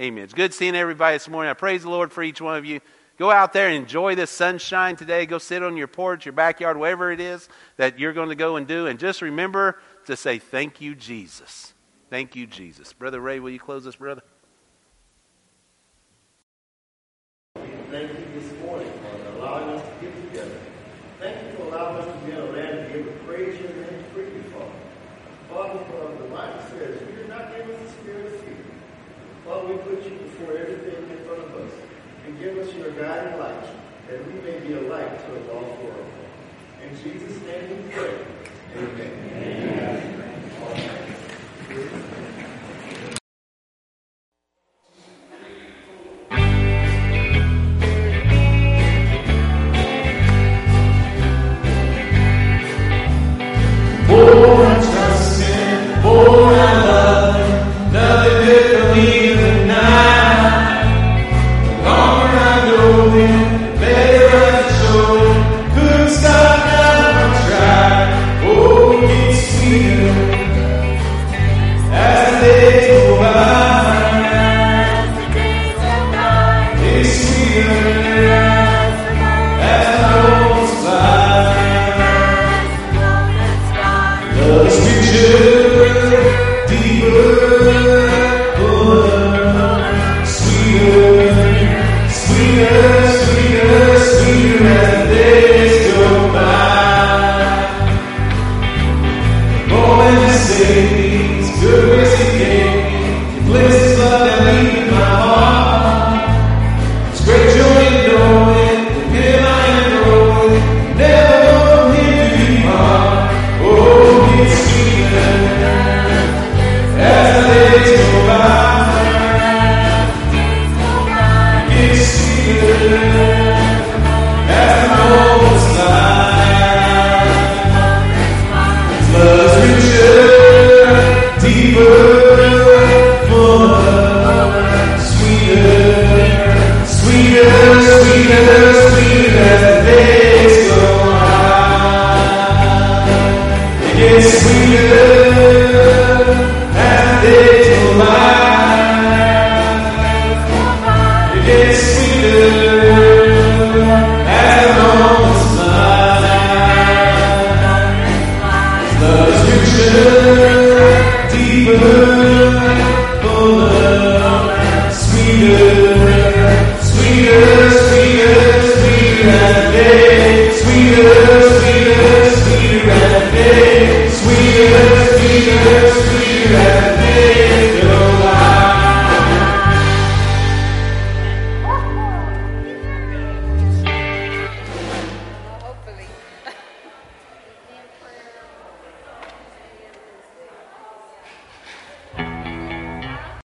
Amen. 0.00 0.24
It's 0.24 0.32
good 0.32 0.54
seeing 0.54 0.74
everybody 0.74 1.16
this 1.16 1.28
morning. 1.28 1.50
I 1.50 1.54
praise 1.54 1.82
the 1.82 1.90
Lord 1.90 2.10
for 2.10 2.22
each 2.22 2.40
one 2.40 2.56
of 2.56 2.64
you. 2.64 2.80
Go 3.18 3.30
out 3.30 3.52
there 3.52 3.68
and 3.68 3.76
enjoy 3.76 4.14
this 4.14 4.30
sunshine 4.30 4.96
today. 4.96 5.26
Go 5.26 5.36
sit 5.36 5.62
on 5.62 5.76
your 5.76 5.88
porch, 5.88 6.24
your 6.24 6.32
backyard, 6.32 6.78
wherever 6.78 7.12
it 7.12 7.20
is 7.20 7.50
that 7.76 7.98
you're 7.98 8.14
going 8.14 8.30
to 8.30 8.34
go 8.34 8.56
and 8.56 8.66
do. 8.66 8.86
And 8.86 8.98
just 8.98 9.20
remember 9.20 9.78
to 10.06 10.16
say, 10.16 10.38
Thank 10.38 10.80
you, 10.80 10.94
Jesus. 10.94 11.71
Thank 12.12 12.36
you, 12.36 12.46
Jesus. 12.46 12.92
Brother 12.92 13.22
Ray, 13.22 13.40
will 13.40 13.48
you 13.48 13.58
close 13.58 13.86
us, 13.86 13.96
brother? 13.96 14.20